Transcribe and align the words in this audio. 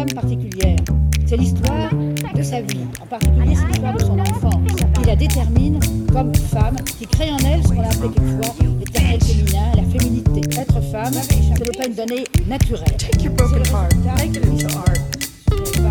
femme 0.00 0.14
particulière. 0.14 0.78
C'est 1.26 1.36
l'histoire 1.36 1.90
de 2.34 2.42
sa 2.42 2.60
vie, 2.62 2.86
en 3.02 3.06
particulier 3.06 3.54
c'est 3.54 3.66
l'histoire 3.66 3.94
de 3.94 4.00
son 4.00 4.18
enfance, 4.18 4.54
qui 4.94 5.04
la 5.04 5.14
détermine 5.14 5.78
comme 6.12 6.34
femme, 6.34 6.76
qui 6.98 7.06
crée 7.06 7.30
en 7.30 7.38
elle 7.38 7.62
ce 7.62 7.68
qu'on 7.68 7.82
a 7.82 7.86
appelé 7.86 8.08
quelquefois 8.08 8.54
l'éternel 8.78 9.20
féminin, 9.20 9.72
la 9.76 9.82
féminité. 9.82 10.40
Être 10.58 10.80
femme, 10.90 11.12
ce 11.12 11.64
n'est 11.64 11.76
pas 11.76 11.86
une 11.86 11.94
donnée 11.94 12.24
naturelle. 12.48 12.96
Take 12.96 13.22
your 13.22 13.34
broken 13.34 13.62
heart, 13.66 13.94
make 14.16 14.36
it 14.36 14.44
into 14.44 14.66
art. 14.78 14.98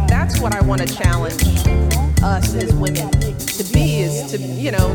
That's 0.07 0.41
what 0.41 0.53
I 0.53 0.66
want 0.66 0.81
to 0.81 0.88
challenge 0.88 1.44
us 2.23 2.55
as 2.55 2.73
women 2.73 3.09
to 3.12 3.63
be 3.71 4.02
is 4.02 4.31
to, 4.31 4.38
you 4.38 4.71
know, 4.71 4.89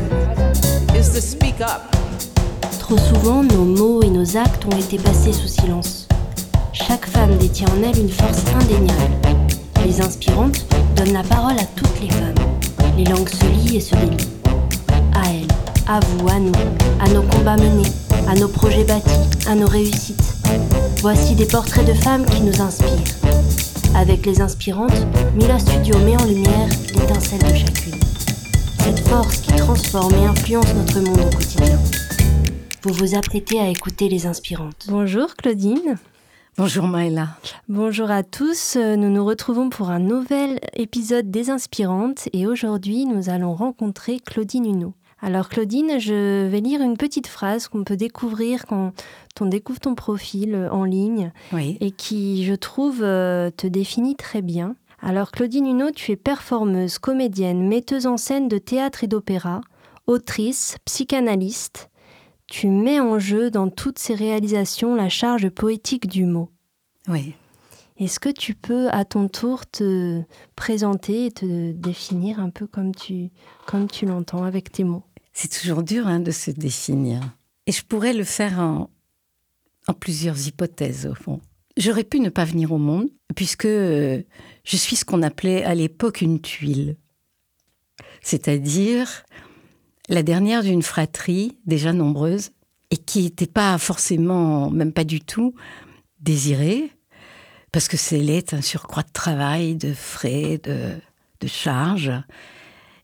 is 0.93 1.13
to 1.13 1.21
speak 1.21 1.61
up. 1.61 1.95
Trop 2.79 2.97
souvent, 2.97 3.43
nos 3.43 3.63
mots 3.63 4.03
et 4.03 4.09
nos 4.09 4.37
actes 4.37 4.65
ont 4.65 4.77
été 4.77 4.97
passés 4.97 5.33
sous 5.33 5.47
silence. 5.47 6.04
Chaque 6.75 7.05
femme 7.05 7.37
détient 7.37 7.69
en 7.69 7.83
elle 7.83 7.97
une 7.97 8.09
force 8.09 8.43
indéniable. 8.53 9.13
Les 9.85 10.01
inspirantes 10.01 10.65
donnent 10.97 11.13
la 11.13 11.23
parole 11.23 11.57
à 11.57 11.63
toutes 11.63 12.01
les 12.01 12.09
femmes. 12.09 12.35
Les 12.97 13.05
langues 13.05 13.29
se 13.29 13.45
lient 13.45 13.77
et 13.77 13.79
se 13.79 13.95
délient. 13.95 14.29
À 15.13 15.29
elles, 15.29 15.47
à 15.87 16.01
vous, 16.01 16.27
à 16.27 16.37
nous, 16.37 16.51
à 16.99 17.07
nos 17.07 17.21
combats 17.21 17.55
menés, 17.55 17.89
à 18.27 18.35
nos 18.35 18.49
projets 18.49 18.83
bâtis, 18.83 19.47
à 19.47 19.55
nos 19.55 19.67
réussites. 19.67 20.35
Voici 21.01 21.33
des 21.35 21.45
portraits 21.45 21.87
de 21.87 21.93
femmes 21.93 22.25
qui 22.25 22.41
nous 22.41 22.61
inspirent. 22.61 23.15
Avec 23.95 24.25
les 24.25 24.41
inspirantes, 24.41 25.07
Mila 25.35 25.57
Studio 25.57 25.97
met 25.99 26.17
en 26.17 26.25
lumière 26.25 26.67
l'étincelle 26.93 27.39
de 27.39 27.55
chacune. 27.55 27.99
Cette 28.79 28.99
force 29.07 29.37
qui 29.37 29.53
transforme 29.53 30.13
et 30.15 30.25
influence 30.25 30.73
notre 30.73 30.99
monde 30.99 31.21
au 31.21 31.35
quotidien. 31.35 31.79
Vous 32.83 32.93
vous 32.93 33.15
apprêtez 33.15 33.61
à 33.61 33.69
écouter 33.69 34.09
les 34.09 34.25
inspirantes. 34.27 34.87
Bonjour 34.89 35.35
Claudine. 35.37 35.97
Bonjour 36.57 36.87
Maëla. 36.87 37.29
Bonjour 37.67 38.09
à 38.11 38.23
tous. 38.23 38.77
Nous 38.77 39.09
nous 39.09 39.25
retrouvons 39.25 39.69
pour 39.69 39.89
un 39.89 39.99
nouvel 39.99 40.59
épisode 40.73 41.29
des 41.29 41.49
Inspirantes 41.49 42.29
et 42.31 42.47
aujourd'hui 42.47 43.05
nous 43.05 43.29
allons 43.29 43.53
rencontrer 43.53 44.19
Claudine 44.19 44.65
Huneau. 44.65 44.93
Alors 45.21 45.49
Claudine, 45.49 45.99
je 45.99 46.47
vais 46.47 46.61
lire 46.61 46.81
une 46.81 46.97
petite 46.97 47.27
phrase 47.27 47.67
qu'on 47.67 47.83
peut 47.83 47.97
découvrir 47.97 48.65
quand 48.67 48.93
on 49.41 49.45
découvre 49.47 49.79
ton 49.81 49.95
profil 49.95 50.69
en 50.71 50.85
ligne 50.85 51.31
Oui. 51.51 51.77
et 51.81 51.91
qui, 51.91 52.45
je 52.45 52.53
trouve, 52.53 53.01
euh, 53.01 53.49
te 53.49 53.67
définit 53.67 54.15
très 54.15 54.41
bien. 54.41 54.75
Alors 55.01 55.31
Claudine 55.31 55.67
Huneau, 55.67 55.91
tu 55.91 56.11
es 56.13 56.15
performeuse, 56.15 56.99
comédienne, 56.99 57.67
metteuse 57.67 58.07
en 58.07 58.17
scène 58.17 58.47
de 58.47 58.59
théâtre 58.59 59.03
et 59.03 59.07
d'opéra, 59.07 59.61
autrice, 60.07 60.77
psychanalyste. 60.85 61.89
Tu 62.57 62.67
mets 62.67 63.01
en 63.01 63.19
jeu 63.19 63.51
dans 63.51 63.69
toutes 63.69 63.99
ces 63.99 64.15
réalisations 64.15 64.95
la 64.95 65.09
charge 65.09 65.49
poétique 65.49 66.07
du 66.07 66.23
mot. 66.23 66.49
Oui. 67.09 67.33
Est-ce 67.97 68.17
que 68.17 68.29
tu 68.29 68.53
peux 68.53 68.87
à 68.91 69.03
ton 69.03 69.27
tour 69.27 69.69
te 69.69 70.21
présenter 70.55 71.25
et 71.25 71.31
te 71.31 71.73
définir 71.73 72.39
un 72.39 72.49
peu 72.49 72.65
comme 72.65 72.95
tu, 72.95 73.29
comme 73.65 73.89
tu 73.89 74.05
l'entends 74.05 74.45
avec 74.45 74.71
tes 74.71 74.85
mots? 74.85 75.03
C'est 75.33 75.51
toujours 75.51 75.83
dur 75.83 76.07
hein, 76.07 76.21
de 76.21 76.31
se 76.31 76.49
définir. 76.49 77.19
Et 77.67 77.73
je 77.73 77.83
pourrais 77.83 78.13
le 78.13 78.23
faire 78.23 78.57
en, 78.57 78.89
en 79.89 79.93
plusieurs 79.93 80.47
hypothèses, 80.47 81.07
au 81.07 81.13
fond. 81.13 81.41
J'aurais 81.75 82.05
pu 82.05 82.21
ne 82.21 82.29
pas 82.29 82.45
venir 82.45 82.71
au 82.71 82.77
monde, 82.77 83.09
puisque 83.35 83.65
euh, 83.65 84.23
je 84.63 84.77
suis 84.77 84.95
ce 84.95 85.03
qu'on 85.03 85.23
appelait 85.23 85.65
à 85.65 85.75
l'époque 85.75 86.21
une 86.21 86.39
tuile. 86.39 86.95
C'est-à-dire 88.21 89.25
la 90.09 90.23
dernière 90.23 90.63
d'une 90.63 90.83
fratrie 90.83 91.57
déjà 91.65 91.93
nombreuse 91.93 92.51
et 92.91 92.97
qui 92.97 93.23
n'était 93.23 93.47
pas 93.47 93.77
forcément, 93.77 94.69
même 94.69 94.93
pas 94.93 95.03
du 95.03 95.21
tout, 95.21 95.55
désirée, 96.19 96.91
parce 97.71 97.87
que 97.87 97.97
c'est 97.97 98.23
est 98.23 98.53
un 98.53 98.61
surcroît 98.61 99.03
de 99.03 99.11
travail, 99.11 99.75
de 99.75 99.93
frais, 99.93 100.59
de, 100.63 100.91
de 101.39 101.47
charges. 101.47 102.13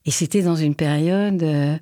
Et 0.06 0.12
c'était 0.12 0.44
dans 0.44 0.56
une 0.56 0.76
période 0.76 1.44
euh, 1.44 1.78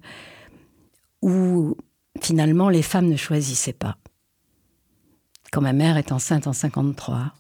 où 1.22 1.76
finalement 2.22 2.70
les 2.70 2.82
femmes 2.82 3.08
ne 3.08 3.16
choisissaient 3.16 3.74
pas. 3.74 3.98
Quand 5.52 5.62
ma 5.62 5.74
mère 5.74 5.98
est 5.98 6.12
enceinte 6.12 6.48
en 6.48 6.54
53 6.54 7.34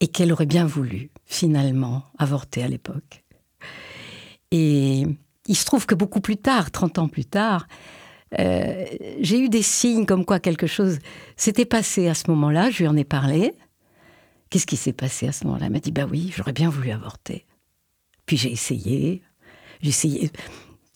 et 0.00 0.08
qu'elle 0.08 0.32
aurait 0.32 0.46
bien 0.46 0.66
voulu 0.66 1.10
finalement 1.24 2.04
avorter 2.18 2.62
à 2.62 2.68
l'époque. 2.68 3.24
Et 4.50 5.06
il 5.46 5.56
se 5.56 5.64
trouve 5.64 5.86
que 5.86 5.94
beaucoup 5.94 6.20
plus 6.20 6.36
tard, 6.36 6.70
30 6.70 6.98
ans 6.98 7.08
plus 7.08 7.24
tard, 7.24 7.66
euh, 8.38 8.84
j'ai 9.20 9.38
eu 9.38 9.48
des 9.48 9.62
signes 9.62 10.06
comme 10.06 10.24
quoi 10.24 10.40
quelque 10.40 10.66
chose 10.66 10.98
s'était 11.36 11.64
passé 11.64 12.08
à 12.08 12.14
ce 12.14 12.30
moment-là. 12.30 12.70
Je 12.70 12.78
lui 12.78 12.88
en 12.88 12.96
ai 12.96 13.04
parlé. 13.04 13.54
Qu'est-ce 14.50 14.66
qui 14.66 14.76
s'est 14.76 14.92
passé 14.92 15.28
à 15.28 15.32
ce 15.32 15.44
moment-là? 15.44 15.66
Elle 15.66 15.72
m'a 15.72 15.80
dit 15.80 15.92
Bah 15.92 16.06
oui, 16.10 16.32
j'aurais 16.36 16.52
bien 16.52 16.68
voulu 16.68 16.90
avorter. 16.90 17.46
Puis 18.26 18.36
j'ai 18.36 18.50
essayé. 18.50 19.22
J'ai 19.82 19.90
essayé. 19.90 20.30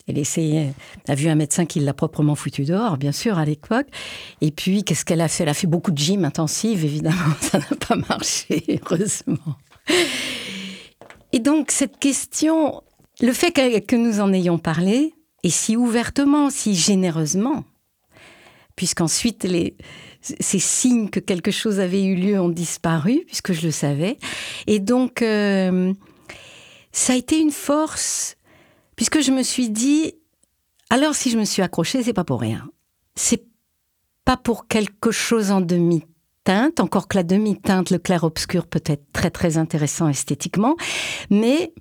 Elle 0.08 0.16
essayait, 0.16 0.72
a 1.06 1.14
vu 1.14 1.28
un 1.28 1.34
médecin 1.34 1.66
qui 1.66 1.80
l'a 1.80 1.92
proprement 1.92 2.34
foutu 2.34 2.64
dehors, 2.64 2.96
bien 2.96 3.12
sûr, 3.12 3.36
à 3.36 3.44
l'époque. 3.44 3.88
Et 4.40 4.50
puis, 4.50 4.82
qu'est-ce 4.82 5.04
qu'elle 5.04 5.20
a 5.20 5.28
fait? 5.28 5.42
Elle 5.42 5.50
a 5.50 5.54
fait 5.54 5.66
beaucoup 5.66 5.90
de 5.90 5.98
gym 5.98 6.24
intensive, 6.24 6.82
évidemment, 6.82 7.34
ça 7.42 7.58
n'a 7.58 7.76
pas 7.76 7.94
marché, 7.94 8.80
heureusement. 8.90 9.56
Et 11.32 11.40
donc, 11.40 11.70
cette 11.70 11.98
question, 11.98 12.82
le 13.20 13.32
fait 13.32 13.52
que, 13.52 13.96
nous 13.96 14.20
en 14.20 14.32
ayons 14.32 14.58
parlé, 14.58 15.14
et 15.42 15.50
si 15.50 15.76
ouvertement, 15.76 16.50
si 16.50 16.74
généreusement, 16.74 17.64
puisqu'ensuite 18.76 19.44
les, 19.44 19.76
ces 20.20 20.58
signes 20.58 21.08
que 21.08 21.20
quelque 21.20 21.50
chose 21.50 21.80
avait 21.80 22.04
eu 22.04 22.14
lieu 22.14 22.40
ont 22.40 22.48
disparu, 22.48 23.24
puisque 23.26 23.52
je 23.52 23.66
le 23.66 23.72
savais. 23.72 24.18
Et 24.66 24.78
donc, 24.78 25.22
euh, 25.22 25.92
ça 26.92 27.12
a 27.12 27.16
été 27.16 27.38
une 27.38 27.50
force, 27.50 28.36
puisque 28.96 29.20
je 29.20 29.32
me 29.32 29.42
suis 29.42 29.70
dit, 29.70 30.14
alors 30.90 31.14
si 31.14 31.30
je 31.30 31.38
me 31.38 31.44
suis 31.44 31.62
accrochée, 31.62 32.02
c'est 32.02 32.12
pas 32.12 32.24
pour 32.24 32.40
rien. 32.40 32.68
C'est 33.14 33.44
pas 34.24 34.36
pour 34.36 34.68
quelque 34.68 35.10
chose 35.10 35.50
en 35.50 35.60
demi-teinte, 35.60 36.80
encore 36.80 37.08
que 37.08 37.16
la 37.16 37.22
demi-teinte, 37.24 37.90
le 37.90 37.98
clair-obscur 37.98 38.66
peut 38.66 38.82
être 38.86 39.04
très 39.12 39.30
très 39.30 39.56
intéressant 39.56 40.08
esthétiquement, 40.08 40.76
mais 41.30 41.72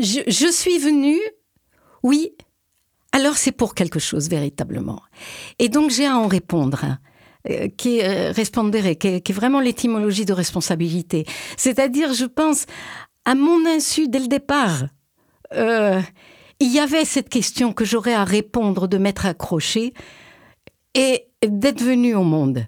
je, 0.00 0.50
suis 0.50 0.78
venue, 0.78 1.20
oui, 2.02 2.32
alors 3.12 3.36
c'est 3.36 3.52
pour 3.52 3.74
quelque 3.74 3.98
chose 3.98 4.28
véritablement. 4.28 5.02
Et 5.58 5.68
donc 5.68 5.90
j'ai 5.90 6.06
à 6.06 6.16
en 6.16 6.26
répondre. 6.26 6.98
Euh, 7.48 7.68
qui 7.68 8.00
est 8.00 8.04
euh, 8.04 8.32
respondere, 8.32 8.98
qui 8.98 9.08
est, 9.08 9.32
vraiment 9.32 9.60
l'étymologie 9.60 10.26
de 10.26 10.34
responsabilité. 10.34 11.24
C'est-à-dire, 11.56 12.12
je 12.12 12.26
pense, 12.26 12.66
à 13.24 13.34
mon 13.34 13.64
insu 13.64 14.08
dès 14.08 14.18
le 14.18 14.26
départ, 14.26 14.84
euh, 15.54 16.02
il 16.60 16.70
y 16.70 16.78
avait 16.78 17.06
cette 17.06 17.30
question 17.30 17.72
que 17.72 17.86
j'aurais 17.86 18.12
à 18.12 18.24
répondre, 18.24 18.88
de 18.88 18.98
m'être 18.98 19.24
accroché 19.24 19.94
et 20.94 21.28
d'être 21.42 21.82
venu 21.82 22.14
au 22.14 22.24
monde. 22.24 22.66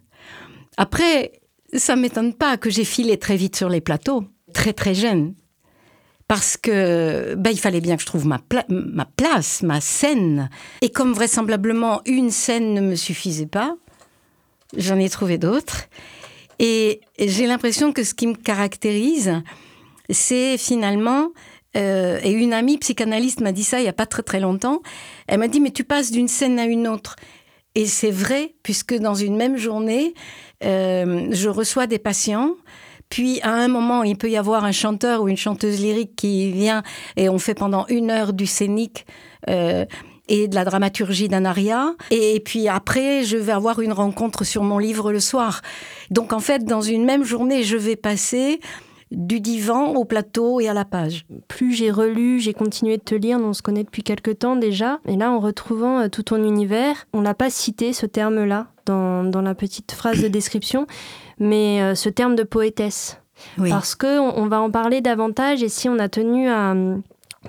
Après, 0.79 1.33
ça 1.75 1.95
m'étonne 1.95 2.33
pas 2.33 2.57
que 2.57 2.71
j'ai 2.71 2.85
filé 2.85 3.19
très 3.19 3.37
vite 3.37 3.57
sur 3.57 3.69
les 3.69 3.83
plateaux, 3.83 4.25
très 4.55 4.73
très 4.73 4.95
jeune, 4.95 5.35
parce 6.29 6.57
que 6.57 7.35
ben, 7.35 7.51
il 7.51 7.59
fallait 7.59 7.81
bien 7.81 7.97
que 7.97 8.03
je 8.03 8.07
trouve 8.07 8.27
ma, 8.27 8.39
pla 8.39 8.65
ma 8.69 9.05
place, 9.05 9.63
ma 9.63 9.81
scène. 9.81 10.49
Et 10.81 10.91
comme 10.91 11.13
vraisemblablement 11.13 12.01
une 12.07 12.31
scène 12.31 12.75
ne 12.75 12.81
me 12.81 12.95
suffisait 12.95 13.47
pas, 13.47 13.77
j'en 14.77 14.99
ai 14.99 15.09
trouvé 15.09 15.39
d'autres. 15.39 15.89
Et 16.59 17.01
j'ai 17.19 17.47
l'impression 17.47 17.93
que 17.93 18.05
ce 18.05 18.15
qui 18.15 18.27
me 18.27 18.35
caractérise, 18.35 19.43
c'est 20.11 20.57
finalement, 20.59 21.29
euh, 21.77 22.21
et 22.23 22.31
une 22.31 22.53
amie 22.53 22.79
psychanalyste 22.79 23.41
m'a 23.41 23.53
dit 23.53 23.65
ça 23.65 23.81
il 23.81 23.83
n'y 23.83 23.89
a 23.89 23.95
pas 23.95 24.07
très 24.07 24.23
très 24.23 24.41
longtemps, 24.41 24.83
elle 25.27 25.41
m'a 25.41 25.49
dit 25.49 25.61
mais 25.61 25.71
tu 25.71 25.85
passes 25.85 26.11
d'une 26.11 26.29
scène 26.29 26.59
à 26.59 26.65
une 26.65 26.87
autre. 26.87 27.17
Et 27.75 27.87
c'est 27.87 28.11
vrai, 28.11 28.55
puisque 28.63 28.95
dans 28.95 29.15
une 29.15 29.35
même 29.35 29.57
journée, 29.57 30.13
euh, 30.63 31.29
je 31.31 31.49
reçois 31.49 31.87
des 31.87 31.99
patients 31.99 32.55
puis 33.13 33.43
à 33.43 33.53
un 33.53 33.69
moment, 33.69 34.05
il 34.05 34.17
peut 34.17 34.31
y 34.31 34.39
avoir 34.39 34.65
un 34.65 34.73
chanteur 34.73 35.21
ou 35.21 35.29
une 35.29 35.37
chanteuse 35.37 35.83
lyrique 35.83 36.17
qui 36.17 36.51
vient 36.51 36.83
et 37.19 37.29
on 37.29 37.39
fait 37.39 37.53
pendant 37.53 37.85
une 37.89 38.11
heure 38.11 38.33
du 38.33 38.47
scénique. 38.47 39.05
Euh, 39.51 39.85
et 40.29 40.49
de 40.49 40.55
la 40.55 40.65
dramaturgie 40.65 41.29
d'un 41.29 41.45
aria. 41.45 41.95
Et 42.11 42.41
puis 42.41 42.69
après, 42.69 43.25
je 43.25 43.37
vais 43.37 43.53
avoir 43.53 43.81
une 43.81 43.93
rencontre 43.93 44.45
sur 44.45 44.63
mon 44.63 44.79
livre 44.79 45.13
le 45.13 45.21
soir. 45.21 45.61
Donc 46.11 46.33
en 46.33 46.39
fait, 46.39 46.65
dans 46.65 46.81
une 46.81 47.05
même 47.05 47.25
journée, 47.25 47.65
je 47.65 47.77
vais 47.77 47.97
passer 47.97 48.61
du 49.11 49.41
divan 49.41 49.95
au 49.95 50.05
plateau 50.05 50.61
et 50.61 50.69
à 50.69 50.75
la 50.75 50.85
page. 50.87 51.27
Plus 51.49 51.75
j'ai 51.75 51.91
relu, 51.91 52.41
j'ai 52.41 52.55
continué 52.55 52.97
de 52.97 53.03
te 53.03 53.15
lire, 53.15 53.39
on 53.39 53.53
se 53.53 53.61
connaît 53.61 53.85
depuis 53.85 54.03
quelques 54.03 54.39
temps 54.39 54.57
déjà. 54.57 55.01
Et 55.07 55.17
là, 55.17 55.31
en 55.31 55.39
retrouvant 55.39 55.99
euh, 55.99 56.09
tout 56.09 56.23
ton 56.23 56.43
univers, 56.43 57.05
on 57.13 57.21
n'a 57.21 57.35
pas 57.35 57.51
cité 57.51 57.93
ce 57.93 58.07
terme-là 58.07 58.69
dans, 58.87 59.25
dans, 59.25 59.43
la 59.43 59.55
petite 59.55 59.93
phrase 59.93 60.23
de 60.23 60.29
description, 60.29 60.87
mais 61.43 61.83
euh, 61.83 61.95
ce 61.95 62.09
terme 62.09 62.37
de 62.37 62.45
poétesse. 62.45 63.19
Oui. 63.59 63.71
Parce 63.71 63.95
qu'on 63.95 64.33
on 64.37 64.47
va 64.47 64.61
en 64.61 64.71
parler 64.71 65.01
davantage 65.01 65.63
et 65.63 65.69
si 65.69 65.89
on 65.89 65.99
a 65.99 66.09
tenu 66.09 66.49
à, 66.49 66.75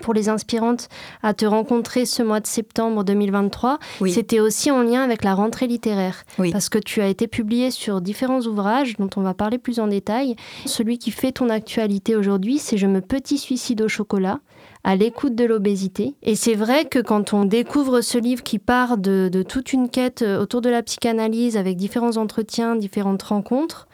pour 0.02 0.14
les 0.14 0.28
inspirantes 0.28 0.90
à 1.22 1.34
te 1.34 1.46
rencontrer 1.46 2.06
ce 2.06 2.24
mois 2.24 2.40
de 2.40 2.48
septembre 2.48 3.04
2023, 3.04 3.78
c'était 4.10 4.40
aussi 4.40 4.72
en 4.72 4.82
lien 4.82 5.04
avec 5.04 5.24
la 5.24 5.36
rentrée 5.36 5.68
littéraire. 5.68 6.24
Parce 6.52 6.70
que 6.70 6.80
tu 6.80 7.02
as 7.02 7.08
été 7.08 7.28
publié 7.28 7.70
sur 7.70 8.02
différents 8.02 8.42
ouvrages 8.42 8.96
dont 8.98 9.10
on 9.16 9.22
va 9.22 9.36
parler 9.36 9.60
plus 9.60 9.80
en 9.80 9.88
détail. 9.88 10.36
Celui 10.66 10.98
qui 10.98 11.12
fait 11.12 11.32
ton 11.32 11.50
actualité 11.50 12.16
aujourd'hui, 12.16 12.58
c'est 12.58 12.78
Je 12.78 12.88
me 12.88 13.02
petit 13.02 13.38
suicide 13.38 13.82
au 13.84 13.88
chocolat 13.88 14.40
à 14.84 14.96
l'écoute 14.96 15.36
de 15.36 15.46
l'obésité. 15.46 16.16
Et 16.24 16.36
c'est 16.36 16.56
vrai 16.56 16.86
que 16.86 17.00
quand 17.00 17.34
on 17.34 17.46
découvre 17.46 18.02
ce 18.02 18.18
livre 18.18 18.44
qui 18.44 18.60
part 18.60 18.98
de, 18.98 19.30
de, 19.32 19.44
toute 19.44 19.74
une 19.74 19.90
quête 19.90 20.22
autour 20.22 20.62
de 20.62 20.70
la 20.70 20.84
psychanalyse 20.84 21.58
avec 21.58 21.78
différents 21.78 22.18
entretiens, 22.18 22.76
différentes 22.76 23.24
rencontres, 23.24 23.88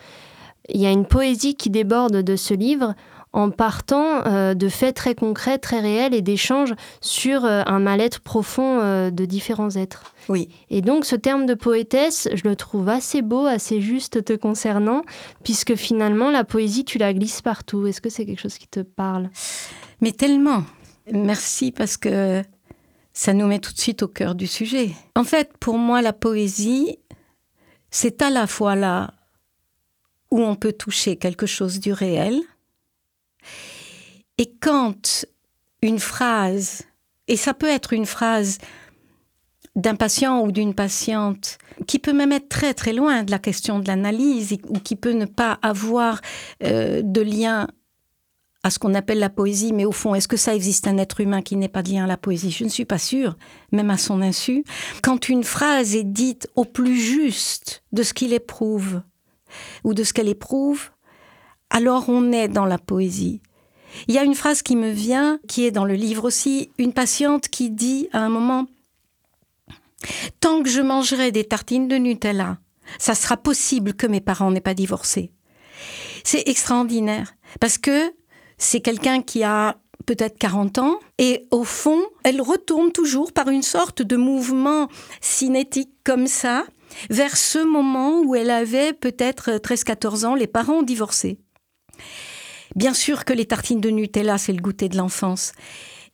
il 0.69 0.81
y 0.81 0.85
a 0.85 0.91
une 0.91 1.05
poésie 1.05 1.55
qui 1.55 1.69
déborde 1.69 2.17
de 2.17 2.35
ce 2.35 2.53
livre 2.53 2.95
en 3.31 3.51
partant 3.51 4.25
euh, 4.25 4.53
de 4.53 4.69
faits 4.69 4.95
très 4.95 5.13
concrets, 5.13 5.59
très 5.59 5.79
réels 5.79 6.13
et 6.13 6.21
d'échanges 6.21 6.73
sur 6.99 7.45
euh, 7.45 7.61
un 7.65 7.79
mal-être 7.79 8.21
profond 8.21 8.79
euh, 8.81 9.11
de 9.11 9.25
différents 9.25 9.75
êtres. 9.75 10.13
Oui. 10.29 10.49
Et 10.69 10.81
donc 10.81 11.05
ce 11.05 11.15
terme 11.15 11.45
de 11.45 11.53
poétesse, 11.53 12.27
je 12.33 12.47
le 12.47 12.55
trouve 12.55 12.89
assez 12.89 13.21
beau, 13.21 13.45
assez 13.45 13.81
juste 13.81 14.25
te 14.25 14.33
concernant, 14.33 15.03
puisque 15.43 15.75
finalement 15.75 16.31
la 16.31 16.43
poésie, 16.43 16.85
tu 16.85 16.97
la 16.97 17.13
glisses 17.13 17.41
partout. 17.41 17.85
Est-ce 17.85 18.01
que 18.01 18.09
c'est 18.09 18.25
quelque 18.25 18.41
chose 18.41 18.57
qui 18.57 18.67
te 18.67 18.79
parle? 18.79 19.29
Mais 20.01 20.11
tellement. 20.11 20.63
Merci 21.11 21.71
parce 21.71 21.97
que 21.97 22.43
ça 23.13 23.33
nous 23.33 23.47
met 23.47 23.59
tout 23.59 23.73
de 23.73 23.79
suite 23.79 24.03
au 24.03 24.07
cœur 24.07 24.35
du 24.35 24.47
sujet. 24.47 24.91
En 25.15 25.23
fait, 25.23 25.51
pour 25.59 25.77
moi, 25.77 26.01
la 26.01 26.13
poésie, 26.13 26.99
c'est 27.91 28.21
à 28.21 28.29
la 28.29 28.47
fois 28.47 28.75
là 28.75 29.13
où 30.31 30.41
on 30.41 30.55
peut 30.55 30.73
toucher 30.73 31.17
quelque 31.17 31.47
chose 31.47 31.79
du 31.79 31.91
réel, 31.91 32.39
et 34.37 34.53
quand 34.61 35.25
une 35.81 35.99
phrase, 35.99 36.83
et 37.27 37.35
ça 37.35 37.53
peut 37.53 37.67
être 37.67 37.93
une 37.93 38.05
phrase 38.05 38.59
d'un 39.75 39.95
patient 39.95 40.41
ou 40.41 40.51
d'une 40.51 40.73
patiente 40.73 41.57
qui 41.87 41.99
peut 41.99 42.13
même 42.13 42.31
être 42.31 42.49
très 42.49 42.73
très 42.73 42.93
loin 42.93 43.23
de 43.23 43.31
la 43.31 43.39
question 43.39 43.79
de 43.79 43.87
l'analyse 43.87 44.57
ou 44.67 44.79
qui 44.79 44.95
peut 44.95 45.11
ne 45.11 45.25
pas 45.25 45.59
avoir 45.61 46.21
euh, 46.63 47.01
de 47.03 47.21
lien 47.21 47.67
à 48.63 48.69
ce 48.69 48.79
qu'on 48.79 48.93
appelle 48.93 49.19
la 49.19 49.29
poésie, 49.29 49.71
mais 49.71 49.85
au 49.85 49.91
fond, 49.91 50.15
est-ce 50.15 50.27
que 50.27 50.37
ça 50.37 50.53
existe 50.53 50.87
un 50.87 50.97
être 50.97 51.21
humain 51.21 51.41
qui 51.41 51.55
n'ait 51.55 51.69
pas 51.69 51.81
lien 51.81 52.03
à 52.03 52.07
la 52.07 52.17
poésie? 52.17 52.51
Je 52.51 52.65
ne 52.65 52.69
suis 52.69 52.85
pas 52.85 52.97
sûre, 52.97 53.37
même 53.71 53.89
à 53.89 53.97
son 53.97 54.21
insu. 54.21 54.63
Quand 55.01 55.29
une 55.29 55.43
phrase 55.43 55.95
est 55.95 56.03
dite 56.03 56.49
au 56.55 56.65
plus 56.65 56.99
juste 56.99 57.83
de 57.93 58.03
ce 58.03 58.13
qu'il 58.13 58.33
éprouve 58.33 59.01
ou 59.83 59.93
de 59.93 60.03
ce 60.03 60.13
qu'elle 60.13 60.27
éprouve, 60.27 60.89
alors 61.69 62.09
on 62.09 62.31
est 62.31 62.49
dans 62.49 62.65
la 62.65 62.77
poésie. 62.77 63.41
Il 64.07 64.15
y 64.15 64.17
a 64.17 64.23
une 64.23 64.35
phrase 64.35 64.61
qui 64.61 64.75
me 64.75 64.91
vient, 64.91 65.39
qui 65.47 65.65
est 65.65 65.71
dans 65.71 65.85
le 65.85 65.95
livre 65.95 66.25
aussi, 66.25 66.71
une 66.77 66.93
patiente 66.93 67.47
qui 67.47 67.71
dit 67.71 68.09
à 68.11 68.19
un 68.19 68.29
moment 68.29 68.67
Tant 70.39 70.63
que 70.63 70.69
je 70.69 70.81
mangerai 70.81 71.31
des 71.31 71.43
tartines 71.43 71.87
de 71.87 71.95
Nutella, 71.95 72.57
ça 72.97 73.15
sera 73.15 73.37
possible 73.37 73.93
que 73.93 74.07
mes 74.07 74.21
parents 74.21 74.51
n'aient 74.51 74.61
pas 74.61 74.73
divorcé. 74.73 75.31
C'est 76.23 76.47
extraordinaire 76.47 77.33
parce 77.59 77.77
que 77.77 78.13
c'est 78.59 78.81
quelqu'un 78.81 79.23
qui 79.23 79.43
a 79.43 79.77
peut-être 80.05 80.37
40 80.37 80.77
ans 80.77 80.99
et 81.17 81.47
au 81.49 81.63
fond, 81.63 82.01
elle 82.23 82.41
retourne 82.41 82.91
toujours 82.91 83.31
par 83.31 83.49
une 83.49 83.63
sorte 83.63 84.01
de 84.01 84.15
mouvement 84.15 84.87
cinétique 85.21 85.91
comme 86.03 86.27
ça 86.27 86.65
vers 87.09 87.37
ce 87.37 87.59
moment 87.59 88.21
où 88.21 88.35
elle 88.35 88.49
avait 88.49 88.93
peut-être 88.93 89.51
13-14 89.51 90.25
ans, 90.25 90.35
les 90.35 90.47
parents 90.47 90.79
ont 90.79 90.83
divorcé. 90.83 91.39
Bien 92.75 92.93
sûr 92.93 93.25
que 93.25 93.33
les 93.33 93.45
tartines 93.45 93.81
de 93.81 93.89
Nutella, 93.89 94.37
c'est 94.37 94.53
le 94.53 94.61
goûter 94.61 94.89
de 94.89 94.97
l'enfance. 94.97 95.53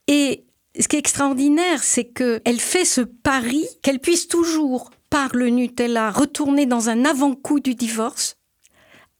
Et 0.07 0.45
ce 0.79 0.87
qui 0.87 0.95
est 0.95 0.99
extraordinaire, 0.99 1.83
c'est 1.83 2.05
qu'elle 2.05 2.59
fait 2.59 2.85
ce 2.85 3.01
pari 3.01 3.65
qu'elle 3.81 3.99
puisse 3.99 4.27
toujours, 4.27 4.91
par 5.09 5.35
le 5.35 5.49
Nutella, 5.49 6.11
retourner 6.11 6.65
dans 6.65 6.89
un 6.89 7.05
avant-coup 7.05 7.59
du 7.59 7.75
divorce, 7.75 8.37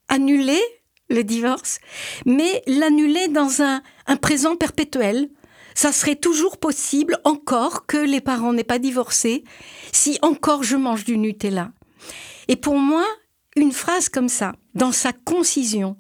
annuler 0.08 0.62
le 1.10 1.24
divorce, 1.24 1.80
mais 2.26 2.64
l'annuler 2.68 3.28
dans 3.28 3.62
un, 3.62 3.82
présent 4.18 4.56
perpétuel. 4.56 5.30
Ça 5.74 5.92
serait 5.92 6.16
toujours 6.16 6.58
possible, 6.58 7.20
encore 7.26 7.86
que 7.86 7.98
les 7.98 8.22
parents 8.22 8.54
n'aient 8.54 8.64
pas 8.64 8.80
divorcé, 8.80 9.44
si 9.92 10.18
encore 10.22 10.64
je 10.64 10.78
mange 10.78 11.04
du 11.04 11.18
Nutella. 11.18 11.72
Et 12.48 12.56
pour 12.56 12.78
moi, 12.78 13.06
une 13.58 13.74
phrase 13.74 14.08
comme 14.08 14.30
ça, 14.30 14.54
dans 14.74 14.94
sa 14.94 15.12
concision, 15.12 15.98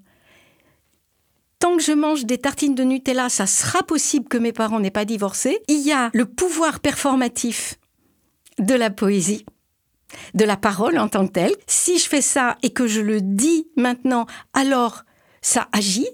tant 1.60 1.75
que 1.75 1.84
je 1.84 1.92
mange 1.92 2.25
des 2.25 2.38
tartines 2.38 2.75
de 2.75 2.84
Nutella, 2.84 3.28
ça 3.28 3.48
sera 3.48 3.84
possible 3.84 4.30
que 4.30 4.38
mes 4.38 4.54
parents 4.54 4.80
n'aient 4.80 4.92
pas 4.92 5.04
divorcé. 5.04 5.60
Il 5.68 5.81
y 5.81 5.92
a 5.92 6.10
le 6.13 6.25
pouvoir 6.25 6.80
performatif 6.80 7.78
de 8.60 8.75
la 8.75 8.90
poésie, 8.90 9.46
de 10.33 10.45
la 10.45 10.57
parole 10.57 10.97
en 10.97 11.07
tant 11.07 11.27
que 11.27 11.33
telle. 11.33 11.56
Si 11.67 11.97
je 11.97 12.07
fais 12.07 12.21
ça 12.21 12.57
et 12.63 12.71
que 12.71 12.88
je 12.88 13.01
le 13.01 13.21
dis 13.21 13.67
maintenant, 13.75 14.25
alors 14.53 15.03
ça 15.41 15.67
agit. 15.71 16.07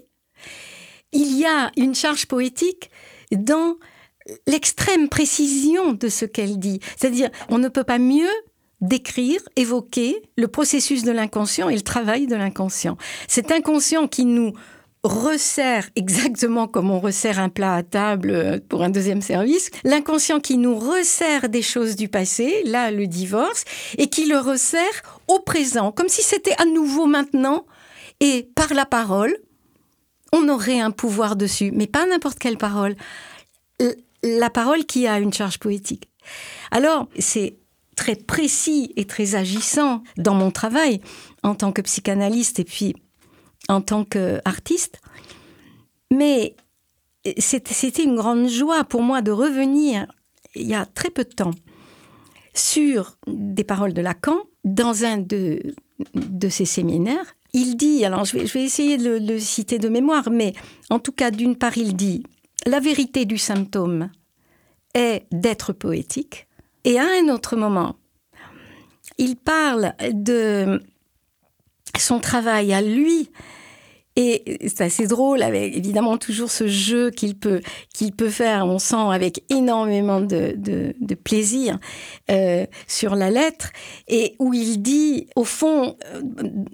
Il 1.12 1.36
y 1.38 1.44
a 1.44 1.70
une 1.76 1.94
charge 1.94 2.26
poétique 2.26 2.90
dans 3.32 3.76
l'extrême 4.46 5.08
précision 5.08 5.92
de 5.92 6.08
ce 6.08 6.24
qu'elle 6.24 6.58
dit. 6.58 6.80
C'est-à-dire, 6.96 7.30
on 7.48 7.58
ne 7.58 7.68
peut 7.68 7.84
pas 7.84 7.98
mieux 7.98 8.30
décrire, 8.80 9.40
évoquer 9.56 10.22
le 10.36 10.48
processus 10.48 11.04
de 11.04 11.12
l'inconscient 11.12 11.68
et 11.68 11.76
le 11.76 11.82
travail 11.82 12.26
de 12.26 12.34
l'inconscient. 12.34 12.96
Cet 13.28 13.52
inconscient 13.52 14.08
qui 14.08 14.24
nous 14.24 14.52
resserre 15.04 15.88
exactement 15.96 16.68
comme 16.68 16.90
on 16.90 17.00
resserre 17.00 17.40
un 17.40 17.48
plat 17.48 17.74
à 17.74 17.82
table 17.82 18.30
euh, 18.30 18.58
pour 18.68 18.82
un 18.82 18.90
deuxième 18.90 19.22
service, 19.22 19.70
l'inconscient 19.84 20.38
qui 20.38 20.58
nous 20.58 20.78
resserre 20.78 21.48
des 21.48 21.62
choses 21.62 21.96
du 21.96 22.08
passé, 22.08 22.62
là 22.64 22.90
le 22.90 23.06
divorce, 23.06 23.64
et 23.98 24.08
qui 24.08 24.26
le 24.26 24.38
resserre 24.38 25.20
au 25.26 25.40
présent, 25.40 25.90
comme 25.90 26.08
si 26.08 26.22
c'était 26.22 26.54
à 26.60 26.64
nouveau 26.64 27.06
maintenant, 27.06 27.66
et 28.20 28.48
par 28.54 28.72
la 28.74 28.86
parole, 28.86 29.36
on 30.32 30.48
aurait 30.48 30.80
un 30.80 30.92
pouvoir 30.92 31.36
dessus, 31.36 31.72
mais 31.74 31.86
pas 31.86 32.06
n'importe 32.06 32.38
quelle 32.38 32.56
parole, 32.56 32.94
la 34.22 34.50
parole 34.50 34.84
qui 34.84 35.06
a 35.06 35.18
une 35.18 35.32
charge 35.32 35.58
poétique. 35.58 36.08
Alors, 36.70 37.08
c'est 37.18 37.56
très 37.96 38.14
précis 38.14 38.92
et 38.96 39.04
très 39.04 39.34
agissant 39.34 40.02
dans 40.16 40.34
mon 40.34 40.50
travail 40.50 41.00
en 41.42 41.54
tant 41.54 41.72
que 41.72 41.82
psychanalyste 41.82 42.60
et 42.60 42.64
puis 42.64 42.94
en 43.72 43.80
tant 43.80 44.04
qu'artiste. 44.04 45.00
Mais 46.10 46.54
c'était 47.38 48.04
une 48.04 48.16
grande 48.16 48.48
joie 48.48 48.84
pour 48.84 49.02
moi 49.02 49.22
de 49.22 49.30
revenir, 49.30 50.06
il 50.54 50.66
y 50.66 50.74
a 50.74 50.86
très 50.86 51.10
peu 51.10 51.24
de 51.24 51.30
temps, 51.30 51.52
sur 52.54 53.16
des 53.26 53.64
paroles 53.64 53.94
de 53.94 54.02
Lacan 54.02 54.36
dans 54.64 55.04
un 55.04 55.18
de, 55.18 55.60
ses 56.48 56.64
séminaires. 56.64 57.34
Il 57.54 57.76
dit, 57.76 58.04
alors 58.04 58.24
je 58.24 58.38
vais, 58.38 58.46
je 58.46 58.52
vais 58.54 58.64
essayer 58.64 58.98
de 58.98 59.18
le 59.18 59.38
citer 59.38 59.78
de 59.78 59.88
mémoire, 59.88 60.30
mais 60.30 60.52
en 60.90 60.98
tout 60.98 61.12
cas, 61.12 61.30
d'une 61.30 61.56
part, 61.56 61.76
il 61.76 61.96
dit, 61.96 62.22
la 62.66 62.80
vérité 62.80 63.24
du 63.24 63.38
symptôme 63.38 64.10
est 64.94 65.26
d'être 65.32 65.72
poétique. 65.72 66.46
Et 66.84 66.98
à 66.98 67.04
un 67.04 67.28
autre 67.28 67.56
moment, 67.56 67.96
il 69.18 69.36
parle 69.36 69.94
de 70.12 70.80
son 71.98 72.18
travail 72.18 72.72
à 72.72 72.80
lui 72.80 73.30
et 74.14 74.58
c'est 74.68 74.82
assez 74.82 75.06
drôle, 75.06 75.42
avec 75.42 75.74
évidemment 75.74 76.18
toujours 76.18 76.50
ce 76.50 76.66
jeu 76.66 77.10
qu'il 77.10 77.34
peut, 77.34 77.60
qu'il 77.94 78.12
peut 78.12 78.28
faire, 78.28 78.66
on 78.66 78.78
sent 78.78 78.94
avec 79.10 79.42
énormément 79.48 80.20
de, 80.20 80.54
de, 80.56 81.14
plaisir 81.14 81.78
euh, 82.30 82.66
sur 82.86 83.14
la 83.14 83.30
lettre, 83.30 83.70
et 84.08 84.34
où 84.38 84.52
il 84.52 84.82
dit, 84.82 85.28
au 85.36 85.44
fond, 85.44 85.96
euh, 86.04 86.22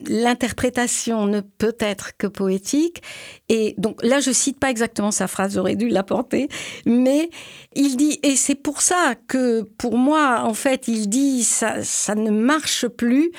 l'interprétation 0.06 1.26
ne 1.26 1.40
peut 1.40 1.76
être 1.78 2.16
que 2.16 2.26
poétique. 2.26 3.02
Et 3.48 3.74
donc 3.78 4.02
là, 4.02 4.20
je 4.20 4.32
cite 4.32 4.58
pas 4.58 4.70
exactement 4.70 5.10
sa 5.10 5.28
phrase, 5.28 5.54
j'aurais 5.54 5.76
dû 5.76 5.88
l'apporter, 5.88 6.48
mais 6.86 7.30
il 7.74 7.96
dit, 7.96 8.18
et 8.22 8.34
c'est 8.36 8.56
pour 8.56 8.80
ça 8.80 9.14
que 9.28 9.62
pour 9.62 9.96
moi, 9.96 10.42
en 10.44 10.54
fait, 10.54 10.88
il 10.88 11.08
dit, 11.08 11.44
ça, 11.44 11.84
ça 11.84 12.14
ne 12.14 12.30
marche 12.30 12.88
plus, 12.88 13.30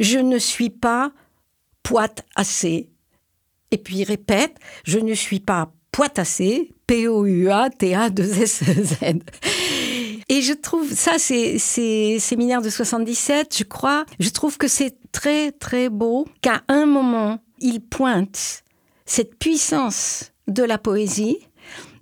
je 0.00 0.18
ne 0.18 0.38
suis 0.38 0.70
pas 0.70 1.12
poite 1.82 2.24
assez 2.34 2.88
et 3.76 3.78
puis 3.78 3.98
il 3.98 4.04
répète, 4.04 4.56
je 4.84 4.98
ne 4.98 5.12
suis 5.12 5.40
pas 5.40 5.70
poitassé, 5.92 6.72
P-O-U-A-T-A-2-S-Z. 6.86 8.94
Et 10.30 10.40
je 10.40 10.54
trouve, 10.54 10.90
ça 10.90 11.18
c'est 11.18 12.18
séminaire 12.18 12.62
de 12.62 12.70
77, 12.70 13.54
je 13.58 13.64
crois, 13.64 14.06
je 14.18 14.30
trouve 14.30 14.56
que 14.56 14.66
c'est 14.66 14.96
très 15.12 15.52
très 15.52 15.90
beau 15.90 16.26
qu'à 16.40 16.62
un 16.68 16.86
moment, 16.86 17.38
il 17.60 17.80
pointe 17.80 18.64
cette 19.04 19.38
puissance 19.38 20.32
de 20.48 20.62
la 20.62 20.78
poésie 20.78 21.36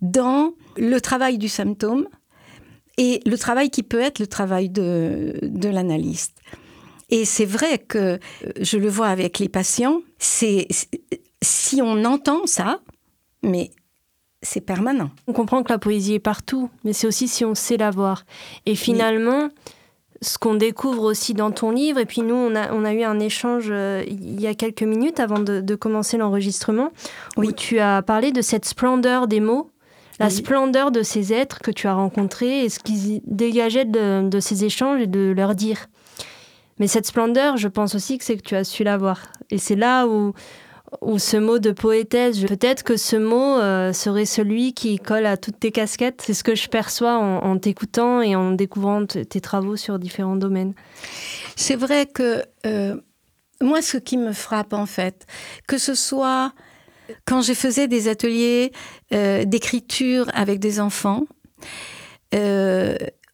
dans 0.01 0.53
le 0.77 1.01
travail 1.01 1.39
du 1.39 1.49
symptôme 1.49 2.07
et 2.99 3.21
le 3.27 3.37
travail 3.37 3.69
qui 3.69 3.83
peut 3.83 4.01
être 4.01 4.21
le 4.21 4.29
travail 4.29 4.71
de, 4.71 5.41
de 5.43 5.69
l'analyste. 5.69 6.39
Et 7.11 7.25
c'est 7.25 7.45
vrai 7.45 7.79
que 7.79 8.21
je 8.61 8.79
le 8.79 8.89
vois 8.89 9.09
avec 9.09 9.41
les 9.41 9.49
patients, 9.49 10.03
c'est 10.19 10.69
si 11.45 11.81
on 11.83 12.05
entend 12.05 12.47
ça, 12.47 12.81
mais 13.43 13.71
c'est 14.43 14.61
permanent. 14.61 15.11
On 15.27 15.33
comprend 15.33 15.63
que 15.63 15.73
la 15.73 15.79
poésie 15.79 16.15
est 16.15 16.21
partout, 16.21 16.71
mais 16.85 16.93
c'est 16.93 17.07
aussi 17.07 17.29
si 17.29 17.45
on 17.45 17.55
sait 17.55 17.77
la 17.77 17.91
voir. 17.91 18.25
Et 18.67 18.75
finalement, 18.75 19.49
ce 20.21 20.39
qu'on 20.39 20.55
découvre 20.55 21.05
aussi 21.05 21.35
dans 21.35 21.51
ton 21.51 21.71
livre, 21.71 21.99
et 21.99 22.07
puis 22.07 22.23
nous, 22.23 22.35
on 22.35 22.55
a, 22.55 22.73
on 22.73 22.85
a 22.85 22.93
eu 22.93 23.03
un 23.03 23.21
échange 23.21 23.67
euh, 23.71 24.03
il 24.07 24.41
y 24.41 24.47
a 24.47 24.55
quelques 24.55 24.83
minutes 24.83 25.21
avant 25.21 25.39
de, 25.39 25.75
commencer 25.75 26.17
l'enregistrement, 26.17 26.91
où 27.37 27.53
tu 27.53 27.79
as 27.79 28.03
parlé 28.03 28.33
de 28.33 28.43
cette 28.43 28.65
splendeur 28.65 29.27
des 29.27 29.41
mots, 29.41 29.71
la 30.21 30.31
splendeur 30.31 30.93
de 30.93 31.03
ces 31.03 31.33
êtres 31.33 31.59
que 31.59 31.73
tu 31.73 31.89
as 31.89 31.95
rencontrés 31.95 32.65
et 32.65 32.69
ce 32.69 32.79
qu'ils 32.79 33.21
dégageaient 33.27 33.85
de, 33.85 34.29
de 34.29 34.41
ces 34.41 34.65
échanges 34.65 35.01
et 35.01 35.09
de 35.09 35.33
leur 35.37 35.57
dire. 35.57 35.87
Mais 36.79 36.87
cette 36.87 37.07
splendeur, 37.07 37.57
je 37.57 37.67
pense 37.67 37.97
aussi 37.97 38.19
que 38.19 38.25
c'est 38.25 38.37
que 38.37 38.43
tu 38.43 38.55
as 38.55 38.65
su 38.65 38.85
la 38.85 38.97
voir. 38.97 39.23
Et 39.51 39.59
c'est 39.59 39.77
là 39.77 40.07
où, 40.07 40.33
ou 41.01 41.19
ce 41.19 41.37
mot 41.37 41.59
de 41.59 41.71
poétesse. 41.71 42.41
Peut-être 42.41 42.83
que 42.83 42.97
ce 42.97 43.17
mot 43.17 43.59
euh, 43.59 43.93
serait 43.93 44.27
celui 44.27 44.75
qui 44.75 44.99
colle 44.99 45.27
à 45.27 45.37
toutes 45.37 45.61
tes 45.61 45.73
casquettes. 45.73 46.23
C'est 46.25 46.35
ce 46.35 46.45
que 46.45 46.55
je 46.55 46.69
perçois 46.69 47.17
en, 47.17 47.59
t'écoutant 47.59 48.21
et 48.21 48.37
en 48.37 48.53
découvrant 48.53 49.07
tes 49.07 49.41
travaux 49.41 49.77
sur 49.77 49.99
différents 49.99 50.37
domaines. 50.37 50.75
C'est 51.57 51.77
vrai 51.77 52.07
que 52.07 52.43
euh, 52.67 52.97
moi, 53.61 53.83
ce 53.83 53.97
qui 53.97 54.17
me 54.17 54.33
frappe 54.33 54.73
en 54.73 54.87
fait, 54.87 55.27
que 55.67 55.79
ce 55.79 55.95
soit 55.95 56.53
quand 57.27 57.43
je 57.43 57.53
faisais 57.53 57.87
des 57.87 58.09
ateliers 58.09 58.73
euh, 59.13 59.45
d'écriture 59.45 60.31
avec 60.35 60.59
des 60.59 60.81
enfants, 60.81 61.25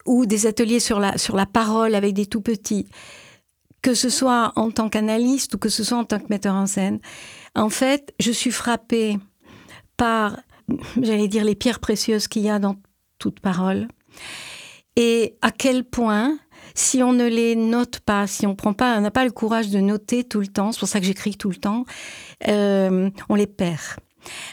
ou 0.04 0.26
des 0.26 0.46
ateliers 0.46 0.80
sur 0.80 1.00
la, 1.00 1.16
sur 1.16 1.36
la 1.36 1.46
parole 1.46 1.94
avec 1.94 2.12
des 2.12 2.26
tout 2.26 2.42
petits, 2.42 2.86
que 3.82 3.94
ce 3.94 4.08
soit 4.08 4.52
en 4.56 4.70
tant 4.70 4.88
qu'analyste 4.88 5.54
ou 5.54 5.58
que 5.58 5.68
ce 5.68 5.84
soit 5.84 5.98
en 5.98 6.04
tant 6.04 6.18
que 6.18 6.26
metteur 6.28 6.54
en 6.54 6.66
scène, 6.66 7.00
en 7.54 7.68
fait, 7.68 8.14
je 8.20 8.30
suis 8.30 8.50
frappée 8.50 9.18
par, 9.96 10.38
j'allais 11.00 11.28
dire, 11.28 11.44
les 11.44 11.54
pierres 11.54 11.80
précieuses 11.80 12.28
qu'il 12.28 12.42
y 12.42 12.50
a 12.50 12.58
dans 12.58 12.76
toute 13.18 13.40
parole. 13.40 13.88
Et 14.96 15.36
à 15.42 15.50
quel 15.50 15.84
point, 15.84 16.38
si 16.74 17.02
on 17.02 17.12
ne 17.12 17.26
les 17.26 17.56
note 17.56 18.00
pas, 18.00 18.26
si 18.26 18.46
on 18.46 18.54
prend 18.54 18.72
pas, 18.72 18.98
n'a 19.00 19.10
pas 19.10 19.24
le 19.24 19.30
courage 19.30 19.70
de 19.70 19.78
noter 19.78 20.24
tout 20.24 20.40
le 20.40 20.48
temps, 20.48 20.72
c'est 20.72 20.78
pour 20.78 20.88
ça 20.88 21.00
que 21.00 21.06
j'écris 21.06 21.36
tout 21.36 21.50
le 21.50 21.56
temps, 21.56 21.84
euh, 22.48 23.10
on 23.28 23.34
les 23.34 23.46
perd. 23.46 23.80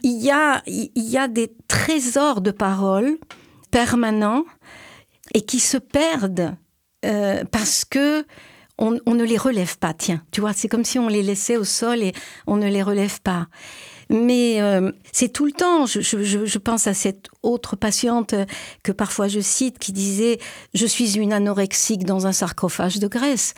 Il 0.03 0.21
y 0.23 0.31
a, 0.31 0.61
il 0.65 0.91
y 0.95 1.17
a 1.17 1.27
des 1.27 1.53
trésors 1.67 2.41
de 2.41 2.51
paroles 2.51 3.17
permanents 3.71 4.45
et 5.33 5.41
qui 5.41 5.59
se 5.59 5.77
perdent 5.77 6.55
euh, 7.05 7.43
parce 7.51 7.83
que 7.85 8.25
on, 8.77 8.91
ne 8.91 9.23
les 9.23 9.37
relève 9.37 9.77
pas. 9.77 9.93
Tiens, 9.93 10.21
tu 10.31 10.41
vois, 10.41 10.53
c'est 10.53 10.67
comme 10.67 10.85
si 10.85 10.99
on 10.99 11.07
les 11.07 11.23
laissait 11.23 11.57
au 11.57 11.63
sol 11.63 12.03
et 12.03 12.13
on 12.45 12.57
ne 12.57 12.67
les 12.67 12.83
relève 12.83 13.21
pas. 13.21 13.47
Mais 14.09 14.61
euh, 14.61 14.91
c'est 15.11 15.29
tout 15.29 15.45
le 15.45 15.51
temps. 15.51 15.85
Je, 15.85 16.57
pense 16.57 16.87
à 16.87 16.93
cette 16.93 17.27
autre 17.43 17.75
patiente 17.75 18.35
que 18.83 18.91
parfois 18.91 19.27
je 19.27 19.39
cite 19.39 19.79
qui 19.79 19.91
disait 19.91 20.39
Je 20.73 20.85
suis 20.85 21.17
une 21.17 21.33
anorexique 21.33 22.05
dans 22.05 22.25
un 22.25 22.31
sarcophage 22.31 22.99
de 22.99 23.07
graisse 23.07 23.53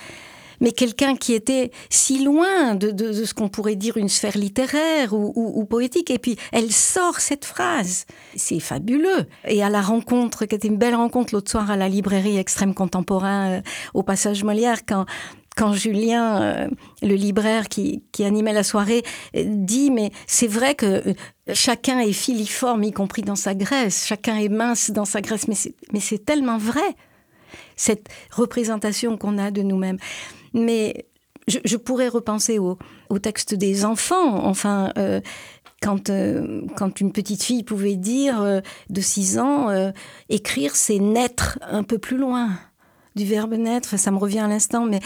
mais 0.60 0.72
quelqu'un 0.72 1.16
qui 1.16 1.34
était 1.34 1.72
si 1.90 2.24
loin 2.24 2.76
de, 2.76 3.14
ce 3.26 3.34
qu'on 3.34 3.50
pourrait 3.50 3.76
dire 3.76 3.98
une 3.98 4.10
sphère 4.10 4.38
littéraire 4.38 5.14
ou, 5.14 5.66
poétique. 5.66 6.10
Et 6.12 6.20
puis, 6.20 6.38
elle 6.52 6.72
sort 6.72 7.20
cette 7.20 7.46
phrase. 7.46 8.06
C'est 8.36 8.60
fabuleux. 8.60 9.26
Et 9.46 9.64
à 9.64 9.70
la 9.70 9.82
rencontre, 9.82 10.46
qui 10.46 10.56
était 10.56 10.68
une 10.68 10.78
belle 10.78 10.96
rencontre 10.96 11.34
l'autre 11.34 11.52
soir 11.52 11.70
à 11.70 11.78
la 11.78 11.90
librairie 11.90 12.38
Extrême 12.38 12.74
Contemporain, 12.74 13.50
euh, 13.50 13.62
au 13.94 14.04
passage 14.04 14.44
Molière, 14.44 14.86
quand 14.86 15.06
quand 15.56 15.74
Julien, 15.74 16.42
euh, 16.42 16.68
le 17.02 17.16
libraire 17.16 17.68
qui, 17.68 18.02
animait 18.20 18.54
la 18.54 18.64
soirée, 18.64 19.04
euh, 19.36 19.44
dit 19.46 19.92
mais 19.92 20.12
c'est 20.26 20.48
vrai 20.48 20.74
que 20.74 21.04
chacun 21.54 22.00
est 22.00 22.14
filiforme, 22.14 22.84
y 22.84 22.94
compris 22.94 23.24
dans 23.24 23.36
sa 23.36 23.56
graisse, 23.56 24.06
chacun 24.06 24.38
est 24.38 24.48
mince 24.48 24.92
dans 24.92 25.04
sa 25.04 25.20
graisse, 25.20 25.48
mais 25.50 26.00
c'est 26.00 26.26
tellement 26.26 26.58
vrai, 26.58 26.96
cette 27.76 28.08
représentation 28.32 29.18
qu'on 29.18 29.38
a 29.38 29.52
de 29.52 29.62
nous-mêmes. 29.62 29.98
Mais 30.54 31.10
je, 31.50 31.78
pourrais 31.78 32.08
repenser 32.08 32.60
au, 32.60 32.78
texte 33.22 33.56
des 33.56 33.86
enfants. 33.86 34.46
Enfin, 34.46 34.92
euh, 34.98 35.22
quand, 35.82 36.10
euh, 36.10 36.62
quand 36.76 37.02
une 37.02 37.12
petite 37.12 37.44
fille 37.44 37.64
pouvait 37.64 37.96
dire 37.96 38.42
euh, 38.42 38.62
de 38.90 39.02
6 39.02 39.40
ans, 39.40 39.92
écrire, 40.30 40.76
c'est 40.76 41.00
naître 41.00 41.60
un 41.62 41.84
peu 41.84 41.98
plus 41.98 42.18
loin 42.18 42.52
du 43.16 43.26
verbe 43.26 43.56
naître, 43.56 43.98
ça 43.98 44.12
me 44.12 44.18
revient 44.18 44.40
à 44.40 44.48
l'instant, 44.48 44.86
mais 44.86 45.00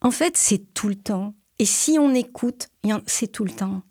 en 0.00 0.10
fait, 0.10 0.36
c'est 0.36 0.72
tout 0.74 0.88
le 0.88 0.94
temps. 0.94 1.34
Et 1.58 1.66
si 1.66 1.98
on 1.98 2.14
écoute, 2.14 2.68
c'est 3.06 3.26
tout 3.26 3.44
le 3.44 3.50
temps. 3.50 3.82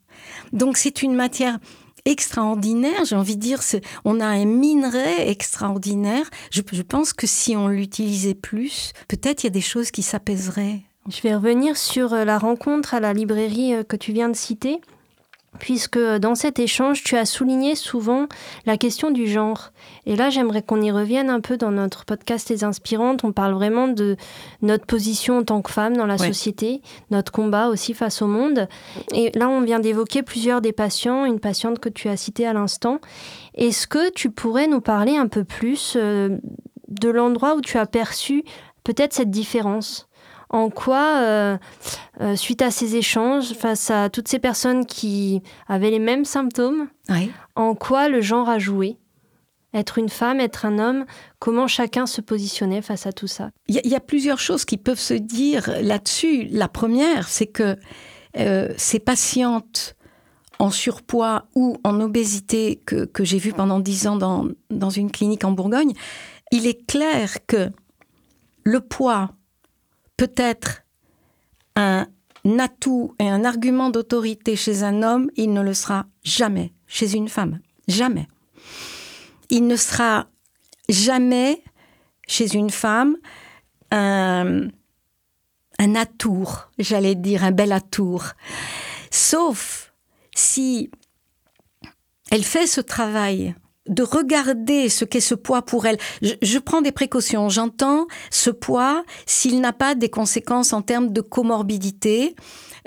Donc 0.52 0.78
c'est 0.78 1.04
une 1.04 1.14
matière 1.14 1.60
extraordinaire, 2.06 3.04
j'ai 3.06 3.18
envie 3.18 3.36
de 3.36 3.42
dire, 3.42 3.60
on 4.06 4.20
a 4.22 4.26
un 4.26 4.46
minerai 4.46 5.30
extraordinaire. 5.30 6.28
Je, 6.50 6.62
je 6.72 6.82
pense 6.82 7.12
que 7.12 7.28
si 7.28 7.56
on 7.56 7.68
l'utilisait 7.68 8.34
plus, 8.34 8.94
peut-être 9.10 9.44
il 9.44 9.48
y 9.48 9.48
a 9.48 9.52
des 9.52 9.62
choses 9.62 9.92
qui 9.92 10.02
s'apaiseraient. 10.02 10.87
Je 11.10 11.22
vais 11.22 11.34
revenir 11.34 11.78
sur 11.78 12.14
euh, 12.14 12.26
la 12.26 12.38
rencontre 12.38 12.94
à 12.94 13.00
la 13.00 13.14
librairie 13.14 13.74
euh, 13.74 13.84
que 13.84 13.96
tu 13.96 14.12
viens 14.12 14.28
de 14.28 14.36
citer, 14.36 14.82
puisque 15.58 15.96
euh, 15.96 16.20
dans 16.20 16.36
cet 16.36 16.60
échange, 16.60 17.02
tu 17.02 17.16
as 17.16 17.26
souligné 17.26 17.76
souvent 17.76 18.28
la 18.66 18.76
question 18.76 19.10
du 19.10 19.26
genre. 19.26 19.72
Et 20.06 20.18
là, 20.18 20.30
j'aimerais 20.30 20.62
qu'on 20.62 20.82
y 20.82 20.92
revienne 20.92 21.30
un 21.30 21.40
peu 21.40 21.56
dans 21.56 21.72
notre 21.72 22.04
podcast 22.04 22.50
Les 22.50 22.66
Inspirantes. 22.66 23.24
On 23.24 23.32
parle 23.32 23.54
vraiment 23.54 23.88
de 23.88 24.18
notre 24.62 24.86
position 24.86 25.38
en 25.38 25.44
tant 25.44 25.62
que 25.62 25.72
femme 25.72 25.96
dans 25.96 26.06
la 26.06 26.18
société, 26.18 26.82
notre 27.10 27.32
combat 27.32 27.70
aussi 27.70 27.94
face 27.94 28.22
au 28.22 28.28
monde. 28.28 28.68
Et 29.14 29.32
là, 29.34 29.48
on 29.48 29.62
vient 29.62 29.80
d'évoquer 29.80 30.24
plusieurs 30.24 30.60
des 30.60 30.74
patients, 30.74 31.24
une 31.24 31.40
patiente 31.40 31.80
que 31.80 31.90
tu 31.90 32.10
as 32.10 32.18
citée 32.18 32.46
à 32.46 32.52
l'instant. 32.52 33.00
Est-ce 33.56 33.88
que 33.88 34.12
tu 34.12 34.30
pourrais 34.30 34.68
nous 34.68 34.82
parler 34.82 35.16
un 35.16 35.28
peu 35.28 35.46
plus 35.46 35.96
de 35.96 37.10
l'endroit 37.10 37.56
où 37.56 37.62
tu 37.62 37.78
as 37.78 37.86
perçu 37.86 38.44
peut-être 38.84 39.14
cette 39.14 39.32
différence? 39.32 40.07
En 40.50 40.70
quoi, 40.70 41.18
euh, 41.22 41.58
euh, 42.22 42.36
suite 42.36 42.62
à 42.62 42.72
ces 42.72 42.96
échanges, 42.96 43.54
face 43.54 43.92
à 43.92 44.10
toutes 44.10 44.28
ces 44.28 44.40
personnes 44.40 44.86
qui 44.86 45.42
avaient 45.68 45.92
les 45.92 46.00
mêmes 46.00 46.26
symptômes, 46.26 46.88
en 47.56 47.76
quoi 47.76 48.10
le 48.10 48.22
genre 48.22 48.50
a 48.50 48.60
joué? 48.60 48.98
Être 49.74 49.98
une 49.98 50.10
femme, 50.10 50.40
être 50.40 50.66
un 50.66 50.80
homme, 50.80 51.06
comment 51.40 51.68
chacun 51.68 52.06
se 52.06 52.22
positionnait 52.22 52.82
face 52.82 53.06
à 53.06 53.12
tout 53.12 53.28
ça? 53.28 53.52
Il 53.68 53.76
y, 53.84 53.96
a 53.96 54.00
plusieurs 54.00 54.40
choses 54.40 54.64
qui 54.64 54.78
peuvent 54.78 55.00
se 55.00 55.14
dire 55.14 55.70
là-dessus. 55.82 56.48
La 56.52 56.70
première, 56.70 57.28
c'est 57.28 57.48
que 57.48 57.76
euh, 58.38 58.74
ces 58.78 59.00
patientes 59.00 59.96
en 60.58 60.72
surpoids 60.72 61.48
ou 61.54 61.78
en 61.84 62.00
obésité 62.00 62.82
que, 62.86 63.08
j'ai 63.20 63.38
vues 63.38 63.54
pendant 63.54 63.80
dix 63.80 64.08
ans 64.08 64.16
dans, 64.16 64.48
dans 64.70 64.90
une 64.90 65.12
clinique 65.12 65.44
en 65.44 65.52
Bourgogne, 65.52 65.94
il 66.52 66.66
est 66.66 66.88
clair 66.88 67.46
que 67.46 67.70
le 68.64 68.80
poids 68.80 69.32
peut 70.18 70.34
être 70.36 70.82
un 71.76 72.08
atout 72.60 73.14
et 73.20 73.30
un 73.30 73.46
argument 73.46 73.90
d'autorité 73.90 74.56
chez 74.56 74.84
un 74.84 75.04
homme, 75.04 75.30
il 75.36 75.54
ne 75.54 75.62
le 75.62 75.74
sera 75.74 76.06
jamais 76.24 76.74
chez 76.88 77.14
une 77.14 77.30
femme. 77.30 77.60
Jamais. 77.88 78.28
Il 79.50 79.68
ne 79.68 79.76
sera 79.76 80.28
jamais 80.90 81.64
chez 82.28 82.56
une 82.56 82.70
femme 82.70 83.18
un, 83.92 84.68
un 85.80 85.96
atour, 85.96 86.70
j'allais 86.80 87.16
dire 87.16 87.44
un 87.44 87.52
bel 87.52 87.72
atour. 87.72 88.26
Sauf 89.12 89.94
si 90.36 90.90
elle 92.32 92.44
fait 92.44 92.68
ce 92.68 92.82
travail 92.82 93.56
de 93.88 94.04
regarder 94.04 94.90
ce 94.90 95.06
qu'est 95.06 95.20
ce 95.20 95.36
poids 95.36 95.62
pour 95.62 95.86
elle. 95.86 95.98
Je, 96.22 96.60
prends 96.60 96.82
des 96.82 96.92
précautions. 96.92 97.50
J'entends 97.50 98.08
ce 98.32 98.50
poids 98.50 99.04
s'il 99.26 99.62
n'a 99.62 99.74
pas 99.74 99.96
des 99.96 100.10
conséquences 100.10 100.74
en 100.74 100.82
termes 100.82 101.12
de 101.12 101.22
comorbidité, 101.22 102.36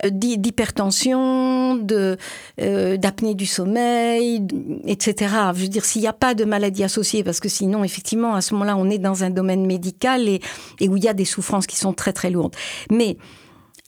euh, 0.04 0.10
d'hypertension, 0.10 1.86
euh, 1.90 2.96
d'apnée 2.96 3.34
du 3.34 3.46
sommeil, 3.46 4.46
etc. 4.86 5.34
Je 5.54 5.62
veux 5.62 5.68
dire, 5.68 5.84
s'il 5.84 6.02
n'y 6.02 6.08
a 6.08 6.12
pas 6.12 6.34
de 6.34 6.44
maladie 6.44 6.84
associée, 6.84 7.24
parce 7.24 7.40
que 7.40 7.48
sinon, 7.48 7.84
effectivement, 7.84 8.34
à 8.34 8.40
ce 8.40 8.54
moment-là, 8.54 8.76
on 8.76 8.90
est 8.90 8.98
dans 8.98 9.24
un 9.24 9.30
domaine 9.30 9.66
médical 9.66 10.28
et 10.28 10.40
où 10.88 10.96
il 10.96 11.04
y 11.04 11.08
a 11.08 11.14
des 11.14 11.24
souffrances 11.24 11.66
qui 11.66 11.76
sont 11.76 11.92
très 11.92 12.12
très 12.12 12.30
lourdes. 12.30 12.54
Mais 12.90 13.16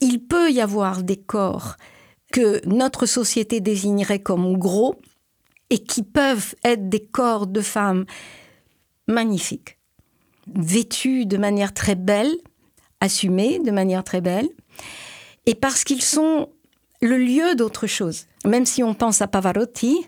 il 0.00 0.19
peut 0.19 0.50
y 0.50 0.61
avoir 0.61 1.02
des 1.02 1.16
corps 1.16 1.76
que 2.33 2.66
notre 2.66 3.07
société 3.07 3.61
désignerait 3.61 4.19
comme 4.19 4.57
gros, 4.57 4.97
et 5.73 5.79
qui 5.79 6.02
peuvent 6.02 6.55
être 6.64 6.91
des 6.91 7.00
corps 7.00 7.47
de 7.47 7.62
femmes 7.62 8.05
magnifiques, 9.09 9.79
vêtus 10.55 11.25
de 11.25 11.38
manière 11.38 11.73
très 11.73 11.95
belle, 11.95 12.31
assumés 13.00 13.59
de 13.59 13.71
manière 13.71 14.05
très 14.05 14.21
belle, 14.21 14.50
et 15.47 15.55
parce 15.55 15.83
qu'ils 15.83 16.02
sont 16.02 16.50
le 17.00 17.17
lieu 17.17 17.55
d'autre 17.55 17.87
chose. 17.87 18.26
Même 18.45 18.67
si 18.67 18.83
on 18.83 18.93
pense 18.93 19.23
à 19.23 19.29
Pavarotti, 19.29 20.07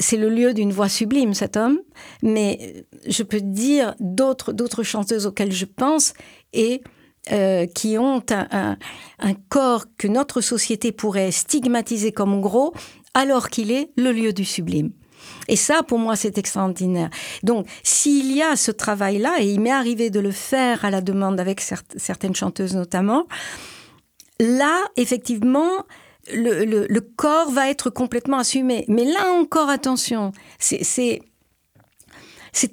c'est 0.00 0.16
le 0.16 0.30
lieu 0.30 0.54
d'une 0.54 0.72
voix 0.72 0.88
sublime, 0.88 1.34
cet 1.34 1.58
homme, 1.58 1.78
mais 2.22 2.86
je 3.06 3.22
peux 3.22 3.42
dire 3.42 3.94
d'autres, 4.00 4.82
chanteuses 4.82 5.26
auxquelles 5.26 5.52
je 5.52 5.66
pense 5.66 6.14
et 6.54 6.80
euh, 7.32 7.66
qui 7.66 7.98
ont 7.98 8.22
un, 8.30 8.76
corps 9.50 9.84
que 9.98 10.08
notre 10.08 10.40
société 10.40 10.90
pourrait 10.90 11.32
stigmatiser 11.32 12.12
comme 12.12 12.40
gros, 12.40 12.72
alors 13.12 13.50
qu'il 13.50 13.70
est 13.70 13.90
le 13.98 14.10
lieu 14.12 14.32
du 14.32 14.46
sublime. 14.46 14.92
Et 15.48 15.56
ça, 15.56 15.82
pour 15.82 15.98
moi, 15.98 16.16
c'est 16.16 16.38
extraordinaire. 16.38 17.10
Donc, 17.42 17.66
s'il 17.82 18.32
y 18.32 18.42
a 18.42 18.56
ce 18.56 18.70
travail-là, 18.70 19.36
et 19.40 19.50
il 19.50 19.60
m'est 19.60 19.72
arrivé 19.72 20.10
de 20.10 20.20
le 20.20 20.30
faire 20.30 20.84
à 20.84 20.90
la 20.90 21.00
demande 21.00 21.40
avec 21.40 21.60
certaines 21.96 22.34
chanteuses 22.34 22.74
notamment, 22.74 23.26
là, 24.40 24.84
effectivement, 24.96 25.84
le, 26.32 27.00
corps 27.00 27.50
va 27.50 27.70
être 27.70 27.90
complètement 27.90 28.38
assumé. 28.38 28.84
Mais 28.88 29.04
là 29.04 29.32
encore, 29.32 29.68
attention, 29.68 30.32
c'est 30.58 31.20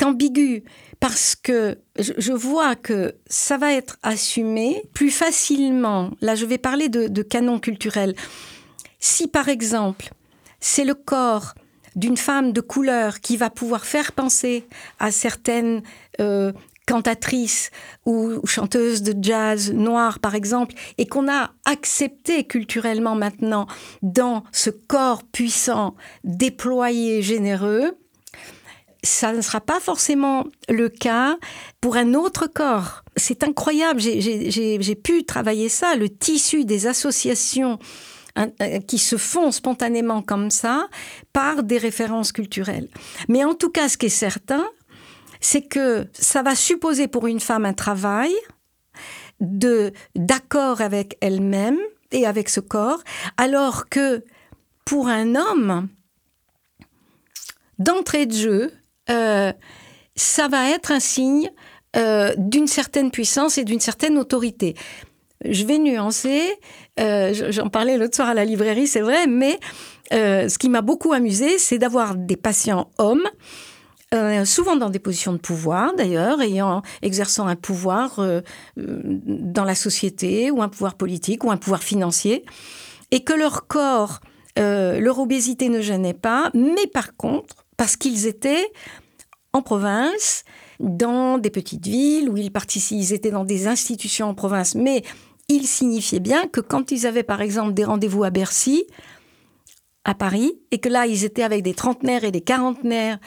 ambigu 0.04 0.64
parce 1.00 1.36
que 1.36 1.78
je, 1.98 2.34
vois 2.34 2.76
que 2.76 3.16
ça 3.28 3.58
va 3.58 3.74
être 3.74 3.98
assumé 4.04 4.84
plus 4.94 5.12
facilement. 5.12 6.12
Là, 6.22 6.36
je 6.36 6.46
vais 6.46 6.58
parler 6.58 6.90
de, 6.90 7.22
canon 7.22 7.60
culturel. 7.60 8.16
Si, 9.00 9.28
par 9.28 9.48
exemple, 9.48 10.10
c'est 10.60 10.84
le 10.84 10.94
corps 10.94 11.56
d'une 11.96 12.18
femme 12.18 12.54
de 12.54 12.62
couleur 12.62 13.20
qui 13.20 13.38
va 13.38 13.50
pouvoir 13.50 13.86
faire 13.86 14.12
penser 14.12 14.66
à 15.00 15.12
certaines 15.12 15.82
euh, 16.20 16.52
cantatrice 16.90 17.70
ou 18.08 18.44
chanteuse 18.48 19.04
de 19.04 19.14
jazz 19.22 19.72
noire, 19.72 20.18
par 20.18 20.34
exemple, 20.34 20.74
et 20.98 21.06
qu'on 21.06 21.30
a 21.30 21.52
accepté 21.66 22.46
culturellement 22.46 23.14
maintenant 23.14 23.68
dans 24.02 24.44
ce 24.52 24.72
corps 24.72 25.22
puissant, 25.24 25.96
déployé, 26.24 27.22
généreux, 27.22 27.96
ça 29.04 29.34
ne 29.34 29.42
sera 29.42 29.62
pas 29.62 29.80
forcément 29.80 30.46
le 30.68 30.90
cas 30.90 31.38
pour 31.80 31.96
un 31.96 32.16
autre 32.16 32.48
corps. 32.48 33.04
C'est 33.16 33.44
incroyable, 33.44 34.02
j'ai 34.02 34.96
pu 34.96 35.24
travailler 35.26 35.70
ça, 35.70 35.96
le 35.96 36.10
tissu 36.10 36.66
des 36.66 36.88
associations 36.88 37.78
qui 38.88 38.98
se 38.98 39.18
font 39.18 39.52
spontanément 39.52 40.22
comme 40.22 40.52
ça 40.52 40.88
par 41.34 41.64
des 41.64 41.78
références 41.78 42.32
culturelles. 42.32 42.88
Mais 43.28 43.44
en 43.44 43.54
tout 43.54 43.70
cas, 43.70 43.90
ce 43.90 43.98
qui 43.98 44.08
est 44.08 44.10
certain, 44.10 44.66
c'est 45.42 45.62
que 45.62 46.08
ça 46.14 46.42
va 46.42 46.56
supposer 46.56 47.08
pour 47.08 47.28
une 47.28 47.40
femme 47.40 47.66
un 47.66 47.74
travail 47.74 48.34
de 49.40 49.94
d'accord 50.16 50.82
avec 50.82 51.18
elle-même 51.22 51.80
et 52.12 52.26
avec 52.26 52.50
ce 52.50 52.60
corps, 52.60 53.02
alors 53.38 53.88
que 53.90 54.24
pour 54.86 55.08
un 55.08 55.36
homme, 55.36 55.88
d'entrée 57.80 58.26
de 58.26 58.34
jeu, 58.34 58.72
euh, 59.10 59.52
ça 60.16 60.48
va 60.48 60.70
être 60.70 60.92
un 60.92 61.00
signe 61.00 61.50
euh, 61.96 62.34
d'une 62.38 62.68
certaine 62.68 63.10
puissance 63.10 63.58
et 63.58 63.64
d'une 63.64 63.80
certaine 63.80 64.18
autorité. 64.18 64.76
Je 65.46 65.66
vais 65.66 65.78
nuancer, 65.78 66.42
euh, 67.00 67.34
j'en 67.50 67.70
parlais 67.70 67.98
l'autre 67.98 68.16
soir 68.16 68.30
à 68.30 68.34
la 68.34 68.46
librairie, 68.46 68.88
c'est 68.88 69.02
vrai, 69.02 69.28
mais 69.28 69.60
ce 70.12 70.58
qui 70.58 70.70
m'a 70.70 70.82
beaucoup 70.82 71.14
amusé, 71.14 71.58
c'est 71.58 71.78
d'avoir 71.78 72.16
des 72.16 72.36
patients 72.36 72.90
hommes 72.98 73.28
euh, 74.12 74.44
souvent 74.44 74.76
dans 74.76 74.90
des 74.90 74.98
positions 74.98 75.34
de 75.34 75.38
pouvoir 75.38 75.94
d'ailleurs, 75.96 76.42
ayant 76.42 76.82
exerçant 77.04 77.46
un 77.46 77.56
pouvoir 77.56 78.18
euh, 78.18 78.42
dans 78.76 79.64
la 79.64 79.76
société 79.76 80.50
ou 80.50 80.64
un 80.64 80.70
pouvoir 80.70 80.96
politique 80.96 81.44
ou 81.44 81.52
un 81.52 81.58
pouvoir 81.58 81.84
financier, 81.84 82.44
et 83.12 83.24
que 83.24 83.34
leur 83.34 83.68
corps, 83.68 84.20
euh, 84.58 85.00
leur 85.00 85.20
obésité 85.20 85.70
ne 85.70 85.80
gênait 85.80 86.16
pas, 86.16 86.50
mais 86.56 86.88
par 86.92 87.16
contre, 87.18 87.68
parce 87.78 87.98
qu'ils 87.98 88.26
étaient 88.26 88.72
en 89.54 89.62
province, 89.62 90.44
dans 90.80 91.38
des 91.38 91.52
petites 91.52 91.86
villes 91.86 92.30
où 92.30 92.38
ils 92.38 92.52
participaient, 92.52 93.00
ils 93.00 93.14
étaient 93.14 93.32
dans 93.32 93.46
des 93.46 93.68
institutions 93.68 94.30
en 94.30 94.34
province, 94.34 94.74
mais 94.74 95.04
il 95.50 95.68
signifiait 95.68 96.20
bien 96.20 96.48
que 96.48 96.62
quand 96.62 96.92
ils 96.92 97.06
avaient 97.06 97.24
par 97.24 97.42
exemple 97.42 97.74
des 97.74 97.84
rendez-vous 97.84 98.24
à 98.24 98.30
Bercy, 98.30 98.86
à 100.06 100.14
Paris, 100.14 100.54
et 100.72 100.80
que 100.80 100.90
là 100.90 101.06
ils 101.06 101.26
étaient 101.26 101.44
avec 101.44 101.64
des 101.64 101.74
trentenaires 101.74 102.24
et 102.24 102.32
des 102.32 102.42
quarantenaires 102.42 103.20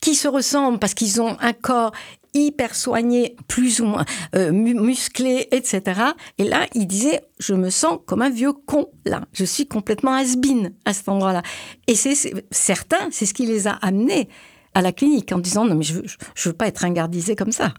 qui 0.00 0.14
se 0.14 0.28
ressemblent 0.28 0.78
parce 0.78 0.94
qu'ils 0.94 1.20
ont 1.20 1.36
un 1.40 1.52
corps 1.52 1.92
hyper 2.34 2.74
soigné, 2.74 3.36
plus 3.48 3.80
ou 3.80 3.86
moins 3.86 4.04
euh, 4.34 4.52
musclé, 4.52 5.48
etc. 5.50 6.00
Et 6.36 6.44
là, 6.44 6.66
il 6.74 6.86
disait, 6.86 7.22
je 7.38 7.54
me 7.54 7.70
sens 7.70 7.98
comme 8.06 8.22
un 8.22 8.30
vieux 8.30 8.52
con, 8.52 8.86
là. 9.04 9.22
Je 9.32 9.44
suis 9.44 9.66
complètement 9.66 10.12
has 10.12 10.36
à 10.84 10.92
cet 10.92 11.08
endroit-là. 11.08 11.42
Et 11.86 11.94
c'est 11.94 12.14
certain, 12.50 13.08
c'est 13.10 13.26
ce 13.26 13.34
qui 13.34 13.46
les 13.46 13.66
a 13.66 13.72
amenés 13.72 14.28
à 14.74 14.82
la 14.82 14.92
clinique 14.92 15.32
en 15.32 15.38
disant, 15.38 15.64
non, 15.64 15.74
mais 15.74 15.84
je 15.84 16.00
je 16.34 16.48
veux 16.48 16.54
pas 16.54 16.68
être 16.68 16.84
ingardisé 16.84 17.34
comme 17.34 17.52
ça. 17.52 17.74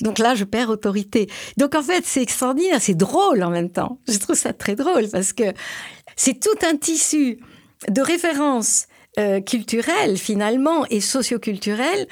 Donc 0.00 0.18
là, 0.18 0.34
je 0.34 0.44
perds 0.44 0.70
autorité. 0.70 1.28
Donc 1.56 1.74
en 1.74 1.82
fait, 1.82 2.04
c'est 2.04 2.22
extraordinaire, 2.22 2.80
c'est 2.80 2.96
drôle 2.96 3.42
en 3.42 3.50
même 3.50 3.70
temps. 3.70 3.98
Je 4.08 4.18
trouve 4.18 4.36
ça 4.36 4.52
très 4.52 4.74
drôle 4.74 5.08
parce 5.10 5.32
que 5.32 5.44
c'est 6.16 6.40
tout 6.40 6.66
un 6.66 6.76
tissu 6.76 7.38
de 7.88 8.00
références 8.00 8.86
euh, 9.18 9.40
culturelles 9.40 10.16
finalement 10.16 10.84
et 10.90 11.00
socioculturelles 11.00 12.06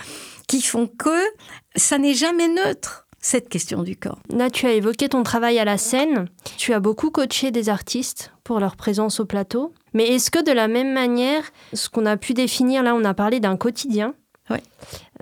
qui 0.49 0.63
font 0.63 0.87
que 0.87 1.21
ça 1.75 1.99
n'est 1.99 2.15
jamais 2.15 2.49
neutre 2.49 3.07
cette 3.21 3.49
question 3.49 3.83
du 3.83 3.97
corps. 3.97 4.21
Là, 4.31 4.51
tu 4.51 4.67
as 4.67 4.73
évoqué 4.73 5.09
ton 5.09 5.25
travail 5.25 5.59
à 5.59 5.65
la 5.65 5.79
scène. 5.79 6.27
Tu 6.57 6.73
as 6.73 6.81
beaucoup 6.81 7.11
coaché 7.11 7.51
des 7.51 7.69
artistes 7.69 8.33
pour 8.45 8.61
leur 8.61 8.77
présence 8.77 9.19
au 9.19 9.25
plateau. 9.25 9.75
Mais 9.95 10.07
est-ce 10.15 10.31
que 10.31 10.45
de 10.45 10.53
la 10.53 10.69
même 10.69 10.93
manière, 10.93 11.43
ce 11.73 11.89
qu'on 11.89 12.07
a 12.07 12.17
pu 12.17 12.35
définir 12.35 12.85
là, 12.85 12.95
on 12.95 13.05
a 13.05 13.15
parlé 13.15 13.41
d'un 13.41 13.57
quotidien, 13.57 14.15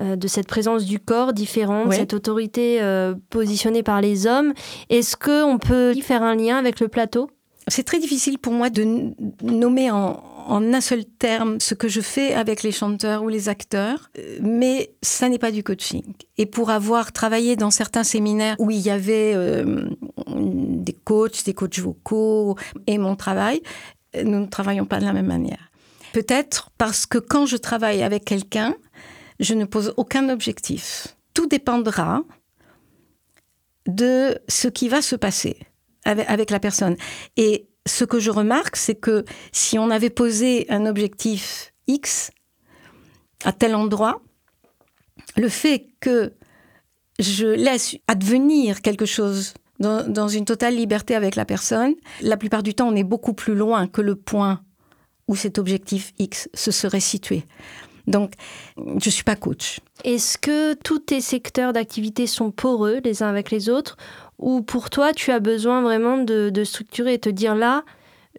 euh, 0.00 0.16
de 0.16 0.28
cette 0.28 0.46
présence 0.46 0.84
du 0.84 0.98
corps 0.98 1.32
différente, 1.32 1.92
cette 1.92 2.14
autorité 2.14 2.82
euh, 2.82 3.14
positionnée 3.30 3.82
par 3.82 4.00
les 4.00 4.26
hommes. 4.26 4.52
Est-ce 4.90 5.16
qu'on 5.16 5.58
peut 5.58 5.92
y 5.94 6.00
faire 6.00 6.22
un 6.22 6.34
lien 6.34 6.56
avec 6.56 6.80
le 6.80 6.88
plateau? 6.88 7.30
C'est 7.68 7.84
très 7.84 7.98
difficile 7.98 8.38
pour 8.38 8.52
moi 8.52 8.68
de 8.70 9.14
nommer 9.42 9.90
en, 9.90 10.22
en 10.46 10.72
un 10.74 10.80
seul 10.80 11.04
terme 11.04 11.58
ce 11.60 11.74
que 11.74 11.88
je 11.88 12.00
fais 12.00 12.34
avec 12.34 12.62
les 12.62 12.72
chanteurs 12.72 13.22
ou 13.22 13.28
les 13.28 13.48
acteurs, 13.48 14.10
mais 14.40 14.94
ça 15.02 15.28
n'est 15.28 15.38
pas 15.38 15.50
du 15.50 15.62
coaching. 15.62 16.02
Et 16.38 16.46
pour 16.46 16.70
avoir 16.70 17.12
travaillé 17.12 17.56
dans 17.56 17.70
certains 17.70 18.04
séminaires 18.04 18.56
où 18.58 18.70
il 18.70 18.80
y 18.80 18.90
avait 18.90 19.32
euh, 19.34 19.88
des 20.26 20.92
coachs, 20.92 21.44
des 21.44 21.54
coachs 21.54 21.78
vocaux 21.78 22.56
et 22.86 22.98
mon 22.98 23.16
travail, 23.16 23.62
nous 24.22 24.40
ne 24.40 24.46
travaillons 24.46 24.84
pas 24.84 25.00
de 25.00 25.04
la 25.04 25.12
même 25.12 25.26
manière. 25.26 25.70
Peut-être 26.12 26.70
parce 26.78 27.06
que 27.06 27.18
quand 27.18 27.46
je 27.46 27.56
travaille 27.56 28.02
avec 28.02 28.24
quelqu'un, 28.24 28.74
je 29.40 29.54
ne 29.54 29.64
pose 29.64 29.94
aucun 29.96 30.28
objectif. 30.28 31.16
Tout 31.34 31.46
dépendra 31.46 32.22
de 33.86 34.38
ce 34.48 34.68
qui 34.68 34.88
va 34.88 35.02
se 35.02 35.16
passer 35.16 35.58
avec, 36.04 36.50
la 36.50 36.60
personne. 36.60 36.96
Et 37.36 37.68
ce 37.86 38.04
que 38.04 38.20
je 38.20 38.30
remarque, 38.30 38.76
c'est 38.76 38.94
que 38.94 39.24
si 39.52 39.78
on 39.78 39.90
avait 39.90 40.10
posé 40.10 40.66
un 40.70 40.86
objectif 40.86 41.72
X 41.86 42.30
à 43.44 43.52
tel 43.52 43.74
endroit, 43.74 44.22
le 45.36 45.48
fait 45.48 45.88
que 46.00 46.32
je 47.18 47.46
laisse 47.46 47.96
advenir 48.08 48.82
quelque 48.82 49.06
chose 49.06 49.54
dans, 49.80 50.28
une 50.28 50.44
totale 50.44 50.76
liberté 50.76 51.14
avec 51.14 51.36
la 51.36 51.44
personne, 51.44 51.94
la 52.22 52.36
plupart 52.36 52.62
du 52.62 52.74
temps, 52.74 52.88
on 52.88 52.96
est 52.96 53.04
beaucoup 53.04 53.34
plus 53.34 53.54
loin 53.54 53.86
que 53.86 54.00
le 54.00 54.14
point 54.14 54.62
où 55.26 55.36
cet 55.36 55.58
objectif 55.58 56.12
X 56.18 56.48
se 56.54 56.70
serait 56.70 57.00
situé. 57.00 57.44
Donc, 58.06 58.32
je 59.02 59.10
suis 59.10 59.24
pas 59.24 59.36
coach. 59.36 59.80
Est-ce 60.04 60.36
que 60.36 60.74
tous 60.74 60.98
tes 60.98 61.20
secteurs 61.20 61.72
d'activité 61.72 62.26
sont 62.26 62.50
poreux 62.50 63.00
les 63.04 63.22
uns 63.22 63.28
avec 63.28 63.50
les 63.50 63.70
autres? 63.70 63.96
Ou 64.38 64.62
pour 64.62 64.90
toi, 64.90 65.12
tu 65.12 65.30
as 65.30 65.40
besoin 65.40 65.80
vraiment 65.82 66.18
de, 66.18 66.64
structurer 66.64 67.14
et 67.14 67.18
te 67.18 67.28
dire 67.28 67.54
là, 67.54 67.84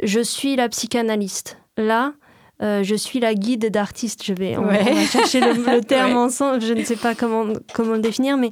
je 0.03 0.19
suis 0.19 0.55
la 0.55 0.69
psychanalyste. 0.69 1.57
Là, 1.77 2.13
euh, 2.61 2.83
je 2.83 2.95
suis 2.95 3.19
la 3.19 3.33
guide 3.33 3.71
d'artiste. 3.71 4.23
Je 4.23 4.33
vais, 4.33 4.57
on, 4.57 4.63
va 4.63 4.83
chercher 5.05 5.39
le, 5.39 5.81
terme 5.87 6.17
ensemble. 6.17 6.61
Je 6.61 6.73
ne 6.73 6.83
sais 6.83 6.95
pas 6.95 7.15
comment, 7.15 7.53
comment 7.73 7.93
le 7.93 7.99
définir, 7.99 8.37
mais 8.37 8.49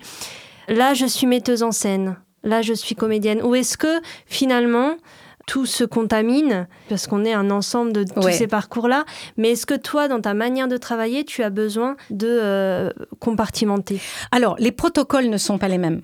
là, 0.67 0.93
je 0.93 1.05
suis 1.05 1.27
metteuse 1.27 1.63
en 1.63 1.71
scène. 1.71 2.17
Là, 2.43 2.61
je 2.61 2.73
suis 2.73 2.95
comédienne. 2.95 3.41
Ou 3.43 3.55
est-ce 3.55 3.77
que 3.77 4.01
finalement, 4.25 4.95
tout 5.45 5.65
se 5.65 5.83
contamine 5.83 6.67
parce 6.89 7.07
qu'on 7.07 7.25
est 7.25 7.33
un 7.33 7.51
ensemble 7.51 7.93
de 7.93 8.03
tous 8.03 8.31
ces 8.31 8.47
parcours-là. 8.47 9.05
Mais 9.37 9.51
est-ce 9.51 9.65
que 9.65 9.73
toi, 9.73 10.07
dans 10.07 10.21
ta 10.21 10.33
manière 10.33 10.67
de 10.67 10.77
travailler, 10.77 11.25
tu 11.25 11.43
as 11.43 11.49
besoin 11.49 11.95
de 12.09 12.27
euh, 12.29 12.89
compartimenter? 13.19 13.99
Alors, 14.31 14.55
les 14.59 14.71
protocoles 14.71 15.29
ne 15.29 15.37
sont 15.37 15.57
pas 15.57 15.67
les 15.67 15.77
mêmes. 15.77 16.01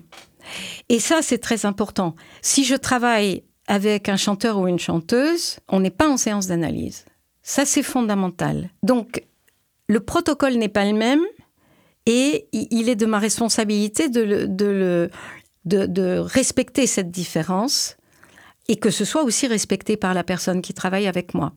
Et 0.88 1.00
ça, 1.00 1.22
c'est 1.22 1.38
très 1.38 1.66
important. 1.66 2.14
Si 2.42 2.64
je 2.64 2.74
travaille 2.74 3.44
avec 3.66 4.08
un 4.08 4.16
chanteur 4.16 4.58
ou 4.58 4.66
une 4.66 4.78
chanteuse, 4.78 5.60
on 5.68 5.80
n'est 5.80 5.90
pas 5.90 6.08
en 6.08 6.16
séance 6.16 6.46
d'analyse. 6.46 7.04
Ça, 7.42 7.64
c'est 7.64 7.82
fondamental. 7.82 8.70
Donc, 8.82 9.24
le 9.88 10.00
protocole 10.00 10.54
n'est 10.54 10.68
pas 10.68 10.84
le 10.84 10.92
même 10.92 11.22
et 12.06 12.48
il 12.52 12.88
est 12.88 12.96
de 12.96 13.06
ma 13.06 13.18
responsabilité 13.18 14.08
de, 14.08 14.48
de, 15.64 16.18
respecter 16.18 16.86
cette 16.86 17.10
différence 17.10 17.96
et 18.68 18.76
que 18.76 18.90
ce 18.90 19.04
soit 19.04 19.22
aussi 19.22 19.46
respecté 19.46 19.96
par 19.96 20.14
la 20.14 20.24
personne 20.24 20.62
qui 20.62 20.74
travaille 20.74 21.06
avec 21.06 21.34
moi. 21.34 21.52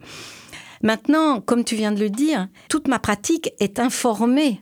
Maintenant, 0.81 1.39
comme 1.41 1.63
tu 1.63 1.75
viens 1.75 1.91
de 1.91 1.99
le 1.99 2.09
dire, 2.09 2.47
toute 2.69 2.87
ma 2.87 2.99
pratique 2.99 3.53
est 3.59 3.79
informée 3.79 4.61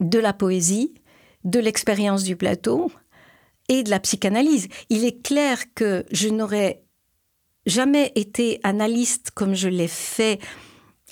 de 0.00 0.18
la 0.18 0.32
poésie, 0.32 0.94
de 1.44 1.60
l'expérience 1.60 2.24
du 2.24 2.36
plateau 2.36 2.90
et 3.68 3.82
de 3.82 3.90
la 3.90 4.00
psychanalyse. 4.00 4.68
Il 4.90 5.04
est 5.04 5.22
clair 5.22 5.58
que 5.74 6.04
je 6.10 6.28
n'aurais 6.28 6.82
jamais 7.66 8.12
été 8.14 8.60
analyste 8.62 9.30
comme 9.34 9.54
je 9.54 9.68
l'ai 9.68 9.88
fait 9.88 10.38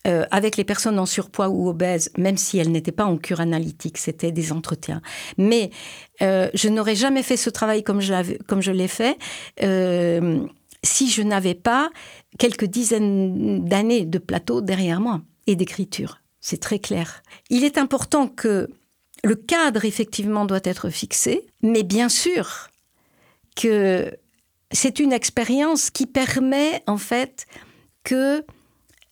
euh, 0.07 0.25
avec 0.31 0.57
les 0.57 0.64
personnes 0.64 0.99
en 0.99 1.07
surpoids 1.07 1.49
ou 1.49 1.69
obèses, 1.69 2.11
même 2.16 2.37
si 2.37 2.59
elles 2.59 2.71
n'étaient 2.71 2.92
pas 2.92 3.05
en 3.05 3.16
cure 3.16 3.40
analytique, 3.40 3.99
c'était 3.99 4.33
des 4.33 4.53
entretiens. 4.53 5.03
Mais 5.37 5.71
euh, 6.23 6.49
je 6.55 6.69
n'aurais 6.69 6.95
jamais 6.95 7.23
fait 7.23 7.37
ce 7.37 7.51
travail 7.51 7.83
comme 7.83 8.01
je, 8.01 8.37
comme 8.45 8.62
je 8.62 8.71
l'ai 8.73 8.88
fait 8.88 9.19
euh, 9.62 10.47
si 10.85 11.11
je 11.11 11.23
n'avais 11.23 11.55
pas 11.55 11.90
quelques 12.38 12.66
dizaines 12.66 13.64
d'années 13.64 14.05
de 14.05 14.19
plateau 14.19 14.61
derrière 14.61 15.01
moi 15.01 15.23
et 15.47 15.57
d'écriture. 15.57 16.21
C'est 16.40 16.61
très 16.61 16.79
clair. 16.79 17.23
Il 17.51 17.64
est 17.64 17.79
important 17.79 18.29
que 18.29 18.69
le 19.25 19.35
cadre, 19.35 19.85
effectivement, 19.85 20.45
doit 20.45 20.61
être 20.62 20.90
fixé, 20.90 21.47
mais 21.62 21.83
bien 21.83 22.09
sûr 22.09 22.69
que 23.57 24.12
c'est 24.71 25.01
une 25.01 25.12
expérience 25.12 25.90
qui 25.90 26.07
permet, 26.07 26.83
en 26.87 26.99
fait, 26.99 27.47
que 28.05 28.45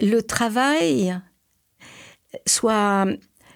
le 0.00 0.20
travail 0.20 1.18
soit 2.46 3.06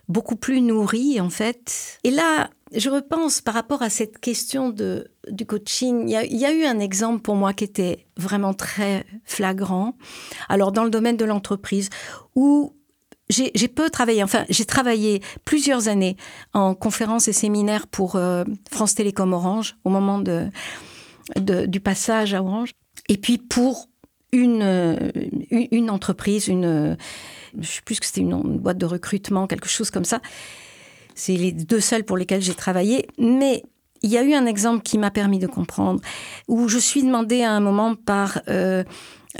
beaucoup 0.09 0.37
plus 0.37 0.61
nourri, 0.61 1.20
en 1.20 1.31
fait. 1.31 1.98
Et 2.05 2.11
là, 2.11 2.51
je 2.74 2.90
repense 2.90 3.40
par 3.40 3.55
rapport 3.55 3.83
à 3.83 3.90
cette 3.90 4.18
question 4.18 4.70
de, 4.70 5.11
du 5.31 5.46
coaching. 5.46 6.09
Il 6.09 6.37
y, 6.37 6.44
a, 6.44 6.53
eu 6.53 6.64
un 6.64 6.79
exemple 6.79 7.22
pour 7.22 7.35
moi 7.35 7.53
qui 7.53 7.64
était 7.64 8.07
vraiment 8.16 8.55
très 8.55 9.07
flagrant. 9.24 9.96
Alors, 10.48 10.72
dans 10.72 10.85
le 10.85 10.90
domaine 10.90 11.16
de 11.16 11.24
l'entreprise, 11.24 11.90
où 12.35 12.74
j'ai 13.29 13.68
peu 13.68 13.90
travaillé, 13.90 14.22
enfin, 14.22 14.44
j'ai 14.48 14.64
travaillé 14.64 15.22
plusieurs 15.44 15.88
années 15.88 16.16
en 16.55 16.74
conférences 16.74 17.29
et 17.29 17.35
séminaires 17.35 17.87
pour 17.87 18.16
euh, 18.16 18.44
France 18.70 18.94
Télécom 18.94 19.35
Orange 19.35 19.77
au 19.85 19.90
moment 19.90 20.18
du 21.37 21.81
passage 21.81 22.33
à 22.33 22.42
Orange. 22.42 22.70
Et 23.11 23.18
puis 23.18 23.37
pour 23.37 23.88
une, 24.32 25.10
une 25.50 25.90
entreprise, 25.90 26.48
une, 26.48 26.96
je 27.58 27.66
sais 27.66 27.82
plus 27.84 27.98
que 27.98 28.06
c'était 28.06 28.20
une 28.20 28.58
boîte 28.58 28.78
de 28.78 28.86
recrutement, 28.86 29.46
quelque 29.46 29.68
chose 29.68 29.90
comme 29.90 30.04
ça. 30.04 30.20
C'est 31.14 31.36
les 31.36 31.52
deux 31.52 31.80
seuls 31.80 32.04
pour 32.04 32.16
lesquels 32.16 32.42
j'ai 32.42 32.54
travaillé. 32.54 33.08
Mais 33.18 33.62
il 34.02 34.10
y 34.10 34.18
a 34.18 34.22
eu 34.22 34.34
un 34.34 34.46
exemple 34.46 34.82
qui 34.82 34.98
m'a 34.98 35.10
permis 35.10 35.38
de 35.38 35.46
comprendre, 35.46 36.00
où 36.46 36.68
je 36.68 36.78
suis 36.78 37.02
demandée 37.02 37.42
à 37.42 37.52
un 37.52 37.60
moment 37.60 37.94
par 37.94 38.40
euh, 38.48 38.84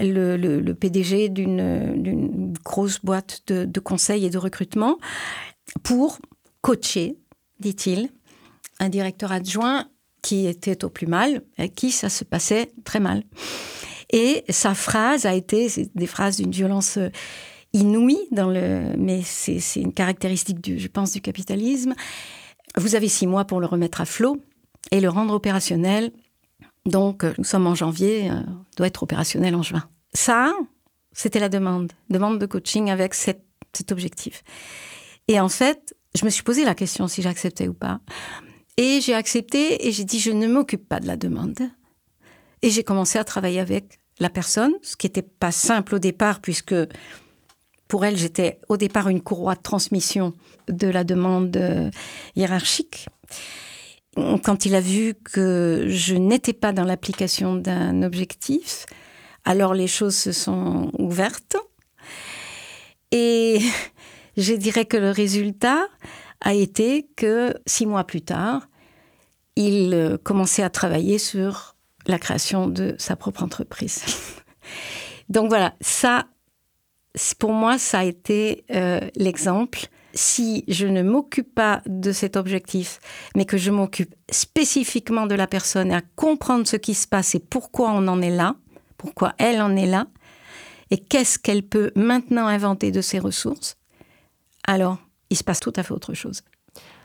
le, 0.01 0.37
le, 0.37 0.75
PDG 0.75 1.29
d'une 1.29 2.53
grosse 2.65 3.01
boîte 3.01 3.43
de, 3.47 3.65
de 3.65 3.81
conseil 3.81 4.27
et 4.27 4.31
de 4.31 4.39
recrutement 4.39 4.99
pour 5.83 6.19
coacher, 6.61 7.17
dit-il, 7.61 8.11
un 8.81 8.89
directeur 8.89 9.33
adjoint 9.33 9.87
qui 10.23 10.47
était 10.47 10.85
au 10.85 10.89
plus 10.89 11.07
mal, 11.07 11.43
à 11.57 11.69
qui 11.69 11.91
ça 11.91 12.09
se 12.09 12.25
passait 12.25 12.73
très 12.85 13.01
mal. 13.01 13.23
Et 14.11 14.45
sa 14.49 14.75
phrase 14.75 15.27
a 15.27 15.35
été 15.35 15.69
des 15.95 16.07
phrases 16.07 16.39
d'une 16.39 16.51
violence 16.51 16.97
euh, 16.97 17.11
inouïe, 17.73 18.29
mais 18.97 19.23
c'est 19.23 19.81
une 19.81 19.93
caractéristique, 19.93 20.61
du, 20.61 20.79
je 20.79 20.89
pense, 20.89 21.13
du 21.13 21.21
capitalisme. 21.21 21.95
Vous 22.77 22.95
avez 22.95 23.09
six 23.09 23.27
mois 23.27 23.45
pour 23.45 23.61
le 23.61 23.67
remettre 23.67 24.01
à 24.01 24.05
flot 24.05 24.39
et 24.91 25.01
le 25.01 25.09
rendre 25.09 25.35
opérationnel. 25.35 26.13
Donc, 26.87 27.25
euh, 27.25 27.35
nous 27.39 27.45
sommes 27.45 27.67
en 27.67 27.75
janvier, 27.75 28.31
euh, 28.31 28.41
doit 28.77 28.87
être 28.87 29.03
opérationnel 29.03 29.55
en 29.55 29.63
juin. 29.63 29.85
Ça, 30.15 30.55
c'était 31.13 31.41
la 31.41 31.49
demande, 31.49 31.93
demande 32.09 32.39
de 32.39 32.47
coaching 32.47 32.91
avec 32.91 33.15
cet 33.15 33.43
objectif. 33.91 34.43
Et 35.27 35.39
en 35.39 35.51
fait, 35.51 35.95
je 36.15 36.25
me 36.25 36.31
suis 36.31 36.43
posé 36.43 36.65
la 36.65 36.75
question 36.75 37.09
si 37.09 37.21
j'acceptais 37.21 37.69
ou 37.69 37.75
pas. 37.75 38.01
Et 38.79 39.01
j'ai 39.03 39.15
accepté 39.15 39.87
et 39.87 39.93
j'ai 39.93 40.05
dit 40.05 40.21
je 40.21 40.31
ne 40.31 40.47
m'occupe 40.47 40.89
pas 40.89 41.01
de 41.01 41.07
la 41.07 41.17
demande. 41.17 41.59
Et 42.63 42.71
j'ai 42.71 42.83
commencé 42.83 43.19
à 43.19 43.25
travailler 43.25 43.61
avec 43.61 43.99
la 44.21 44.31
personne, 44.31 44.73
ce 44.83 44.97
qui 44.97 45.07
n'était 45.07 45.23
pas 45.23 45.53
simple 45.53 45.95
au 45.95 45.99
départ 45.99 46.41
puisque 46.41 46.75
pour 47.87 48.05
elle 48.05 48.17
j'étais 48.17 48.61
au 48.69 48.77
départ 48.77 49.09
une 49.09 49.23
courroie 49.23 49.55
de 49.55 49.63
transmission 49.63 50.35
de 50.69 50.89
la 50.89 51.05
demande 51.05 51.57
euh, 51.57 51.91
hiérarchique. 52.37 53.07
Quand 54.17 54.67
il 54.67 54.75
a 54.75 54.81
vu 54.81 55.15
que 55.15 55.87
je 55.89 56.17
n'étais 56.17 56.53
pas 56.53 56.73
dans 56.73 56.83
l'application 56.83 57.55
d'un 57.55 58.03
objectif, 58.03 58.87
alors 59.45 59.75
les 59.75 59.87
choses 59.87 60.17
se 60.17 60.33
sont 60.33 60.91
ouvertes. 60.99 61.57
Et 63.13 63.61
je 64.37 64.55
dirais 64.55 64.87
que 64.87 64.97
le 64.97 65.13
résultat, 65.13 65.87
a 66.41 66.55
été 66.55 67.09
que 67.17 67.55
six 67.67 67.87
mois 67.87 68.05
plus 68.05 68.23
tard, 68.23 68.69
il 69.57 69.93
euh, 69.95 70.17
commençait 70.19 70.63
à 70.63 70.71
travailler 70.71 71.19
sur 71.19 71.75
la 72.09 72.19
création 72.19 72.67
de 72.67 72.95
sa 72.99 73.15
propre 73.15 73.45
entreprise. 73.45 74.03
Donc 75.29 75.49
voilà, 75.49 75.75
ça, 75.81 76.27
pour 77.39 77.53
moi, 77.53 77.79
ça 77.79 78.01
a 78.01 78.05
été 78.05 78.65
euh, 78.71 79.01
l'exemple. 79.15 79.87
Si 80.15 80.65
je 80.67 80.87
ne 80.87 81.03
m'occupe 81.03 81.55
pas 81.55 81.83
de 81.87 82.11
cet 82.13 82.37
objectif, 82.37 82.99
mais 83.37 83.45
que 83.45 83.59
je 83.59 83.71
m'occupe 83.71 84.15
spécifiquement 84.31 85.27
de 85.27 85.35
la 85.35 85.47
personne, 85.47 85.93
à 85.93 86.01
comprendre 86.17 86.67
ce 86.67 86.77
qui 86.77 86.95
se 86.95 87.07
passe 87.07 87.35
et 87.35 87.41
pourquoi 87.41 87.91
on 87.91 88.09
en 88.09 88.23
est 88.23 88.35
là, 88.35 88.57
pourquoi 88.97 89.35
elle 89.39 89.61
en 89.61 89.77
est 89.77 89.87
là, 89.87 90.07
et 90.91 90.97
qu'est-ce 90.99 91.39
qu'elle 91.39 91.63
peut 91.63 91.93
maintenant 91.95 92.47
inventer 92.47 92.91
de 92.91 93.03
ses 93.03 93.19
ressources, 93.19 93.77
alors 94.67 94.99
il 95.31 95.37
se 95.37 95.45
passe 95.45 95.61
tout 95.61 95.73
à 95.77 95.83
fait 95.83 95.93
autre 95.93 96.15
chose. 96.15 96.43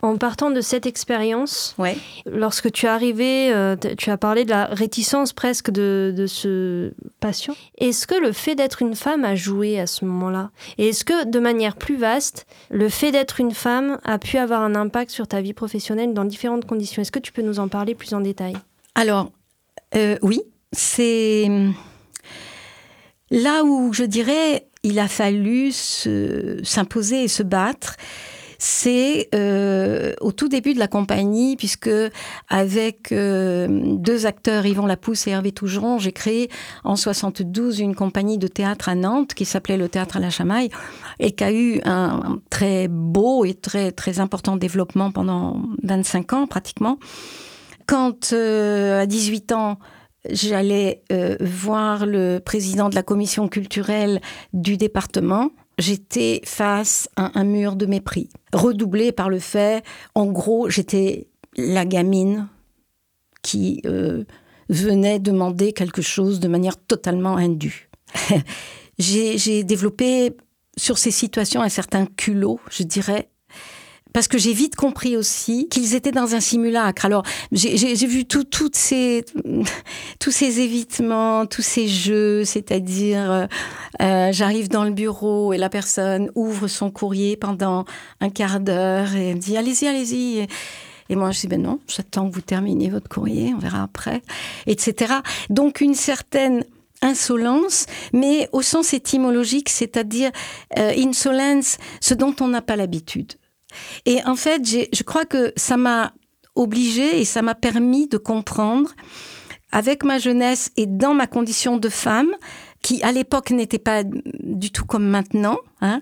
En 0.03 0.17
partant 0.17 0.51
de 0.51 0.59
cette 0.59 0.85
expérience, 0.85 1.77
lorsque 2.25 2.69
tu 2.73 2.87
es 2.87 2.89
arrivé, 2.89 3.53
euh, 3.53 3.77
tu 3.97 4.09
as 4.09 4.17
parlé 4.17 4.43
de 4.43 4.49
la 4.49 4.65
réticence 4.65 5.31
presque 5.31 5.71
de, 5.71 6.25
ce 6.27 6.91
patient. 7.21 7.55
Est-ce 7.77 8.05
que 8.05 8.15
le 8.15 8.33
fait 8.33 8.53
d'être 8.55 8.81
une 8.81 8.95
femme 8.95 9.23
a 9.23 9.35
joué 9.35 9.79
à 9.79 9.87
ce 9.87 10.03
moment-là? 10.03 10.51
Et 10.77 10.89
est-ce 10.89 11.05
que, 11.05 11.23
de 11.23 11.39
manière 11.39 11.77
plus 11.77 11.95
vaste, 11.95 12.47
le 12.69 12.89
fait 12.89 13.13
d'être 13.13 13.39
une 13.39 13.53
femme 13.53 13.97
a 14.03 14.19
pu 14.19 14.37
avoir 14.37 14.61
un 14.61 14.75
impact 14.75 15.09
sur 15.09 15.25
ta 15.25 15.39
vie 15.39 15.53
professionnelle 15.53 16.13
dans 16.13 16.25
différentes 16.25 16.65
conditions? 16.65 17.01
Est-ce 17.01 17.13
que 17.13 17.19
tu 17.19 17.31
peux 17.31 17.41
nous 17.41 17.59
en 17.59 17.69
parler 17.69 17.95
plus 17.95 18.13
en 18.13 18.19
détail? 18.19 18.57
Alors, 18.95 19.31
euh, 19.95 20.17
oui, 20.21 20.41
c'est 20.73 21.49
là 23.31 23.63
où 23.63 23.93
je 23.93 24.03
dirais 24.03 24.67
il 24.83 24.99
a 24.99 25.07
fallu 25.07 25.71
s'imposer 25.71 27.23
et 27.23 27.27
se 27.29 27.41
battre 27.41 27.95
c'est 28.65 29.27
euh, 29.35 30.13
au 30.21 30.31
tout 30.31 30.47
début 30.47 30.73
de 30.73 30.79
la 30.79 30.87
compagnie, 30.87 31.57
puisque 31.57 31.89
avec 32.47 33.11
euh, 33.11 33.67
deux 33.69 34.25
acteurs, 34.25 34.65
Yvon 34.65 34.85
Lapousse 34.85 35.27
et 35.27 35.31
Hervé 35.31 35.51
Tougeron, 35.51 35.99
j'ai 35.99 36.13
créé 36.13 36.49
en 36.85 36.95
72 36.95 37.81
une 37.81 37.93
compagnie 37.93 38.37
de 38.37 38.47
théâtre 38.47 38.87
à 38.87 38.95
Nantes 38.95 39.33
qui 39.33 39.43
s'appelait 39.43 39.75
le 39.75 39.89
Théâtre 39.89 40.15
à 40.15 40.21
la 40.21 40.29
Chamaille 40.29 40.69
et 41.19 41.33
qui 41.33 41.43
a 41.43 41.51
eu 41.51 41.81
un 41.83 42.39
très 42.49 42.87
beau 42.87 43.43
et 43.43 43.53
très, 43.53 43.91
très 43.91 44.21
important 44.21 44.55
développement 44.55 45.11
pendant 45.11 45.61
25 45.83 46.31
ans 46.31 46.47
pratiquement. 46.47 46.99
Quand 47.85 48.31
euh, 48.31 49.01
à 49.01 49.05
18 49.05 49.51
ans, 49.51 49.77
j'allais 50.29 51.03
voir 51.41 52.05
le 52.05 52.39
président 52.39 52.87
de 52.87 52.95
la 52.95 53.03
commission 53.03 53.49
culturelle 53.49 54.21
du 54.53 54.77
département, 54.77 55.49
j'étais 55.77 56.41
face 56.45 57.09
à 57.15 57.37
un 57.39 57.43
mur 57.43 57.75
de 57.75 57.85
mépris, 57.85 58.29
redoublé 58.53 59.11
par 59.11 59.29
le 59.29 59.39
fait, 59.39 59.83
en 60.15 60.25
gros, 60.25 60.69
j'étais 60.69 61.27
la 61.57 61.85
gamine 61.85 62.47
qui 63.41 63.81
euh, 63.85 64.23
venait 64.69 65.19
demander 65.19 65.73
quelque 65.73 66.01
chose 66.01 66.39
de 66.39 66.47
manière 66.47 66.77
totalement 66.77 67.37
indue. 67.37 67.89
j'ai 68.97 69.63
développé 69.63 70.35
sur 70.77 70.97
ces 70.97 71.11
situations 71.11 71.61
un 71.61 71.69
certain 71.69 72.05
culot, 72.05 72.59
je 72.71 72.83
dirais, 72.83 73.29
parce 74.13 74.27
que 74.27 74.37
j'ai 74.37 74.53
vite 74.53 74.75
compris 74.75 75.17
aussi 75.17 75.67
qu'ils 75.69 75.95
étaient 75.95 76.11
dans 76.11 76.35
un 76.35 76.39
simulacre. 76.39 77.05
Alors 77.05 77.23
j'ai 77.51 78.07
vu 78.07 78.25
tout, 78.25 78.43
toutes 78.43 78.75
ces, 78.75 79.25
tous 80.19 80.31
ces 80.31 80.61
évitements, 80.61 81.45
tous 81.45 81.63
ces 81.63 81.87
jeux, 81.87 82.45
c'est-à-dire 82.45 83.31
euh, 83.31 83.45
euh, 84.01 84.31
j'arrive 84.31 84.69
dans 84.69 84.83
le 84.83 84.91
bureau 84.91 85.53
et 85.53 85.57
la 85.57 85.69
personne 85.69 86.29
ouvre 86.35 86.67
son 86.67 86.91
courrier 86.91 87.35
pendant 87.35 87.85
un 88.21 88.29
quart 88.29 88.59
d'heure 88.59 89.15
et 89.15 89.33
me 89.33 89.39
dit 89.39 89.57
allez-y, 89.57 89.87
allez-y. 89.87 90.47
Et 91.09 91.15
moi, 91.15 91.31
je 91.31 91.41
dis, 91.41 91.47
ben 91.47 91.61
non, 91.61 91.79
j'attends 91.87 92.29
que 92.29 92.33
vous 92.33 92.41
terminiez 92.41 92.89
votre 92.89 93.09
courrier, 93.09 93.53
on 93.53 93.59
verra 93.59 93.83
après, 93.83 94.21
etc. 94.67 95.15
Donc, 95.49 95.81
une 95.81 95.95
certaine 95.95 96.63
insolence, 97.01 97.85
mais 98.13 98.47
au 98.53 98.61
sens 98.61 98.93
étymologique, 98.93 99.69
c'est-à-dire 99.69 100.31
euh, 100.79 100.93
insolence, 100.97 101.77
ce 101.99 102.13
dont 102.13 102.33
on 102.39 102.47
n'a 102.47 102.61
pas 102.61 102.77
l'habitude. 102.77 103.33
Et 104.05 104.23
en 104.25 104.35
fait, 104.35 104.61
je 104.65 105.03
crois 105.03 105.25
que 105.25 105.53
ça 105.55 105.77
m'a 105.77 106.13
obligée 106.55 107.19
et 107.19 107.25
ça 107.25 107.41
m'a 107.41 107.55
permis 107.55 108.07
de 108.07 108.17
comprendre, 108.17 108.91
avec 109.71 110.03
ma 110.03 110.19
jeunesse 110.19 110.71
et 110.77 110.85
dans 110.85 111.13
ma 111.13 111.25
condition 111.25 111.77
de 111.77 111.89
femme, 111.89 112.31
qui 112.83 113.01
à 113.01 113.11
l'époque 113.11 113.51
n'était 113.51 113.79
pas 113.79 114.03
du 114.03 114.71
tout 114.71 114.85
comme 114.85 115.07
maintenant, 115.07 115.57
hein, 115.81 116.01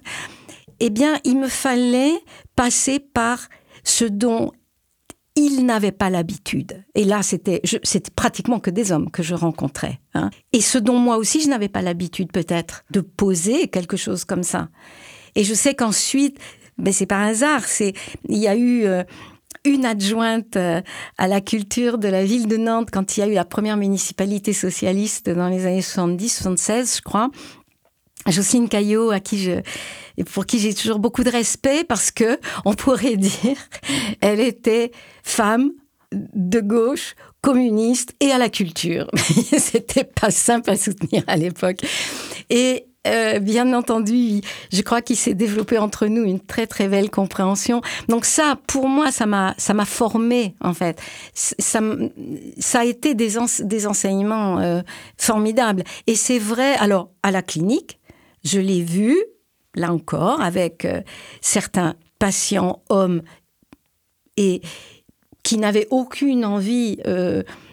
eh 0.80 0.90
bien, 0.90 1.20
il 1.24 1.38
me 1.38 1.48
fallait 1.48 2.16
passer 2.56 3.00
par 3.00 3.48
ce 3.84 4.04
don 4.06 4.52
ils 5.36 5.66
n'avaient 5.66 5.92
pas 5.92 6.10
l'habitude. 6.10 6.84
Et 6.96 7.06
là, 7.06 7.24
c'était, 7.24 7.62
c'était 7.84 8.12
pratiquement 8.12 8.60
que 8.60 8.70
des 8.70 8.92
hommes 8.92 9.10
que 9.10 9.24
je 9.24 9.34
rencontrais. 9.34 10.00
Hein. 10.14 10.30
Et 10.52 10.62
ce 10.62 10.78
dont 10.78 10.98
moi 10.98 11.18
aussi, 11.18 11.42
je 11.42 11.48
n'avais 11.48 11.70
pas 11.70 11.82
l'habitude 11.82 12.32
peut-être 12.32 12.84
de 12.92 13.00
poser 13.02 13.70
quelque 13.70 13.96
chose 13.96 14.26
comme 14.26 14.44
ça. 14.44 14.70
Et 15.36 15.44
je 15.44 15.54
sais 15.54 15.74
qu'ensuite, 15.74 16.38
ben 16.78 16.94
c'est 16.94 17.06
par 17.06 17.22
hasard, 17.22 17.66
c'est, 17.66 17.94
il 18.28 18.38
y 18.38 18.48
a 18.48 18.56
eu 18.56 18.86
euh, 18.86 19.04
une 19.66 19.86
adjointe 19.86 20.56
euh, 20.56 20.82
à 21.18 21.28
la 21.28 21.42
culture 21.42 21.98
de 21.98 22.08
la 22.08 22.24
ville 22.24 22.48
de 22.48 22.58
Nantes 22.58 22.90
quand 22.92 23.18
il 23.18 23.20
y 23.20 23.24
a 23.24 23.28
eu 23.28 23.34
la 23.34 23.46
première 23.46 23.78
municipalité 23.78 24.54
socialiste 24.54 25.30
dans 25.30 25.50
les 25.50 25.66
années 25.66 25.82
70-76, 25.82 26.98
je 26.98 27.02
crois. 27.02 27.30
Jocelyne 28.28 28.70
Caillot, 28.70 29.10
à 29.10 29.20
qui 29.20 29.50
pour 30.32 30.46
qui 30.46 30.60
j'ai 30.60 30.76
toujours 30.76 31.00
beaucoup 31.00 31.24
de 31.24 31.32
respect 31.32 31.84
parce 31.84 32.12
que 32.12 32.40
on 32.66 32.74
pourrait 32.74 33.18
dire, 33.18 33.58
elle 34.22 34.40
était 34.40 34.92
femme 35.24 35.72
de 36.12 36.60
gauche, 36.60 37.16
communiste 37.42 38.14
et 38.20 38.32
à 38.32 38.38
la 38.38 38.50
culture. 38.50 39.08
C'était 39.18 40.04
pas 40.04 40.32
simple 40.32 40.70
à 40.70 40.76
soutenir 40.76 41.24
à 41.28 41.38
l'époque. 41.38 41.78
Et 42.50 42.86
euh, 43.08 43.40
bien 43.40 43.74
entendu, 43.74 44.42
je 44.72 44.82
crois 44.84 45.02
qu'il 45.02 45.16
s'est 45.16 45.34
développé 45.34 45.80
entre 45.80 46.06
nous 46.06 46.24
une 46.24 46.40
très 46.40 46.68
très 46.68 46.88
belle 46.88 47.10
compréhension. 47.10 47.82
Donc 48.10 48.26
ça, 48.26 48.60
pour 48.68 48.88
moi, 48.88 49.12
ça 49.12 49.26
m'a 49.26 49.56
ça 49.58 49.74
m'a 49.74 49.86
formé 49.86 50.54
en 50.62 50.76
fait. 50.76 51.02
Ça 51.34 51.80
ça 52.60 52.82
a 52.82 52.86
été 52.86 53.16
des 53.16 53.38
des 53.62 53.88
enseignements 53.88 54.60
euh, 54.60 54.82
formidables. 55.18 55.84
Et 56.06 56.16
c'est 56.16 56.38
vrai. 56.38 56.76
Alors 56.76 57.10
à 57.24 57.32
la 57.32 57.42
clinique, 57.42 58.00
je 58.44 58.60
l'ai 58.60 58.84
vu 58.84 59.18
là 59.74 59.92
encore 59.92 60.40
avec 60.40 60.86
euh, 60.86 61.02
certains 61.42 61.96
patients 62.20 62.84
hommes 62.90 63.24
et 64.38 64.62
qui 65.42 65.58
n'avaient 65.58 65.88
aucune 65.90 66.46
envie 66.46 67.00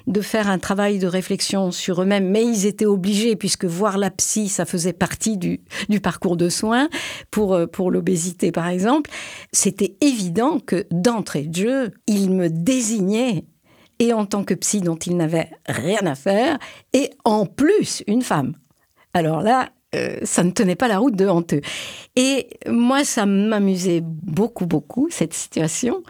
de 0.08 0.20
faire 0.22 0.48
un 0.48 0.58
travail 0.58 0.98
de 0.98 1.06
réflexion 1.06 1.70
sur 1.70 2.02
eux-mêmes, 2.02 2.28
mais 2.28 2.44
ils 2.44 2.66
étaient 2.66 2.86
obligés, 2.86 3.36
puisque 3.36 3.66
voir 3.66 3.98
la 3.98 4.10
psy, 4.10 4.48
ça 4.48 4.64
faisait 4.64 4.94
partie 4.94 5.36
du, 5.36 5.60
parcours 6.02 6.36
de 6.36 6.48
soins 6.48 6.88
pour, 7.30 7.54
euh, 7.54 7.66
pour 7.66 7.90
l'obésité, 7.90 8.50
par 8.50 8.68
exemple. 8.68 9.10
C'était 9.52 9.96
évident 10.00 10.58
que 10.60 10.86
d'entrée 10.90 11.42
de 11.42 11.54
jeu, 11.54 11.90
ils 12.06 12.30
me 12.30 12.48
désignaient 12.48 13.44
et 14.00 14.12
en 14.12 14.26
tant 14.26 14.44
que 14.44 14.54
psy 14.54 14.80
dont 14.80 14.96
ils 14.96 15.16
n'avaient 15.16 15.50
rien 15.66 16.06
à 16.06 16.14
faire, 16.14 16.58
et 16.92 17.10
en 17.24 17.46
plus 17.46 18.04
une 18.06 18.22
femme. 18.22 18.54
Alors 19.12 19.42
là, 19.42 19.70
euh, 19.94 20.18
ça 20.22 20.44
ne 20.44 20.50
tenait 20.50 20.76
pas 20.76 20.86
la 20.86 20.98
route 20.98 21.16
de 21.16 21.26
honteux. 21.26 21.62
Et 22.14 22.48
moi, 22.68 23.04
ça 23.04 23.26
m'amusait 23.26 24.02
beaucoup, 24.04 24.66
beaucoup, 24.66 25.08
cette 25.10 25.34
situation. 25.34 26.02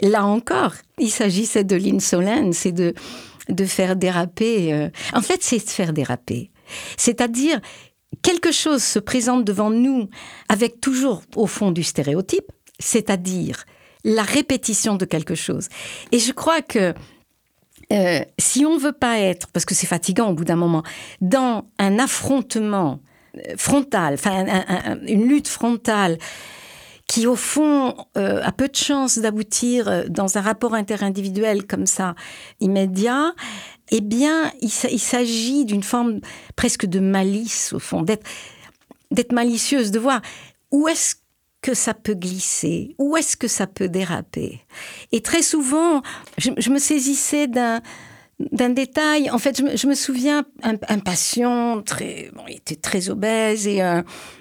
Là 0.00 0.24
encore, 0.24 0.74
il 0.98 1.10
s'agissait 1.10 1.64
de 1.64 1.76
l'insolence 1.76 2.56
c'est 2.56 2.72
de 2.72 2.94
de 3.48 3.64
faire 3.64 3.96
déraper. 3.96 4.72
Euh, 4.72 4.88
en 5.12 5.22
fait, 5.22 5.42
c'est 5.42 5.64
de 5.64 5.70
faire 5.70 5.92
déraper. 5.92 6.50
C'est-à-dire, 6.96 7.60
quelque 8.22 8.52
chose 8.52 8.82
se 8.82 8.98
présente 8.98 9.44
devant 9.44 9.70
nous 9.70 10.08
avec 10.48 10.80
toujours 10.80 11.22
au 11.36 11.46
fond 11.46 11.70
du 11.70 11.82
stéréotype, 11.82 12.50
c'est-à-dire 12.78 13.64
la 14.04 14.22
répétition 14.22 14.96
de 14.96 15.04
quelque 15.04 15.34
chose. 15.34 15.68
Et 16.12 16.18
je 16.18 16.32
crois 16.32 16.62
que 16.62 16.94
euh, 17.92 18.20
si 18.38 18.64
on 18.64 18.78
veut 18.78 18.92
pas 18.92 19.18
être, 19.18 19.48
parce 19.48 19.64
que 19.64 19.74
c'est 19.74 19.86
fatigant 19.86 20.30
au 20.30 20.34
bout 20.34 20.44
d'un 20.44 20.56
moment, 20.56 20.82
dans 21.20 21.66
un 21.78 21.98
affrontement 21.98 23.00
euh, 23.36 23.54
frontal, 23.56 24.14
enfin 24.14 24.46
une 25.06 25.28
lutte 25.28 25.48
frontale 25.48 26.18
qui 27.06 27.26
au 27.26 27.36
fond 27.36 27.94
euh, 28.16 28.40
a 28.42 28.52
peu 28.52 28.68
de 28.68 28.76
chances 28.76 29.18
d'aboutir 29.18 29.88
euh, 29.88 30.04
dans 30.08 30.38
un 30.38 30.40
rapport 30.40 30.74
interindividuel 30.74 31.66
comme 31.66 31.86
ça 31.86 32.14
immédiat, 32.60 33.34
eh 33.90 34.00
bien, 34.00 34.50
il, 34.62 34.70
s'agit 34.70 35.64
d'une 35.64 35.82
forme 35.82 36.20
presque 36.56 36.86
de 36.86 37.00
malice 37.00 37.72
au 37.72 37.78
fond, 37.78 38.02
d'être 38.02 38.26
d'être 39.10 39.32
malicieuse, 39.32 39.90
de 39.90 39.98
voir 39.98 40.22
où 40.70 40.88
est-ce 40.88 41.16
que 41.60 41.74
ça 41.74 41.94
peut 41.94 42.14
glisser, 42.14 42.96
où 42.98 43.16
est-ce 43.16 43.36
que 43.36 43.48
ça 43.48 43.66
peut 43.66 43.88
déraper. 43.88 44.60
Et 45.12 45.20
très 45.20 45.42
souvent, 45.42 46.02
je 46.38 46.70
me 46.70 46.78
saisissais 46.78 47.46
d'un 47.46 47.80
d'un 48.40 48.70
détail. 48.70 49.30
En 49.30 49.38
fait, 49.38 49.62
je 49.76 49.86
me, 49.86 49.94
souviens 49.94 50.44
un, 50.62 50.98
patient 50.98 51.82
très, 51.82 52.30
bon, 52.34 52.42
il 52.48 52.56
était 52.56 52.76
très 52.76 53.08
obèse 53.10 53.66
et 53.66 53.80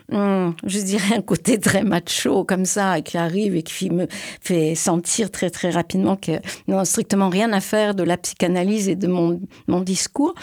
je 0.09 0.79
dirais 0.81 1.15
un 1.15 1.21
côté 1.21 1.59
très 1.59 1.83
macho 1.83 2.43
comme 2.43 2.65
ça 2.65 3.01
qui 3.01 3.17
arrive 3.17 3.55
et 3.55 3.63
qui 3.63 3.89
me 3.89 4.07
fait 4.41 4.75
sentir 4.75 5.31
très 5.31 5.49
très 5.49 5.69
rapidement 5.69 6.15
que 6.15 6.33
n'a 6.67 6.85
strictement 6.85 7.29
rien 7.29 7.51
à 7.53 7.61
faire 7.61 7.95
de 7.95 8.03
la 8.03 8.17
psychanalyse 8.17 8.89
et 8.89 8.95
de 8.95 9.07
mon, 9.07 9.39
discours. 9.81 10.33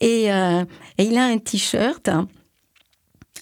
Et, 0.00 0.32
euh, 0.32 0.64
et 0.98 1.04
il 1.04 1.16
a 1.16 1.24
un 1.24 1.38
t-shirt 1.38 2.08
hein, 2.08 2.28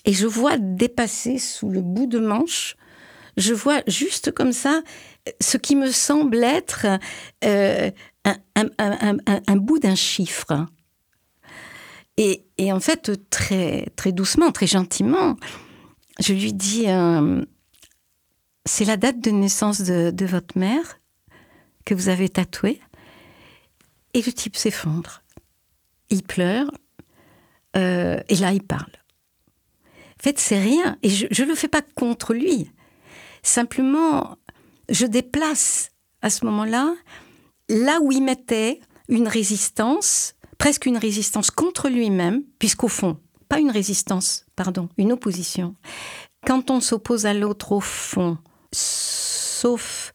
et 0.04 0.12
je 0.12 0.26
vois 0.26 0.56
dépasser 0.58 1.38
sous 1.38 1.68
le 1.68 1.80
bout 1.80 2.06
de 2.06 2.18
manche, 2.18 2.76
je 3.36 3.54
vois 3.54 3.82
juste 3.86 4.32
comme 4.32 4.52
ça 4.52 4.82
ce 5.40 5.56
qui 5.56 5.76
me 5.76 5.90
semble 5.90 6.42
être 6.42 6.86
euh, 7.44 7.90
un, 8.24 9.56
bout 9.56 9.78
d'un 9.78 9.94
chiffre. 9.94 10.66
Et, 12.16 12.42
en 12.72 12.80
fait, 12.80 13.28
très, 13.30 13.86
très 13.96 14.12
doucement, 14.12 14.50
très 14.50 14.66
gentiment, 14.66 15.36
je 16.18 16.32
lui 16.32 16.52
dis 16.52 16.88
euh, 16.88 17.44
C'est 18.64 18.84
la 18.84 18.96
date 18.96 19.20
de 19.20 19.30
naissance 19.30 19.80
de, 19.80 20.26
votre 20.26 20.58
mère 20.58 20.98
que 21.84 21.94
vous 21.94 22.08
avez 22.08 22.28
tatouée. 22.28 22.80
Et 24.14 24.22
le 24.22 24.32
type 24.32 24.56
s'effondre. 24.56 25.22
Il 26.10 26.22
pleure. 26.22 26.70
Euh, 27.76 28.20
et 28.28 28.36
là, 28.36 28.52
il 28.52 28.62
parle. 28.62 28.90
En 30.18 30.22
fait, 30.22 30.38
c'est 30.38 30.60
rien. 30.60 30.98
Et 31.02 31.10
je 31.10 31.42
ne 31.42 31.48
le 31.48 31.54
fais 31.54 31.68
pas 31.68 31.82
contre 31.94 32.34
lui. 32.34 32.70
Simplement, 33.42 34.36
je 34.88 35.06
déplace 35.06 35.90
à 36.22 36.30
ce 36.30 36.44
moment-là 36.46 36.94
là 37.68 38.00
où 38.02 38.12
il 38.12 38.22
mettait 38.22 38.80
une 39.08 39.28
résistance, 39.28 40.34
presque 40.58 40.86
une 40.86 40.96
résistance 40.96 41.50
contre 41.50 41.88
lui-même, 41.88 42.42
puisqu'au 42.58 42.88
fond, 42.88 43.18
pas 43.48 43.58
une 43.58 43.70
résistance, 43.70 44.46
pardon, 44.56 44.88
une 44.98 45.12
opposition. 45.12 45.74
Quand 46.46 46.70
on 46.70 46.80
s'oppose 46.80 47.26
à 47.26 47.34
l'autre 47.34 47.72
au 47.72 47.80
fond, 47.80 48.38
sauf 48.72 50.12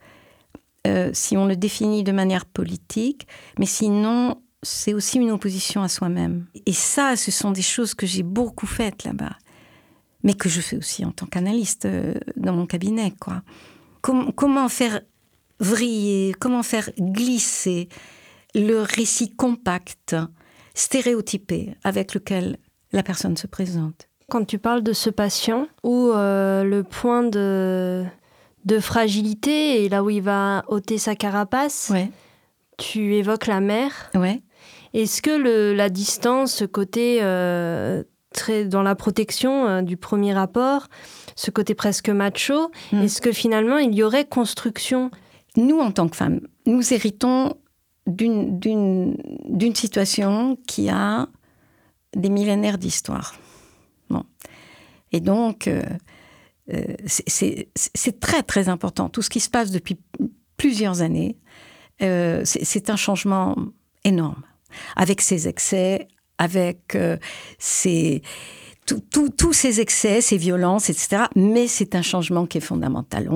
euh, 0.85 1.11
si 1.13 1.37
on 1.37 1.45
le 1.45 1.55
définit 1.55 2.03
de 2.03 2.11
manière 2.11 2.45
politique, 2.45 3.27
mais 3.57 3.65
sinon, 3.65 4.41
c'est 4.61 4.93
aussi 4.93 5.17
une 5.17 5.31
opposition 5.31 5.81
à 5.81 5.89
soi-même. 5.89 6.45
Et 6.65 6.73
ça, 6.73 7.15
ce 7.15 7.31
sont 7.31 7.51
des 7.51 7.61
choses 7.61 7.93
que 7.93 8.05
j'ai 8.05 8.23
beaucoup 8.23 8.67
faites 8.67 9.03
là-bas, 9.03 9.37
mais 10.23 10.33
que 10.33 10.49
je 10.49 10.61
fais 10.61 10.77
aussi 10.77 11.03
en 11.03 11.11
tant 11.11 11.25
qu'analyste 11.25 11.85
euh, 11.85 12.13
dans 12.35 12.53
mon 12.53 12.65
cabinet, 12.65 13.13
quoi. 13.19 13.41
comment 14.01 14.69
faire 14.69 15.01
vriller, 15.59 16.33
comment 16.39 16.63
faire 16.63 16.89
glisser 16.97 17.89
le 18.55 18.81
récit 18.81 19.29
compact, 19.29 20.15
stéréotypé 20.73 21.75
avec 21.83 22.13
lequel 22.13 22.57
la 22.91 23.03
personne 23.03 23.37
se 23.37 23.47
présente. 23.47 24.07
Quand 24.29 24.45
tu 24.45 24.59
parles 24.59 24.83
de 24.83 24.93
ce 24.93 25.09
patient, 25.09 25.67
où 25.83 26.09
euh, 26.09 26.63
le 26.63 26.83
point 26.83 27.23
de, 27.23 28.03
de 28.65 28.79
fragilité 28.79 29.85
est 29.85 29.89
là 29.89 30.03
où 30.03 30.09
il 30.09 30.21
va 30.21 30.63
ôter 30.67 30.97
sa 30.97 31.15
carapace, 31.15 31.91
tu 32.77 33.15
évoques 33.15 33.47
la 33.47 33.59
mère. 33.59 34.11
Ouais. 34.15 34.41
Est-ce 34.93 35.21
que 35.21 35.31
le, 35.31 35.73
la 35.73 35.89
distance, 35.89 36.53
ce 36.53 36.65
côté 36.65 37.19
euh, 37.21 38.03
très 38.33 38.65
dans 38.65 38.83
la 38.83 38.95
protection 38.95 39.67
euh, 39.67 39.81
du 39.81 39.97
premier 39.97 40.33
rapport, 40.33 40.87
ce 41.35 41.51
côté 41.51 41.73
presque 41.73 42.09
macho, 42.09 42.71
hmm. 42.91 43.01
est-ce 43.01 43.21
que 43.21 43.31
finalement 43.31 43.77
il 43.77 43.93
y 43.93 44.03
aurait 44.03 44.25
construction 44.25 45.09
nous, 45.57 45.79
en 45.79 45.91
tant 45.91 46.07
que 46.07 46.15
femmes, 46.15 46.41
nous 46.65 46.93
héritons 46.93 47.55
d'une 48.07 49.15
situation 49.75 50.57
qui 50.67 50.89
a 50.89 51.27
des 52.15 52.29
millénaires 52.29 52.77
d'histoire. 52.77 53.35
Bon. 54.09 54.23
Et 55.11 55.19
donc, 55.19 55.67
euh, 55.67 55.81
euh, 56.73 56.95
c'est 57.05 58.19
très, 58.19 58.43
très 58.43 58.69
important. 58.69 59.09
Tout 59.09 59.21
ce 59.21 59.29
qui 59.29 59.39
se 59.39 59.49
passe 59.49 59.71
depuis 59.71 59.97
plusieurs 60.57 61.01
années, 61.01 61.37
euh, 62.01 62.41
c'est 62.45 62.89
un 62.89 62.95
changement 62.95 63.55
énorme, 64.03 64.43
avec 64.95 65.21
ses 65.21 65.47
excès, 65.47 66.07
avec 66.37 66.97
ses 67.57 68.21
tous 68.85 69.53
ces 69.53 69.79
excès, 69.79 70.21
ces 70.21 70.37
violences, 70.37 70.89
etc. 70.89 71.23
Mais 71.35 71.67
c'est 71.67 71.95
un 71.95 72.01
changement 72.01 72.45
qui 72.45 72.57
est 72.57 72.61
fondamental. 72.61 73.29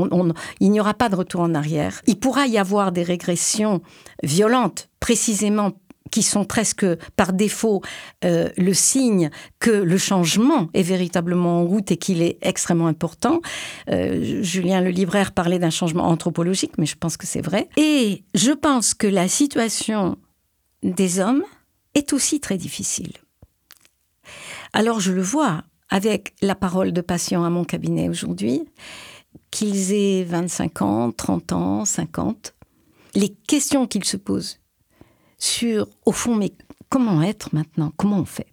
il 0.59 0.71
n'y 0.71 0.79
aura 0.79 0.93
pas 0.93 1.09
de 1.09 1.15
retour 1.15 1.41
en 1.41 1.53
arrière. 1.53 2.01
Il 2.07 2.19
pourra 2.19 2.47
y 2.47 2.57
avoir 2.57 2.91
des 2.91 3.03
régressions 3.03 3.81
violentes, 4.23 4.89
précisément, 4.99 5.73
qui 6.09 6.23
sont 6.23 6.45
presque 6.45 6.85
par 7.15 7.33
défaut 7.33 7.81
euh, 8.23 8.49
le 8.57 8.73
signe 8.73 9.29
que 9.59 9.71
le 9.71 9.97
changement 9.97 10.69
est 10.73 10.83
véritablement 10.83 11.61
en 11.61 11.65
route 11.65 11.91
et 11.91 11.97
qu'il 11.97 12.21
est 12.21 12.37
extrêmement 12.41 12.87
important. 12.87 13.41
Euh, 13.89 14.41
Julien 14.41 14.81
le 14.81 14.89
libraire 14.89 15.31
parlait 15.31 15.59
d'un 15.59 15.69
changement 15.69 16.05
anthropologique, 16.05 16.77
mais 16.77 16.85
je 16.85 16.95
pense 16.95 17.17
que 17.17 17.27
c'est 17.27 17.41
vrai. 17.41 17.69
Et 17.77 18.23
je 18.35 18.51
pense 18.51 18.93
que 18.93 19.07
la 19.07 19.27
situation 19.27 20.17
des 20.83 21.19
hommes 21.19 21.43
est 21.93 22.13
aussi 22.13 22.39
très 22.39 22.57
difficile. 22.57 23.11
Alors 24.73 24.99
je 24.99 25.11
le 25.11 25.21
vois 25.21 25.63
avec 25.89 26.35
la 26.41 26.55
parole 26.55 26.91
de 26.91 27.01
patients 27.01 27.43
à 27.43 27.49
mon 27.49 27.63
cabinet 27.63 28.09
aujourd'hui, 28.09 28.67
qu'ils 29.51 29.93
aient 29.93 30.23
25 30.23 30.81
ans, 30.81 31.11
30 31.11 31.51
ans, 31.53 31.85
50, 31.85 32.53
les 33.15 33.29
questions 33.29 33.87
qu'ils 33.87 34.03
se 34.03 34.17
posent 34.17 34.59
sur, 35.37 35.87
au 36.05 36.11
fond, 36.11 36.35
mais 36.35 36.53
comment 36.89 37.21
être 37.21 37.53
maintenant? 37.53 37.91
Comment 37.95 38.19
on 38.19 38.25
fait? 38.25 38.47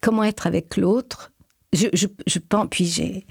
Comment 0.00 0.24
être 0.24 0.46
avec 0.46 0.76
l'autre? 0.76 1.32
Je, 1.72 2.38
pense, 2.38 2.66
puis 2.70 2.86
j'ai, 2.86 3.26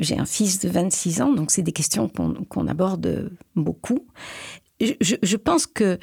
j'ai 0.00 0.18
un 0.18 0.24
fils 0.24 0.58
de 0.60 0.68
26 0.68 1.20
ans, 1.20 1.32
donc 1.32 1.50
c'est 1.50 1.62
des 1.62 1.72
questions 1.72 2.08
qu'on, 2.08 2.66
aborde 2.66 3.30
beaucoup. 3.54 4.06
Je, 4.80 5.36
pense 5.36 5.66
que 5.66 5.98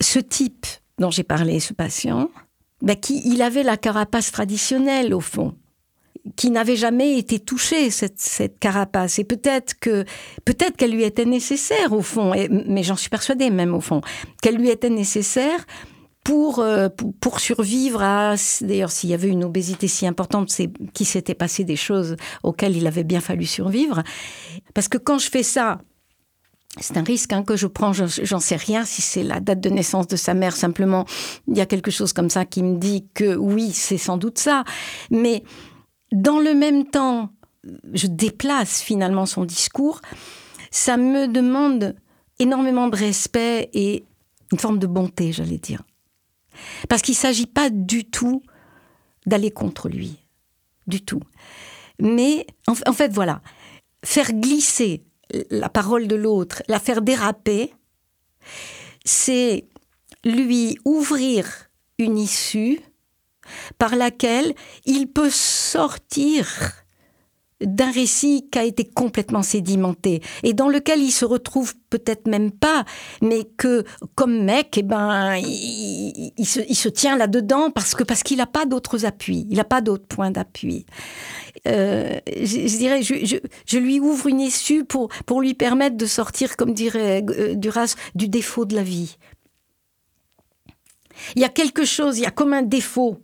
ce 0.00 0.18
type 0.18 0.66
dont 0.98 1.10
j'ai 1.10 1.22
parlé, 1.22 1.60
ce 1.60 1.72
patient, 1.72 2.30
ben, 2.82 2.96
qui, 2.96 3.22
il 3.24 3.42
avait 3.42 3.62
la 3.62 3.76
carapace 3.76 4.32
traditionnelle 4.32 5.14
au 5.14 5.20
fond 5.20 5.54
qui 6.36 6.50
n'avait 6.50 6.76
jamais 6.76 7.18
été 7.18 7.38
touchée 7.38 7.90
cette, 7.90 8.20
cette 8.20 8.58
carapace. 8.58 9.18
Et 9.18 9.24
peut-être 9.24 9.78
que 9.80 10.04
peut-être 10.44 10.76
qu'elle 10.76 10.92
lui 10.92 11.04
était 11.04 11.24
nécessaire 11.24 11.92
au 11.92 12.02
fond 12.02 12.32
mais 12.50 12.82
j'en 12.82 12.96
suis 12.96 13.08
persuadée 13.08 13.50
même 13.50 13.74
au 13.74 13.80
fond 13.80 14.02
qu'elle 14.42 14.56
lui 14.56 14.68
était 14.68 14.90
nécessaire 14.90 15.66
pour, 16.24 16.58
euh, 16.58 16.88
pour, 17.20 17.40
survivre 17.40 18.02
à 18.02 18.34
d'ailleurs 18.60 18.90
s'il 18.90 19.08
y 19.08 19.14
avait 19.14 19.28
une 19.28 19.44
obésité 19.44 19.88
si 19.88 20.06
importante 20.06 20.50
c'est 20.50 20.70
qu'il 20.92 21.06
s'était 21.06 21.34
passé 21.34 21.64
des 21.64 21.76
choses 21.76 22.16
auxquelles 22.42 22.76
il 22.76 22.86
avait 22.86 23.04
bien 23.04 23.20
fallu 23.20 23.46
survivre. 23.46 24.02
Parce 24.74 24.88
que 24.88 24.98
quand 24.98 25.18
je 25.18 25.30
fais 25.30 25.42
ça 25.42 25.80
c'est 26.78 26.96
un 26.96 27.02
risque 27.02 27.32
hein, 27.32 27.42
que 27.42 27.56
je 27.56 27.66
prends, 27.66 27.92
j'en 27.92 28.40
sais 28.40 28.56
rien 28.56 28.84
si 28.84 29.02
c'est 29.02 29.24
la 29.24 29.40
date 29.40 29.60
de 29.60 29.70
naissance 29.70 30.06
de 30.06 30.16
sa 30.16 30.34
mère, 30.34 30.54
simplement 30.54 31.04
il 31.48 31.56
y 31.56 31.60
a 31.60 31.66
quelque 31.66 31.90
chose 31.90 32.12
comme 32.12 32.30
ça 32.30 32.44
qui 32.44 32.62
me 32.62 32.78
dit 32.78 33.08
que 33.12 33.34
oui, 33.34 33.72
c'est 33.72 33.98
sans 33.98 34.16
doute 34.16 34.38
ça. 34.38 34.64
Mais 35.10 35.42
dans 36.12 36.38
le 36.38 36.54
même 36.54 36.84
temps, 36.84 37.30
je 37.92 38.06
déplace 38.06 38.80
finalement 38.80 39.26
son 39.26 39.44
discours, 39.44 40.00
ça 40.70 40.96
me 40.96 41.26
demande 41.26 41.96
énormément 42.38 42.88
de 42.88 42.96
respect 42.96 43.68
et 43.74 44.04
une 44.52 44.58
forme 44.58 44.78
de 44.78 44.86
bonté, 44.86 45.32
j'allais 45.32 45.58
dire. 45.58 45.82
Parce 46.88 47.02
qu'il 47.02 47.12
ne 47.12 47.18
s'agit 47.18 47.46
pas 47.46 47.70
du 47.70 48.04
tout 48.04 48.42
d'aller 49.26 49.50
contre 49.50 49.88
lui. 49.88 50.18
Du 50.86 51.02
tout. 51.02 51.20
Mais 52.00 52.46
en, 52.66 52.74
fait, 52.74 53.12
voilà, 53.12 53.42
faire 54.04 54.32
glisser 54.32 55.04
la 55.50 55.68
parole 55.68 56.06
de 56.08 56.16
l'autre, 56.16 56.62
la 56.68 56.78
faire 56.78 57.02
déraper, 57.02 57.74
c'est 59.04 59.68
lui 60.24 60.78
ouvrir 60.84 61.70
une 61.98 62.18
issue 62.18 62.80
par 63.78 63.96
laquelle 63.96 64.54
il 64.84 65.10
peut 65.10 65.30
sortir 65.30 66.79
d'un 67.60 67.90
récit 67.90 68.48
qui 68.50 68.58
a 68.58 68.64
été 68.64 68.84
complètement 68.84 69.42
sédimenté 69.42 70.22
et 70.42 70.54
dans 70.54 70.68
lequel 70.68 71.00
il 71.00 71.10
se 71.10 71.24
retrouve 71.24 71.74
peut-être 71.90 72.26
même 72.26 72.50
pas, 72.50 72.84
mais 73.20 73.44
que 73.56 73.84
comme 74.14 74.44
mec, 74.44 74.78
eh 74.78 74.82
ben, 74.82 75.36
il, 75.36 76.46
se, 76.46 76.88
tient 76.88 77.16
là-dedans 77.16 77.70
parce 77.70 77.94
que 77.94 78.02
parce 78.02 78.22
qu'il 78.22 78.38
n'a 78.38 78.46
pas 78.46 78.64
d'autres 78.64 79.04
appuis, 79.04 79.46
il 79.50 79.56
n'a 79.56 79.64
pas 79.64 79.80
d'autres 79.80 80.06
points 80.06 80.30
d'appui. 80.30 80.86
Euh, 81.66 82.18
je, 82.26 82.76
dirais, 82.78 83.02
je, 83.02 83.78
lui 83.78 84.00
ouvre 84.00 84.28
une 84.28 84.40
issue 84.40 84.84
pour 84.84 85.08
pour 85.26 85.40
lui 85.40 85.54
permettre 85.54 85.96
de 85.96 86.06
sortir, 86.06 86.56
comme 86.56 86.72
dirait 86.72 87.24
euh, 87.28 87.54
Duras, 87.54 87.96
du 88.14 88.28
défaut 88.28 88.64
de 88.64 88.74
la 88.74 88.82
vie. 88.82 89.16
Il 91.36 91.42
y 91.42 91.44
a 91.44 91.48
quelque 91.48 91.84
chose, 91.84 92.18
il 92.18 92.22
y 92.22 92.26
a 92.26 92.30
comme 92.30 92.54
un 92.54 92.62
défaut 92.62 93.18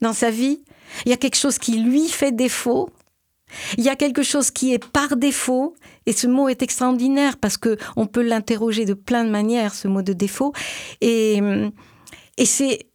dans 0.00 0.12
sa 0.12 0.30
vie, 0.30 0.62
il 1.06 1.10
y 1.10 1.12
a 1.12 1.16
quelque 1.16 1.36
chose 1.36 1.58
qui 1.58 1.78
lui 1.78 2.08
fait 2.08 2.32
défaut, 2.32 2.90
il 3.78 3.84
y 3.84 3.88
a 3.88 3.96
quelque 3.96 4.22
chose 4.22 4.50
qui 4.50 4.72
est 4.72 4.84
par 4.84 5.16
défaut, 5.16 5.74
et 6.06 6.12
ce 6.12 6.26
mot 6.26 6.48
est 6.48 6.62
extraordinaire 6.62 7.36
parce 7.36 7.56
que 7.56 7.76
on 7.96 8.06
peut 8.06 8.22
l'interroger 8.22 8.84
de 8.84 8.94
plein 8.94 9.24
de 9.24 9.30
manières, 9.30 9.74
ce 9.74 9.88
mot 9.88 10.02
de 10.02 10.12
défaut, 10.12 10.52
et, 11.00 11.40
et 12.38 12.46
c'est 12.46 12.86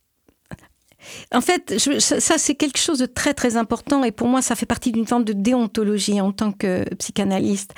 en 1.33 1.39
fait, 1.39 1.77
ça 1.99 2.37
c'est 2.37 2.55
quelque 2.55 2.79
chose 2.79 2.99
de 2.99 3.05
très 3.05 3.33
très 3.33 3.55
important 3.55 4.03
et 4.03 4.11
pour 4.11 4.27
moi 4.27 4.41
ça 4.41 4.55
fait 4.55 4.65
partie 4.65 4.91
d'une 4.91 5.07
forme 5.07 5.23
de 5.23 5.31
déontologie 5.31 6.19
en 6.19 6.33
tant 6.33 6.51
que 6.51 6.83
psychanalyste 6.95 7.73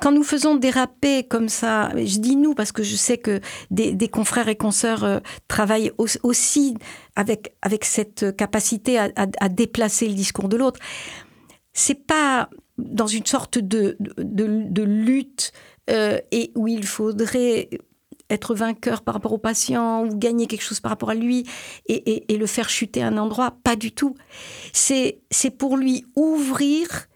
quand 0.00 0.12
nous 0.12 0.22
faisons 0.22 0.56
déraper 0.56 1.24
comme 1.24 1.48
ça, 1.48 1.90
je 1.96 2.18
dis 2.18 2.36
nous 2.36 2.54
parce 2.54 2.72
que 2.72 2.82
je 2.82 2.96
sais 2.96 3.18
que 3.18 3.40
des, 3.70 4.08
confrères 4.08 4.48
et 4.48 4.56
consoeurs 4.56 5.04
euh, 5.04 5.18
travaillent 5.48 5.92
aussi 6.22 6.76
avec, 7.16 7.54
avec 7.62 7.84
cette 7.84 8.36
capacité 8.36 8.98
à, 8.98 9.48
déplacer 9.48 10.08
le 10.08 10.14
discours 10.14 10.48
de 10.48 10.56
l'autre. 10.56 10.80
C'est 11.74 12.06
pas 12.06 12.48
dans 12.78 13.06
une 13.06 13.26
sorte 13.26 13.58
de, 13.58 13.96
de, 14.00 14.82
lutte 14.82 15.52
euh, 15.90 16.18
et 16.32 16.50
où 16.54 16.66
il 16.66 16.86
faudrait 16.86 17.68
être 18.30 18.54
vainqueur 18.54 19.02
par 19.02 19.14
rapport 19.14 19.32
au 19.32 19.38
patient 19.38 20.06
ou 20.06 20.16
gagner 20.16 20.46
quelque 20.46 20.62
chose 20.62 20.80
par 20.80 20.90
rapport 20.90 21.10
à 21.10 21.14
lui 21.14 21.46
et, 21.86 22.32
et 22.32 22.36
le 22.38 22.46
faire 22.46 22.70
chuter 22.70 23.02
à 23.02 23.08
un 23.08 23.18
endroit, 23.18 23.58
pas 23.62 23.76
du 23.76 23.92
tout. 23.92 24.16
C'est 24.72 25.20
pour 25.58 25.76
lui 25.76 26.06
ouvrir 26.16 27.06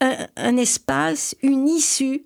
un, 0.00 0.56
espace, 0.56 1.34
une 1.42 1.68
issue 1.68 2.24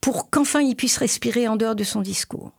pour 0.00 0.30
qu'enfin 0.30 0.60
il 0.60 0.76
puisse 0.76 0.96
respirer 0.96 1.48
en 1.48 1.56
dehors 1.56 1.74
de 1.74 1.84
son 1.84 2.00
discours. 2.00 2.52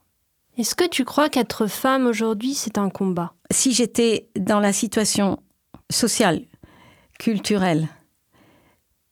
Est-ce 0.58 0.76
que 0.76 0.88
tu 0.88 1.06
crois 1.06 1.30
qu'être 1.30 1.68
femme 1.68 2.06
aujourd'hui, 2.06 2.54
c'est 2.54 2.78
un 2.78 2.90
combat? 2.90 3.34
Si 3.52 3.74
j'étais 3.74 4.30
dans 4.36 4.60
la 4.60 4.74
situation 4.74 5.42
sociale, 5.90 6.46
culturelle, 7.22 7.88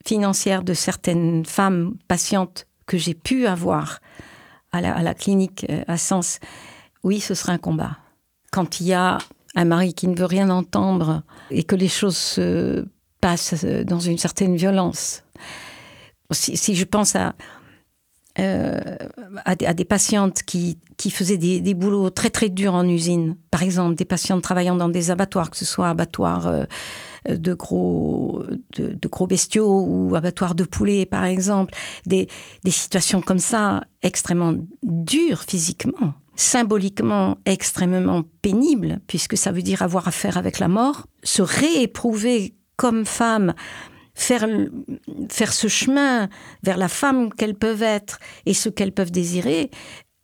financière 0.03 0.63
de 0.63 0.73
certaines 0.73 1.45
femmes 1.45 1.95
patientes 2.07 2.65
que 2.87 2.97
j'ai 2.97 3.13
pu 3.13 3.45
avoir 3.45 3.99
à 4.71 4.81
la, 4.81 5.13
clinique 5.13 5.67
euh, 5.69 5.83
à 5.87 5.97
Sens, 5.97 6.39
oui, 7.03 7.19
ce 7.19 7.35
serait 7.35 7.51
un 7.51 7.59
combat. 7.59 7.97
Quand 8.51 8.79
il 8.79 8.87
y 8.87 8.93
a 8.93 9.19
un 9.55 9.65
mari 9.65 9.93
qui 9.93 10.07
ne 10.07 10.15
veut 10.15 10.25
rien 10.25 10.49
entendre 10.49 11.21
et 11.51 11.63
que 11.63 11.75
les 11.75 11.87
choses 11.87 12.17
se 12.17 12.87
passe 13.21 13.63
euh, 13.63 13.83
dans 13.83 13.99
une 13.99 14.17
certaine 14.17 14.55
violence. 14.55 15.23
Si, 16.31 16.75
je 16.75 16.85
pense 16.85 17.15
à, 17.15 17.35
euh, 18.39 18.79
à, 19.45 19.55
des 19.55 19.85
patientes 19.85 20.41
qui, 20.41 20.79
qui 20.97 21.11
faisaient 21.11 21.37
des, 21.37 21.73
boulots 21.75 22.09
très 22.09 22.31
très 22.31 22.49
durs 22.49 22.73
en 22.73 22.87
usine, 22.87 23.35
par 23.51 23.61
exemple 23.61 23.93
des 23.93 24.05
patientes 24.05 24.41
travaillant 24.41 24.75
dans 24.75 24.89
des 24.89 25.11
abattoirs, 25.11 25.51
que 25.51 25.57
ce 25.57 25.65
soit 25.65 25.89
abattoirs 25.89 26.65
de 27.27 27.53
gros 27.53 28.43
de, 28.77 29.07
gros 29.07 29.27
bestiaux 29.27 29.85
ou 29.87 30.15
abattoirs 30.15 30.55
de 30.55 30.63
poulets 30.63 31.05
par 31.05 31.25
exemple, 31.25 31.73
des, 32.05 32.27
des 32.63 32.71
situations 32.71 33.21
comme 33.21 33.39
ça 33.39 33.83
extrêmement 34.01 34.55
dures 34.83 35.43
physiquement 35.43 36.13
symboliquement 36.39 37.37
extrêmement 37.45 38.23
pénibles, 38.41 39.01
puisque 39.07 39.35
ça 39.35 39.51
veut 39.51 39.61
dire 39.61 39.81
avoir 39.81 40.07
affaire 40.07 40.37
avec 40.37 40.59
la 40.59 40.69
mort, 40.69 41.05
se 41.21 41.41
rééprouver 41.41 42.55
comme 42.77 43.05
femmes, 43.05 43.53
faire, 44.15 44.47
faire 45.29 45.51
ce 45.51 45.67
chemin 45.67 46.29
vers 46.63 46.77
la 46.77 46.87
femme 46.87 47.33
qu'elles 47.33 47.55
peuvent 47.55 47.83
être 47.83 48.19
et 48.45 48.53
ce 48.53 48.69
qu'elles 48.69 48.93
peuvent 48.93 49.11
désirer, 49.11 49.69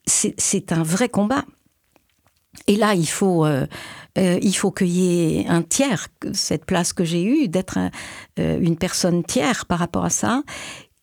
c'est 0.08 0.72
un 0.72 0.84
vrai 0.84 1.10
combat. 1.10 1.44
Et 2.68 2.76
là, 2.76 2.96
il 2.96 3.08
faut, 3.08 3.46
euh, 3.46 3.66
euh, 4.18 4.40
il 4.42 4.54
faut 4.54 4.72
qu'il 4.72 4.88
y 4.88 5.40
ait 5.40 5.48
un 5.48 5.62
tiers, 5.62 6.08
cette 6.34 6.66
place 6.66 6.94
que 6.94 7.04
j'ai 7.04 7.24
eue, 7.24 7.48
d'être 7.48 7.78
euh, 8.40 8.60
une 8.60 8.78
personne 8.78 9.24
tiers 9.24 9.66
par 9.66 9.80
rapport 9.80 10.06
à 10.06 10.10
ça, 10.10 10.42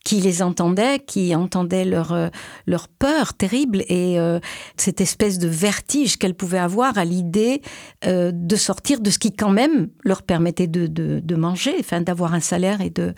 qui 0.04 0.20
les 0.20 0.42
entendait, 0.42 0.98
qui 0.98 1.32
entendait 1.36 1.84
leur, 1.84 2.12
euh, 2.12 2.28
leur 2.66 2.88
peur 2.88 3.34
terrible 3.34 3.84
et 3.88 4.18
euh, 4.18 4.40
cette 4.76 5.00
espèce 5.00 5.38
de 5.38 5.46
vertige 5.46 6.16
qu'elles 6.16 6.34
pouvaient 6.34 6.58
avoir 6.58 6.98
à 6.98 7.04
l'idée 7.04 7.62
de 8.04 8.56
sortir 8.56 9.00
de 9.00 9.10
ce 9.10 9.20
qui 9.20 9.32
quand 9.32 9.52
même 9.52 9.88
leur 10.02 10.22
permettait 10.24 10.66
de, 10.66 10.88
de, 10.88 11.20
de 11.20 11.36
manger, 11.36 11.74
enfin 11.78 12.00
d'avoir 12.00 12.34
un 12.34 12.40
salaire 12.40 12.80
et 12.80 12.90
de, 12.90 13.14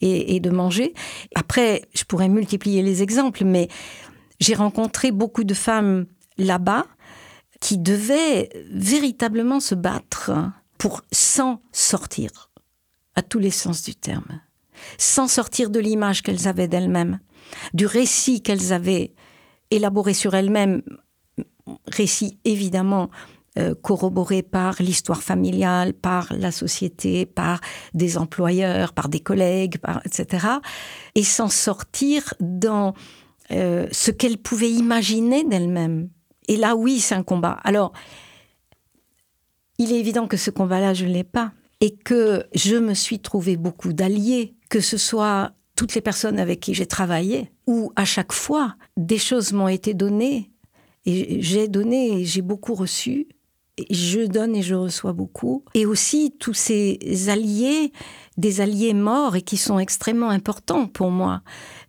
et, 0.00 0.36
et, 0.36 0.40
de 0.40 0.50
manger. 0.50 0.94
Après, 1.34 1.82
je 1.92 2.04
pourrais 2.04 2.28
multiplier 2.28 2.82
les 2.82 3.02
exemples, 3.02 3.44
mais 3.44 3.66
j'ai 4.38 4.54
rencontré 4.54 5.10
beaucoup 5.10 5.42
de 5.42 5.54
femmes 5.54 6.06
là-bas 6.36 6.86
qui 7.60 7.78
devaient 7.78 8.50
véritablement 8.70 9.60
se 9.60 9.74
battre 9.74 10.32
pour 10.78 11.02
s'en 11.10 11.60
sortir, 11.72 12.50
à 13.14 13.22
tous 13.22 13.38
les 13.38 13.50
sens 13.50 13.82
du 13.82 13.94
terme 13.94 14.40
sans 14.96 15.28
sortir 15.28 15.70
de 15.70 15.80
l'image 15.80 16.22
qu'elles 16.22 16.48
avaient 16.48 16.68
d'elles-mêmes, 16.68 17.18
du 17.74 17.86
récit 17.86 18.42
qu'elles 18.42 18.72
avaient 18.72 19.12
élaboré 19.70 20.14
sur 20.14 20.34
elles-mêmes, 20.34 20.82
récits 21.86 22.38
évidemment 22.44 23.10
euh, 23.58 23.74
corroborés 23.74 24.42
par 24.42 24.76
l'histoire 24.80 25.22
familiale, 25.22 25.92
par 25.92 26.32
la 26.34 26.52
société, 26.52 27.26
par 27.26 27.60
des 27.94 28.16
employeurs, 28.16 28.92
par 28.92 29.08
des 29.08 29.20
collègues, 29.20 29.76
etc. 30.04 30.46
Et 31.14 31.24
s'en 31.24 31.48
sortir 31.48 32.34
dans 32.40 32.94
euh, 33.50 33.86
ce 33.92 34.10
qu'elle 34.10 34.38
pouvait 34.38 34.70
imaginer 34.70 35.44
d'elle-même. 35.44 36.08
Et 36.48 36.56
là, 36.56 36.74
oui, 36.74 36.98
c'est 36.98 37.14
un 37.14 37.22
combat. 37.22 37.58
Alors, 37.62 37.92
il 39.78 39.92
est 39.92 39.98
évident 40.00 40.26
que 40.26 40.36
ce 40.36 40.50
combat-là, 40.50 40.94
je 40.94 41.04
ne 41.04 41.12
l'ai 41.12 41.24
pas. 41.24 41.52
Et 41.80 41.94
que 41.94 42.44
je 42.54 42.76
me 42.76 42.94
suis 42.94 43.20
trouvé 43.20 43.56
beaucoup 43.56 43.92
d'alliés, 43.92 44.56
que 44.68 44.80
ce 44.80 44.96
soit 44.96 45.52
toutes 45.76 45.94
les 45.94 46.00
personnes 46.00 46.40
avec 46.40 46.58
qui 46.58 46.74
j'ai 46.74 46.86
travaillé, 46.86 47.52
où 47.68 47.92
à 47.94 48.04
chaque 48.04 48.32
fois, 48.32 48.74
des 48.96 49.18
choses 49.18 49.52
m'ont 49.52 49.68
été 49.68 49.94
données, 49.94 50.50
et 51.06 51.40
j'ai 51.40 51.68
donné 51.68 52.20
et 52.20 52.24
j'ai 52.24 52.42
beaucoup 52.42 52.74
reçu, 52.74 53.28
je 53.90 54.26
donne 54.26 54.56
et 54.56 54.62
je 54.62 54.74
reçois 54.74 55.12
beaucoup. 55.12 55.64
Et 55.74 55.86
aussi 55.86 56.34
tous 56.38 56.54
ces 56.54 56.98
alliés, 57.28 57.92
des 58.36 58.60
alliés 58.60 58.94
morts 58.94 59.36
et 59.36 59.42
qui 59.42 59.56
sont 59.56 59.78
extrêmement 59.78 60.30
importants 60.30 60.86
pour 60.86 61.10
moi. 61.10 61.42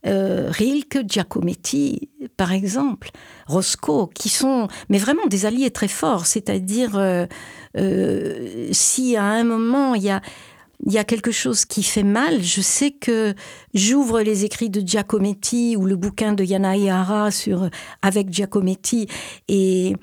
Euh, 0.05 0.47
Rilke, 0.49 0.99
Giacometti, 1.07 2.09
par 2.37 2.51
exemple, 2.51 3.11
Roscoe, 3.47 4.09
qui 4.13 4.29
sont, 4.29 4.67
mais 4.89 4.97
vraiment 4.97 5.25
des 5.27 5.45
alliés 5.45 5.71
très 5.71 5.87
forts. 5.87 6.25
C'est-à-dire, 6.25 6.97
euh, 6.97 7.25
euh, 7.77 8.69
si 8.71 9.15
à 9.15 9.25
un 9.25 9.43
moment 9.43 9.93
il 9.95 10.03
y 10.03 10.09
a, 10.97 11.03
quelque 11.03 11.31
chose 11.31 11.65
qui 11.65 11.83
fait 11.83 12.03
mal, 12.03 12.41
je 12.41 12.61
sais 12.61 12.91
que 12.91 13.35
j'ouvre 13.73 14.21
les 14.21 14.45
écrits 14.45 14.69
de 14.69 14.79
Giacometti 14.79 15.75
ou 15.77 15.85
le 15.85 15.95
bouquin 15.95 16.33
de 16.33 16.43
Yana 16.43 16.77
Ihara 16.77 17.31
sur 17.31 17.69
avec 18.01 18.31
Giacometti 18.31 19.07
et 19.49 19.95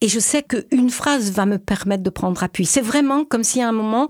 et 0.00 0.08
je 0.08 0.18
sais 0.18 0.42
qu'une 0.42 0.90
phrase 0.90 1.30
va 1.32 1.46
me 1.46 1.58
permettre 1.58 2.02
de 2.02 2.10
prendre 2.10 2.42
appui. 2.42 2.64
C'est 2.64 2.80
vraiment 2.80 3.24
comme 3.24 3.44
si 3.44 3.60
à 3.60 3.68
un 3.68 3.72
moment, 3.72 4.08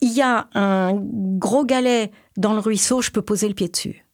il 0.00 0.12
y 0.12 0.22
a 0.22 0.48
un 0.54 0.94
gros 0.94 1.64
galet 1.64 2.12
dans 2.36 2.52
le 2.52 2.60
ruisseau, 2.60 3.02
je 3.02 3.10
peux 3.10 3.22
poser 3.22 3.48
le 3.48 3.54
pied 3.54 3.68
dessus. 3.68 4.06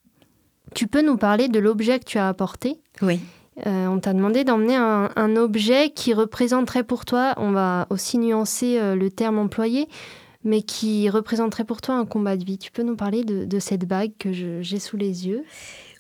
Tu 0.75 0.87
peux 0.87 1.03
nous 1.03 1.17
parler 1.17 1.49
de 1.49 1.59
l'objet 1.59 1.99
que 1.99 2.05
tu 2.05 2.19
as 2.19 2.29
apporté? 2.29 2.81
Oui. 3.03 3.21
Euh, 3.67 3.87
on 3.87 3.99
t'a 3.99 4.13
demandé 4.13 4.45
d'emmener 4.45 4.77
un, 4.77 5.37
objet 5.37 5.91
qui 5.91 6.15
représenterait 6.15 6.85
pour 6.85 7.05
toi, 7.05 7.35
on 7.39 7.51
va 7.51 7.87
aussi 7.91 8.19
nuancer 8.19 8.79
euh, 8.79 8.95
le 8.95 9.11
terme 9.11 9.39
employé, 9.39 9.89
mais 10.45 10.63
qui 10.63 11.11
représenterait 11.11 11.65
pour 11.65 11.81
toi 11.81 11.97
un 11.97 12.07
combat 12.07 12.37
de 12.37 12.45
vie. 12.45 12.59
Tu 12.59 12.71
peux 12.71 12.85
nous 12.85 12.97
parler 12.97 13.25
de, 13.25 13.45
de 13.45 13.59
cette 13.59 13.85
bague 13.85 14.13
que 14.19 14.33
j'ai 14.33 14.79
sous 14.79 14.97
les 14.97 15.27
yeux? 15.27 15.45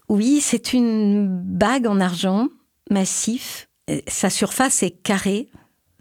Oui, 0.09 0.39
c'est 0.41 0.72
une 0.72 1.29
bague 1.29 1.87
en 1.87 2.01
argent 2.01 2.49
massif 2.91 3.67
sa 4.07 4.30
surface 4.30 4.82
est 4.82 5.03
carrée 5.03 5.49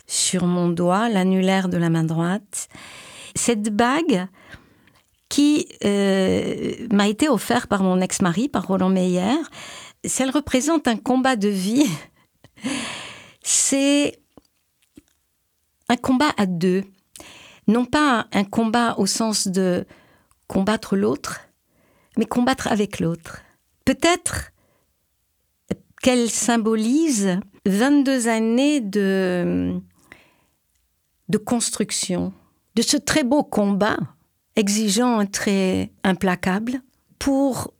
sur 0.07 0.45
mon 0.45 0.69
doigt, 0.69 1.09
l'annulaire 1.09 1.69
de 1.69 1.77
la 1.77 1.89
main 1.89 2.03
droite. 2.03 2.69
Cette 3.35 3.75
bague 3.75 4.27
qui 5.29 5.67
euh, 5.83 6.87
m'a 6.91 7.07
été 7.07 7.27
offerte 7.29 7.67
par 7.67 7.83
mon 7.83 7.99
ex-mari, 7.99 8.47
par 8.47 8.67
Roland 8.67 8.89
Meyer, 8.89 9.35
elle 10.19 10.29
représente 10.29 10.87
un 10.87 10.95
combat 10.95 11.35
de 11.35 11.49
vie, 11.49 11.85
c'est 13.43 14.19
un 15.89 15.97
combat 15.97 16.31
à 16.37 16.45
deux. 16.45 16.83
Non 17.67 17.85
pas 17.85 18.27
un 18.31 18.45
combat 18.45 18.95
au 18.97 19.05
sens 19.05 19.47
de 19.47 19.85
combattre 20.47 20.95
l'autre, 20.95 21.41
mais 22.17 22.25
combattre 22.25 22.67
avec 22.67 23.01
l'autre. 23.01 23.41
Peut-être 23.83 24.51
qu'elle 26.01 26.29
symbolise 26.29 27.39
22 27.67 28.27
années 28.27 28.81
de, 28.81 29.79
de 31.29 31.37
construction, 31.37 32.33
de 32.75 32.81
ce 32.81 32.97
très 32.97 33.23
beau 33.23 33.43
combat 33.43 33.97
exigeant 34.55 35.19
un 35.19 35.25
trait 35.25 35.91
implacable 36.03 36.81
pour 37.19 37.73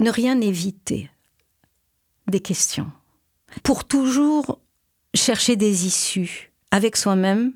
ne 0.00 0.10
rien 0.10 0.40
éviter 0.40 1.10
des 2.28 2.40
questions, 2.40 2.90
pour 3.62 3.84
toujours 3.84 4.60
chercher 5.14 5.56
des 5.56 5.86
issues 5.86 6.52
avec 6.70 6.96
soi-même, 6.96 7.52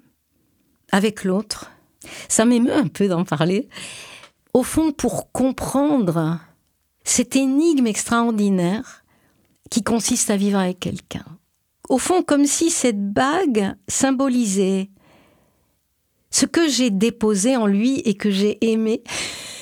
avec 0.93 1.25
l'autre. 1.25 1.71
Ça 2.29 2.45
m'émeut 2.45 2.75
un 2.75 2.89
peu 2.89 3.09
d'en 3.09 3.25
parler. 3.25 3.69
Au 4.55 4.63
fond, 4.63 4.93
pour 4.93 5.33
comprendre 5.33 6.41
cette 7.05 7.37
énigme 7.37 7.87
extraordinaire 7.87 9.05
qui 9.71 9.83
consiste 9.83 10.31
à 10.31 10.37
vivre 10.37 10.59
avec 10.59 10.81
quelqu'un. 10.81 11.38
Au 11.89 11.99
fond, 11.99 12.23
comme 12.23 12.47
si 12.47 12.71
cette 12.71 13.13
bague 13.13 13.75
symbolisait 13.89 14.91
ce 16.31 16.45
que 16.45 16.69
j'ai 16.69 16.91
déposé 16.91 17.57
en 17.57 17.67
lui 17.67 18.01
et 18.01 18.15
que 18.15 18.31
j'ai 18.31 18.59
aimé, 18.71 19.03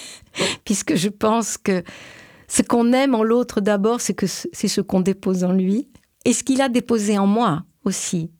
puisque 0.64 0.96
je 0.96 1.08
pense 1.08 1.56
que 1.56 1.84
ce 2.48 2.62
qu'on 2.62 2.92
aime 2.92 3.14
en 3.14 3.22
l'autre 3.22 3.60
d'abord, 3.60 4.00
c'est 4.00 4.14
que 4.14 4.26
c'est 4.26 4.68
ce 4.68 4.80
qu'on 4.80 5.00
dépose 5.00 5.44
en 5.44 5.52
lui, 5.52 5.88
et 6.24 6.32
ce 6.32 6.42
qu'il 6.42 6.60
a 6.60 6.68
déposé 6.68 7.18
en 7.18 7.26
moi 7.26 7.64
aussi. 7.84 8.30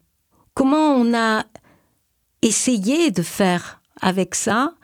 Comment 0.54 0.94
on 0.94 1.14
a 1.14 1.44
essayé 2.42 3.10
de 3.10 3.22
faire 3.22 3.80
avec 4.00 4.34
ça, 4.34 4.74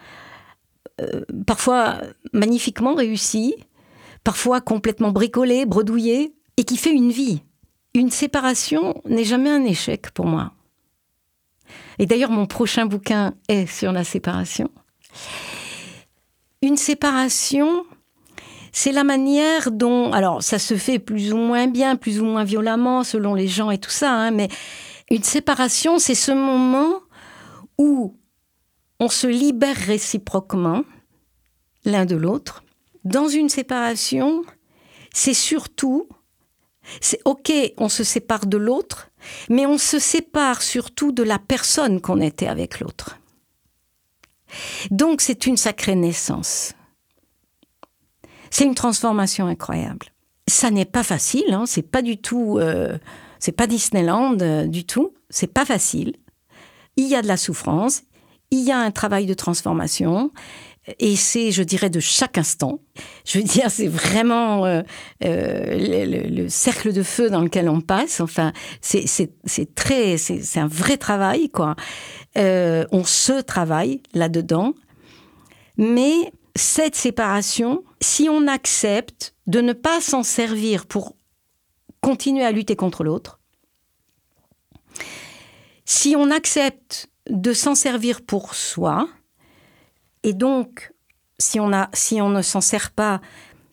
euh, 1.00 1.22
parfois 1.46 2.00
magnifiquement 2.32 2.94
réussi, 2.94 3.54
parfois 4.24 4.60
complètement 4.60 5.10
bricolé, 5.10 5.66
bredouillé, 5.66 6.34
et 6.56 6.64
qui 6.64 6.76
fait 6.76 6.92
une 6.92 7.10
vie. 7.10 7.42
Une 7.94 8.10
séparation 8.10 9.00
n'est 9.04 9.24
jamais 9.24 9.50
un 9.50 9.64
échec 9.64 10.10
pour 10.12 10.26
moi. 10.26 10.52
Et 11.98 12.06
d'ailleurs, 12.06 12.30
mon 12.30 12.46
prochain 12.46 12.86
bouquin 12.86 13.34
est 13.48 13.66
sur 13.66 13.92
la 13.92 14.04
séparation. 14.04 14.70
Une 16.62 16.76
séparation, 16.76 17.84
c'est 18.72 18.92
la 18.92 19.04
manière 19.04 19.70
dont, 19.70 20.12
alors 20.12 20.42
ça 20.42 20.58
se 20.58 20.76
fait 20.76 20.98
plus 20.98 21.32
ou 21.32 21.36
moins 21.36 21.66
bien, 21.66 21.96
plus 21.96 22.20
ou 22.20 22.24
moins 22.24 22.44
violemment, 22.44 23.04
selon 23.04 23.34
les 23.34 23.48
gens 23.48 23.70
et 23.70 23.78
tout 23.78 23.90
ça, 23.90 24.12
hein, 24.12 24.30
mais 24.30 24.48
une 25.10 25.22
séparation, 25.22 25.98
c'est 25.98 26.14
ce 26.14 26.32
moment 26.32 27.00
où 27.76 28.16
on 28.98 29.08
se 29.08 29.26
libère 29.26 29.76
réciproquement 29.76 30.84
l'un 31.84 32.06
de 32.06 32.16
l'autre. 32.16 32.64
Dans 33.04 33.28
une 33.28 33.48
séparation, 33.48 34.42
c'est 35.12 35.34
surtout 35.34 36.08
c'est 37.00 37.20
ok, 37.24 37.52
on 37.78 37.88
se 37.88 38.04
sépare 38.04 38.46
de 38.46 38.56
l'autre, 38.56 39.10
mais 39.48 39.66
on 39.66 39.78
se 39.78 39.98
sépare 39.98 40.62
surtout 40.62 41.12
de 41.12 41.22
la 41.22 41.38
personne 41.38 42.00
qu'on 42.00 42.20
était 42.20 42.48
avec 42.48 42.80
l'autre. 42.80 43.18
Donc 44.90 45.20
c'est 45.20 45.46
une 45.46 45.56
sacrée 45.56 45.94
naissance. 45.94 46.74
C'est 48.50 48.64
une 48.64 48.74
transformation 48.74 49.46
incroyable. 49.46 50.06
Ça 50.48 50.70
n'est 50.70 50.84
pas 50.84 51.02
facile, 51.02 51.52
hein, 51.52 51.64
c'est 51.66 51.82
pas 51.82 52.02
du 52.02 52.18
tout, 52.18 52.58
euh, 52.58 52.98
c'est 53.38 53.52
pas 53.52 53.66
Disneyland 53.66 54.38
euh, 54.40 54.66
du 54.66 54.84
tout. 54.84 55.14
C'est 55.30 55.52
pas 55.52 55.64
facile. 55.64 56.16
Il 56.96 57.08
y 57.08 57.14
a 57.14 57.22
de 57.22 57.28
la 57.28 57.38
souffrance, 57.38 58.02
il 58.50 58.60
y 58.60 58.70
a 58.70 58.78
un 58.78 58.90
travail 58.90 59.24
de 59.24 59.32
transformation, 59.32 60.30
et 60.98 61.14
c'est, 61.14 61.52
je 61.52 61.62
dirais, 61.62 61.90
de 61.90 62.00
chaque 62.00 62.38
instant. 62.38 62.80
Je 63.24 63.38
veux 63.38 63.44
dire, 63.44 63.70
c'est 63.70 63.86
vraiment 63.86 64.66
euh, 64.66 64.82
euh, 65.24 66.28
le, 66.28 66.48
cercle 66.48 66.92
de 66.92 67.04
feu 67.04 67.30
dans 67.30 67.40
lequel 67.40 67.68
on 67.68 67.80
passe. 67.80 68.20
Enfin, 68.20 68.52
c'est 68.80 69.74
très, 69.74 70.16
c'est 70.16 70.58
un 70.58 70.66
vrai 70.66 70.96
travail, 70.96 71.50
quoi. 71.50 71.76
Euh, 72.36 72.84
on 72.90 73.04
se 73.04 73.40
travaille 73.40 74.02
là-dedans. 74.12 74.74
Mais 75.76 76.32
cette 76.56 76.96
séparation, 76.96 77.84
si 78.00 78.28
on 78.28 78.48
accepte 78.48 79.34
de 79.46 79.60
ne 79.60 79.72
pas 79.72 80.00
s'en 80.00 80.24
servir 80.24 80.86
pour 80.86 81.16
continuer 82.00 82.44
à 82.44 82.50
lutter 82.50 82.74
contre 82.74 83.04
l'autre, 83.04 83.38
si 85.84 86.16
on 86.16 86.30
accepte 86.30 87.08
de 87.30 87.52
s'en 87.52 87.76
servir 87.76 88.20
pour 88.22 88.54
soi, 88.56 89.08
et 90.22 90.32
donc, 90.32 90.92
si 91.38 91.58
on, 91.60 91.68
ne 91.68 92.42
s'en 92.42 92.60
sert 92.60 92.90
pas 92.90 93.20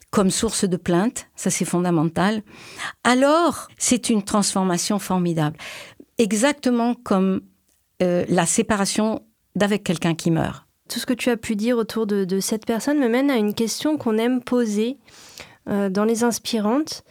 comme 0.09 0.31
source 0.31 0.65
de 0.65 0.77
plainte, 0.77 1.27
ça 1.35 1.49
c'est 1.49 1.65
fondamental, 1.65 2.41
alors 3.03 3.67
c'est 3.77 4.09
une 4.09 4.23
transformation 4.23 4.97
formidable. 4.97 5.57
Exactement 6.17 6.95
comme 6.95 7.41
euh, 8.01 8.25
la 8.27 8.45
séparation 8.45 9.21
d'avec 9.55 9.83
quelqu'un 9.83 10.15
qui 10.15 10.31
meurt. 10.31 10.65
Tout 10.89 10.99
ce 10.99 11.05
que 11.05 11.13
tu 11.13 11.29
as 11.29 11.37
pu 11.37 11.55
dire 11.55 11.77
autour 11.77 12.07
de, 12.07 12.39
cette 12.39 12.65
personne 12.65 12.97
me 12.97 13.07
mène 13.07 13.29
à 13.29 13.37
une 13.37 13.53
question 13.53 13.97
qu'on 13.97 14.17
aime 14.17 14.41
poser 14.41 14.97
euh, 15.69 15.89
dans 15.89 16.05
les 16.05 16.23
inspirantes. 16.23 17.03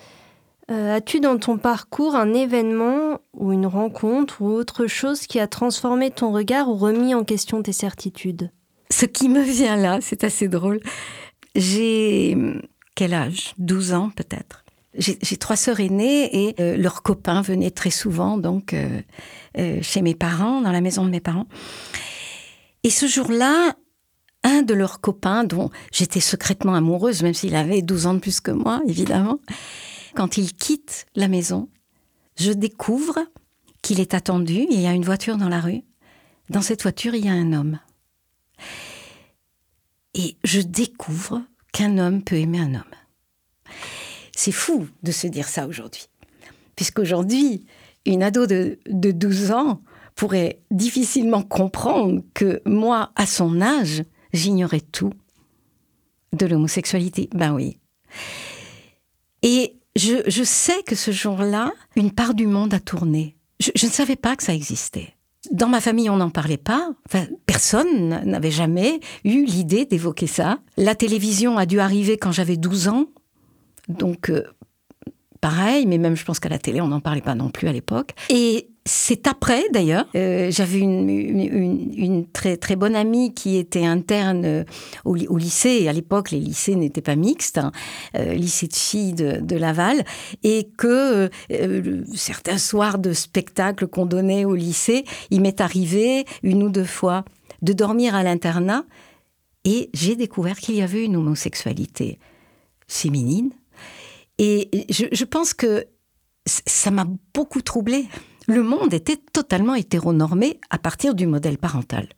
Euh, 0.70 0.97
as-tu 0.97 1.20
dans 1.20 1.39
ton 1.39 1.57
parcours 1.57 2.16
un 2.16 2.34
événement 2.34 3.20
ou 3.32 3.53
une 3.53 3.66
rencontre 3.66 4.43
ou 4.43 4.49
autre 4.49 4.86
chose 4.86 5.26
qui 5.26 5.39
a 5.39 5.47
transformé 5.47 6.11
ton 6.11 6.32
regard 6.32 6.68
ou 6.68 6.74
remis 6.74 7.14
en 7.14 7.22
question 7.22 7.62
tes 7.62 7.72
certitudes? 7.72 8.51
Ce 8.91 9.07
qui 9.07 9.28
me 9.28 9.43
vient 9.43 9.76
là, 9.76 9.99
c'est 10.01 10.24
assez 10.24 10.49
drôle. 10.49 10.80
J'ai 11.55 12.36
quel 12.95 13.14
âge? 13.14 13.55
12 13.59 13.93
ans 13.93 14.11
peut-être. 14.11 14.64
j'ai 14.95 15.36
trois 15.36 15.55
sœurs 15.55 15.78
aînées 15.78 16.49
et 16.49 16.61
euh, 16.61 16.76
leurs 16.76 17.05
copains 17.05 17.43
venaient 17.43 17.70
très 17.70 17.91
souvent 17.91 18.39
donc 18.39 18.72
euh, 18.72 19.01
euh, 19.57 19.78
chez 19.82 20.03
mes 20.03 20.16
parents, 20.16 20.61
dans 20.61 20.72
la 20.72 20.80
maison 20.80 21.05
de 21.05 21.11
mes 21.11 21.20
parents. 21.20 21.47
Et 22.82 22.91
ce 22.91 23.07
jour-là, 23.07 23.76
un 24.43 24.62
de 24.62 24.74
leurs 24.74 25.01
copains, 25.01 25.45
dont 25.45 25.70
j'étais 25.93 26.18
secrètement 26.18 26.74
amoureuse, 26.74 27.22
même 27.22 27.34
s'il 27.34 27.55
avait 27.55 27.82
12 27.82 28.07
ans 28.07 28.14
de 28.14 28.18
plus 28.18 28.41
que 28.41 28.51
moi, 28.51 28.80
évidemment, 28.89 29.39
quand 30.16 30.36
il 30.36 30.55
quitte 30.55 31.07
la 31.14 31.28
maison, 31.28 31.68
je 32.36 32.51
découvre 32.51 33.18
qu'il 33.82 34.01
est 34.01 34.14
attendu, 34.14 34.66
il 34.70 34.80
y 34.80 34.86
a 34.86 34.93
une 34.93 35.05
voiture 35.05 35.36
dans 35.36 35.49
la 35.49 35.61
rue. 35.61 35.82
Dans 36.51 36.62
cette 36.62 36.82
voiture, 36.82 37.14
il 37.14 37.24
y 37.24 37.28
a 37.28 37.32
un 37.32 37.53
homme. 37.53 37.78
Et 40.15 40.37
je 40.45 40.61
découvre 40.61 41.43
qu'un 41.73 41.99
homme 41.99 42.23
peut 42.23 42.37
aimer 42.37 42.61
un 42.61 42.75
homme. 42.75 42.95
C'est 44.35 44.53
fou 44.53 44.89
de 45.03 45.13
se 45.13 45.27
dire 45.27 45.49
ça 45.49 45.67
aujourd'hui. 45.67 46.09
Puisqu'aujourd'hui, 46.77 47.67
une 48.07 48.23
ado 48.23 48.47
de, 48.47 48.79
12 48.87 49.51
ans 49.53 49.83
pourrait 50.15 50.61
difficilement 50.71 51.43
comprendre 51.43 52.23
que 52.35 52.63
moi, 52.65 53.13
à 53.17 53.27
son 53.27 53.61
âge, 53.61 54.05
j'ignorais 54.33 54.81
tout 54.81 55.13
de 56.33 56.47
l'homosexualité. 56.47 57.29
Ben 57.33 57.53
oui. 57.53 57.79
Et 59.43 59.77
je, 59.97 60.43
sais 60.45 60.83
que 60.85 60.95
ce 60.95 61.11
jour-là, 61.11 61.73
une 61.97 62.13
part 62.13 62.35
du 62.35 62.47
monde 62.47 62.75
a 62.75 62.81
tourné. 62.81 63.37
Je, 63.61 63.71
je, 63.75 63.87
ne 63.87 63.91
savais 63.91 64.17
pas 64.17 64.37
que 64.37 64.43
ça 64.43 64.55
existait. 64.55 65.15
Dans 65.51 65.68
ma 65.68 65.80
famille, 65.80 66.11
on 66.11 66.16
n'en 66.16 66.30
parlait 66.30 66.57
pas. 66.57 66.91
Enfin, 67.07 67.26
personne 67.47 68.09
n'avait 68.24 68.51
jamais 68.51 69.01
eu 69.24 69.45
l'idée 69.45 69.84
d'évoquer 69.84 70.26
ça. 70.26 70.59
La 70.76 70.95
télévision 70.95 71.59
a 71.59 71.66
dû 71.66 71.80
arriver 71.80 72.18
quand 72.18 72.32
j'avais 72.32 72.57
12 72.57 72.89
ans. 72.89 73.07
Donc, 73.89 74.30
euh, 74.30 74.43
pareil, 75.41 75.86
mais 75.86 75.99
même 75.99 76.16
je 76.16 76.24
pense 76.24 76.41
qu'à 76.41 76.49
la 76.49 76.59
télé, 76.59 76.80
on 76.80 76.89
n'en 76.89 77.01
parlait 77.01 77.22
pas 77.22 77.34
non 77.34 77.51
plus 77.51 77.68
à 77.68 77.72
l'époque. 77.72 78.14
Et 78.30 78.68
c'est 78.89 79.26
après, 79.26 79.64
d'ailleurs, 79.70 80.07
euh, 80.16 80.51
j'avais 80.51 80.78
une, 80.78 82.26
très, 82.32 82.57
très 82.57 82.74
bonne 82.74 82.97
amie 82.97 83.34
qui 83.34 83.57
était 83.57 83.84
interne 83.84 84.45
euh, 84.45 84.64
au, 85.05 85.14
lycée. 85.14 85.89
À 85.89 85.93
l'époque, 85.93 86.30
les 86.30 86.41
lycées 86.41 86.74
n'étaient 86.74 87.03
pas 87.03 87.14
mixtes, 87.14 87.59
hein, 87.59 87.70
lycée 88.14 88.66
de 88.66 88.74
filles 88.74 89.12
de, 89.12 89.57
Laval, 89.57 90.05
et 90.43 90.70
que 90.76 91.28
certains 92.14 92.59
soirs 92.59 92.99
de 92.99 93.12
spectacle 93.12 93.86
qu'on 93.86 94.07
donnait 94.07 94.45
au 94.45 94.55
lycée, 94.55 95.05
il 95.30 95.43
m'est 95.43 95.61
arrivé 95.61 96.24
une 96.43 96.62
ou 96.62 96.70
deux 96.70 96.84
fois 96.84 97.24
de 97.61 97.72
dormir 97.72 98.14
à 98.14 98.22
l'internat, 98.22 98.84
et 99.64 99.91
j'ai 99.93 100.16
découvert 100.16 100.57
qu'il 100.57 100.76
y 100.76 100.82
avait 100.82 101.05
une 101.05 101.16
homosexualité 101.16 102.18
féminine 102.86 103.51
et 104.39 104.86
je, 104.89 105.24
pense 105.24 105.53
que 105.53 105.84
ça 106.47 106.91
m'a 106.91 107.07
beaucoup 107.34 107.61
troublée. 107.61 108.07
Le 108.49 108.62
monde 108.62 108.94
était 108.94 109.18
totalement 109.18 109.74
hétéronormé 109.74 110.59
à 110.70 110.78
partir 110.78 111.14
du 111.14 111.26
modèle 111.26 111.59
parental. 111.59 112.09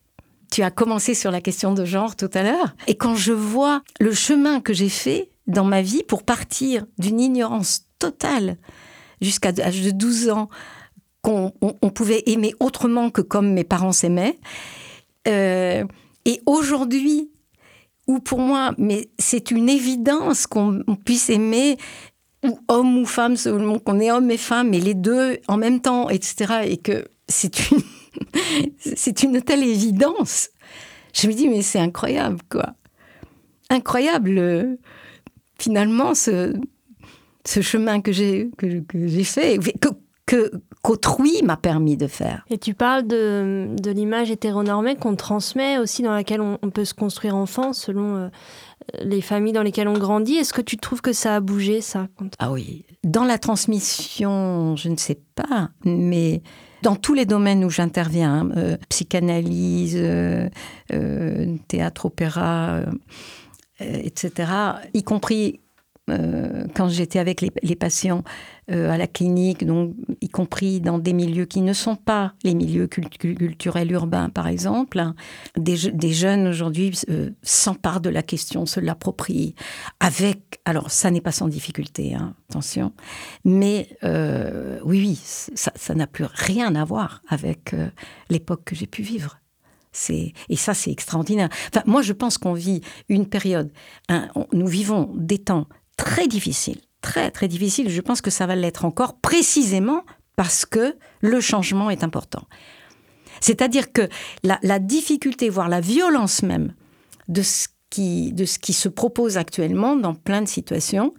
Tu 0.53 0.63
as 0.63 0.71
commencé 0.71 1.15
sur 1.15 1.33
la 1.33 1.41
question 1.41 1.75
de 1.75 1.85
genre 1.85 2.15
tout 2.15 2.31
à 2.33 2.45
l'heure. 2.45 2.77
Et 2.87 2.95
quand 2.95 3.17
je 3.17 3.33
vois 3.33 3.83
le 3.99 4.13
chemin 4.13 4.61
que 4.61 4.73
j'ai 4.73 4.89
fait 4.89 5.31
dans 5.49 5.65
ma 5.65 5.83
vie 5.83 6.05
pour 6.05 6.23
partir 6.23 6.87
d'une 6.99 7.19
ignorance 7.19 7.87
totale 7.99 8.59
jusqu'à 9.21 9.51
l'âge 9.51 9.83
de 9.83 9.91
12 9.91 10.31
ans, 10.31 10.49
qu'on 11.21 11.53
pouvait 11.95 12.23
aimer 12.27 12.55
autrement 12.61 13.11
que 13.11 13.23
comme 13.23 13.53
mes 13.53 13.65
parents 13.65 13.93
s'aimaient, 13.93 14.39
euh, 15.27 15.85
et 16.25 16.41
aujourd'hui, 16.47 17.31
où 18.07 18.21
pour 18.21 18.39
moi, 18.39 18.73
mais 18.79 19.11
c'est 19.19 19.51
une 19.51 19.69
évidence 19.69 20.47
qu'on 20.47 20.83
puisse 21.05 21.29
aimer 21.29 21.77
ou 22.45 22.59
homme 22.69 22.99
ou 22.99 23.07
femme, 23.07 23.37
selon 23.37 23.79
qu'on 23.79 24.01
est 24.01 24.11
homme 24.11 24.31
et 24.31 24.37
femme, 24.37 24.71
mais 24.71 24.81
les 24.81 24.95
deux 24.95 25.39
en 25.49 25.57
même 25.57 25.81
temps, 25.81 26.09
etc. 26.09 26.63
Et 26.65 26.77
que 26.79 27.05
c'est 27.29 27.71
une, 27.71 27.81
c'est 28.79 29.23
une 29.23 29.41
telle 29.43 29.63
évidence. 29.63 30.49
Je 31.15 31.27
me 31.27 31.33
dis, 31.33 31.49
mais 31.49 31.63
c'est 31.63 31.81
incroyable, 31.81 32.39
quoi. 32.49 32.75
Incroyable, 33.69 34.39
euh, 34.39 34.77
finalement, 35.59 36.15
ce, 36.15 36.55
ce 37.47 37.61
chemin 37.61 38.01
que 38.01 38.13
j'ai, 38.13 38.51
que, 38.57 38.83
j'ai 38.95 39.25
fait, 39.25 39.59
que, 40.27 40.51
qu'autrui 40.83 41.43
m'a 41.43 41.57
permis 41.57 41.97
de 41.97 42.07
faire. 42.07 42.45
Et 42.51 42.59
tu 42.59 42.75
parles 42.75 43.07
de, 43.07 43.69
de 43.81 43.91
l'image 43.91 44.31
hétéronormée 44.31 44.97
qu'on 44.97 45.17
transmet 45.17 45.79
aussi, 45.79 46.03
dans 46.03 46.13
laquelle 46.13 46.41
on, 46.41 46.57
peut 46.71 46.85
se 46.85 46.95
construire 46.95 47.37
enfant 47.37 47.73
selon 47.73 48.17
euh, 48.17 48.29
les 49.01 49.21
familles 49.21 49.53
dans 49.53 49.63
lesquelles 49.63 49.89
on 49.89 49.99
grandit. 49.99 50.37
Est-ce 50.37 50.53
que 50.53 50.63
tu 50.63 50.77
trouves 50.77 51.01
que 51.01 51.13
ça 51.13 51.37
a 51.37 51.41
bougé, 51.41 51.81
ça 51.81 52.09
Ah 52.39 52.53
oui. 52.53 52.85
Dans 53.05 53.25
la 53.25 53.39
transmission, 53.39 54.77
je 54.77 54.89
ne 54.89 54.97
sais 54.97 55.21
pas, 55.35 55.71
mais 55.85 56.43
dans 56.83 56.97
tous 56.97 57.15
les 57.15 57.27
domaines 57.27 57.65
où 57.65 57.71
j'interviens, 57.71 58.41
hein, 58.41 58.51
euh, 58.57 58.77
psychanalyse, 58.89 59.97
euh, 59.99 60.49
euh, 60.93 61.57
théâtre, 61.69 62.07
opéra, 62.07 62.81
etc., 63.81 64.53
y 64.95 65.03
compris 65.03 65.61
euh, 66.11 66.67
quand 66.75 66.89
j'étais 66.89 67.19
avec 67.19 67.41
les, 67.41 67.77
patients 67.77 68.25
euh, 68.71 68.91
à 68.91 68.97
la 68.97 69.07
clinique, 69.07 69.65
donc 69.65 69.95
y 70.21 70.29
compris 70.29 70.81
dans 70.81 70.99
des 70.99 71.13
milieux 71.13 71.47
qui 71.47 71.61
ne 71.61 71.73
sont 71.73 71.97
pas 71.97 72.35
les 72.43 72.55
milieux 72.55 72.87
culturels 72.87 73.91
urbains, 73.93 74.29
par 74.29 74.49
exemple, 74.49 74.99
hein, 74.99 75.15
des, 75.57 75.77
jeunes 76.13 76.49
aujourd'hui 76.49 76.99
euh, 77.09 77.31
s'emparent 77.43 78.01
de 78.01 78.11
la 78.11 78.23
question, 78.23 78.67
se 78.67 78.81
l'approprient 78.81 79.55
avec. 80.01 80.61
Alors, 80.65 80.91
ça 80.91 81.11
n'est 81.11 81.21
pas 81.21 81.33
sans 81.33 81.49
difficulté, 81.49 82.15
hein, 82.15 82.35
attention, 82.51 82.93
mais 83.45 83.89
oui, 84.03 85.01
oui, 85.01 85.21
ça 85.55 85.95
n'a 85.95 86.07
plus 86.07 86.27
rien 86.27 86.75
à 86.75 86.85
voir 86.85 87.23
avec 87.29 87.75
l'époque 88.29 88.63
que 88.65 88.75
j'ai 88.75 88.87
pu 88.87 89.03
vivre. 89.03 89.41
Et 90.09 90.57
ça, 90.57 90.75
c'est 90.75 90.91
extraordinaire. 90.91 91.49
Enfin, 91.73 91.83
moi, 91.87 92.03
je 92.03 92.13
pense 92.13 92.39
qu'on 92.39 92.53
vit 92.53 92.81
une 93.09 93.27
période, 93.27 93.73
nous 94.53 94.67
vivons 94.67 95.11
des 95.17 95.39
temps 95.39 95.67
très 96.01 96.27
difficile, 96.27 96.79
très 97.03 97.31
très 97.31 97.47
difficile. 97.47 97.91
Je 97.91 98.01
pense 98.01 98.21
que 98.21 98.31
ça 98.31 98.47
va 98.47 98.57
l'être 98.57 98.85
encore 98.85 99.15
précisément 99.15 100.03
parce 100.37 100.65
que 100.65 100.97
le 101.21 101.41
changement 101.41 101.91
est 101.91 102.03
important. 102.03 102.43
C'est-à-dire 103.41 103.93
que 103.93 104.09
la, 104.43 104.79
difficulté, 104.79 105.49
voire 105.49 105.69
la 105.69 105.81
violence 105.81 106.43
même 106.43 106.73
de 107.29 107.43
ce 107.43 107.69
qui, 107.91 108.33
de 108.33 108.45
ce 108.45 108.59
qui 108.59 108.73
se 108.73 108.89
propose 108.89 109.37
actuellement 109.37 109.97
dans 109.97 110.15
plein 110.15 110.43
de 110.43 110.49
situations 110.49 111.13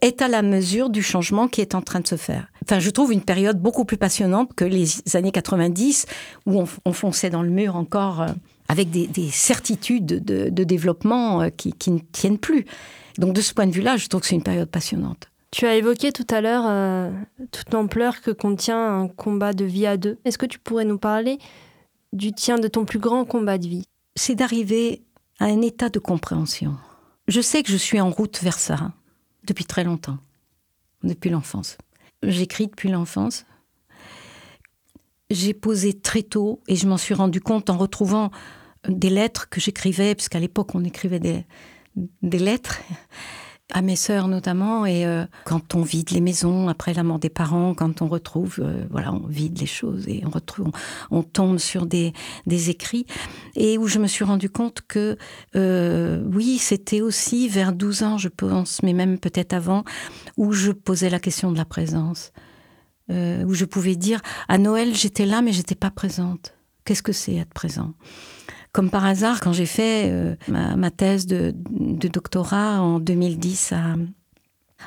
est 0.00 0.22
à 0.22 0.28
la 0.28 0.42
mesure 0.42 0.90
du 0.90 1.02
changement 1.02 1.48
qui 1.48 1.60
est 1.60 1.74
en 1.74 1.82
train 1.82 2.00
de 2.00 2.06
se 2.06 2.16
faire. 2.16 2.48
Enfin, 2.64 2.80
je 2.80 2.90
trouve 2.90 3.12
une 3.12 3.22
période 3.22 3.60
beaucoup 3.60 3.84
plus 3.84 3.96
passionnante 3.96 4.54
que 4.54 4.64
les 4.64 4.88
années 5.14 5.32
90 5.32 6.06
où 6.46 6.62
on, 6.84 6.92
fonçait 6.92 7.30
dans 7.30 7.42
le 7.42 7.50
mur 7.50 7.76
encore 7.76 8.22
euh, 8.22 8.28
avec 8.68 8.90
des, 8.90 9.30
certitudes 9.30 10.04
de, 10.06 10.64
développement 10.64 11.42
euh, 11.42 11.48
qui, 11.48 11.72
qui 11.72 11.90
ne 11.90 12.00
tiennent 12.12 12.38
plus. 12.38 12.66
Donc 13.18 13.34
de 13.34 13.40
ce 13.40 13.52
point 13.52 13.66
de 13.66 13.72
vue-là, 13.72 13.96
je 13.96 14.06
trouve 14.06 14.22
que 14.22 14.28
c'est 14.28 14.36
une 14.36 14.42
période 14.42 14.70
passionnante. 14.70 15.28
Tu 15.50 15.66
as 15.66 15.74
évoqué 15.74 16.12
tout 16.12 16.26
à 16.30 16.40
l'heure 16.40 16.64
euh, 16.66 17.10
toute 17.50 17.72
l'ampleur 17.72 18.20
que 18.20 18.30
contient 18.30 19.00
un 19.00 19.08
combat 19.08 19.52
de 19.52 19.64
vie 19.64 19.86
à 19.86 19.96
deux. 19.96 20.18
Est-ce 20.24 20.38
que 20.38 20.46
tu 20.46 20.58
pourrais 20.58 20.84
nous 20.84 20.98
parler 20.98 21.38
du 22.12 22.32
tien, 22.32 22.58
de 22.58 22.68
ton 22.68 22.84
plus 22.84 22.98
grand 22.98 23.24
combat 23.24 23.58
de 23.58 23.66
vie? 23.66 23.84
C'est 24.14 24.34
d'arriver 24.34 25.02
à 25.40 25.46
un 25.46 25.60
état 25.62 25.88
de 25.88 25.98
compréhension. 25.98 26.76
Je 27.26 27.40
sais 27.40 27.62
que 27.62 27.72
je 27.72 27.76
suis 27.76 28.00
en 28.00 28.10
route 28.10 28.40
vers 28.42 28.58
ça 28.58 28.92
depuis 29.44 29.64
très 29.64 29.84
longtemps, 29.84 30.18
depuis 31.02 31.30
l'enfance. 31.30 31.76
J'écris 32.22 32.68
depuis 32.68 32.90
l'enfance. 32.90 33.44
J'ai 35.30 35.54
posé 35.54 35.92
très 35.92 36.22
tôt 36.22 36.60
et 36.68 36.76
je 36.76 36.86
m'en 36.86 36.96
suis 36.98 37.14
rendu 37.14 37.40
compte 37.40 37.68
en 37.68 37.78
retrouvant 37.78 38.30
des 38.86 39.10
lettres 39.10 39.48
que 39.48 39.60
j'écrivais, 39.60 40.14
puisqu'à 40.14 40.40
l'époque 40.40 40.74
on 40.74 40.84
écrivait 40.84 41.20
des, 41.20 41.44
des 42.22 42.38
lettres 42.38 42.80
à 43.72 43.82
mes 43.82 43.96
sœurs 43.96 44.28
notamment. 44.28 44.86
Et 44.86 45.04
euh, 45.06 45.24
quand 45.44 45.74
on 45.74 45.82
vide 45.82 46.10
les 46.10 46.20
maisons 46.20 46.68
après 46.68 46.94
la 46.94 47.02
mort 47.02 47.18
des 47.18 47.28
parents, 47.28 47.74
quand 47.74 48.02
on 48.02 48.08
retrouve, 48.08 48.60
euh, 48.60 48.84
voilà, 48.90 49.12
on 49.12 49.26
vide 49.26 49.58
les 49.58 49.66
choses 49.66 50.08
et 50.08 50.22
on 50.24 50.30
retrouve, 50.30 50.70
on, 51.10 51.22
tombe 51.22 51.58
sur 51.58 51.86
des, 51.86 52.12
des, 52.46 52.70
écrits. 52.70 53.06
Et 53.56 53.78
où 53.78 53.86
je 53.86 53.98
me 53.98 54.06
suis 54.06 54.24
rendu 54.24 54.48
compte 54.48 54.82
que, 54.86 55.16
euh, 55.56 56.22
oui, 56.32 56.58
c'était 56.58 57.00
aussi 57.00 57.48
vers 57.48 57.72
12 57.72 58.02
ans, 58.02 58.18
je 58.18 58.28
pense, 58.28 58.82
mais 58.82 58.92
même 58.92 59.18
peut-être 59.18 59.52
avant, 59.52 59.84
où 60.36 60.52
je 60.52 60.72
posais 60.72 61.10
la 61.10 61.20
question 61.20 61.52
de 61.52 61.58
la 61.58 61.64
présence. 61.64 62.32
où 63.10 63.54
je 63.54 63.64
pouvais 63.64 63.96
dire, 63.96 64.20
à 64.48 64.58
Noël, 64.58 64.94
j'étais 64.94 65.26
là, 65.26 65.40
mais 65.42 65.52
j'étais 65.52 65.74
pas 65.74 65.90
présente. 65.90 66.54
Qu'est-ce 66.84 67.02
que 67.02 67.12
c'est 67.12 67.36
être 67.36 67.52
présent? 67.52 67.92
Comme 68.72 68.90
par 68.90 69.04
hasard, 69.04 69.40
quand 69.40 69.52
j'ai 69.52 69.66
fait 69.66 70.10
euh, 70.10 70.36
ma, 70.48 70.90
thèse 70.90 71.26
de, 71.26 71.52
doctorat 71.54 72.80
en 72.80 73.00
2010 73.00 73.72
à, 73.72 73.94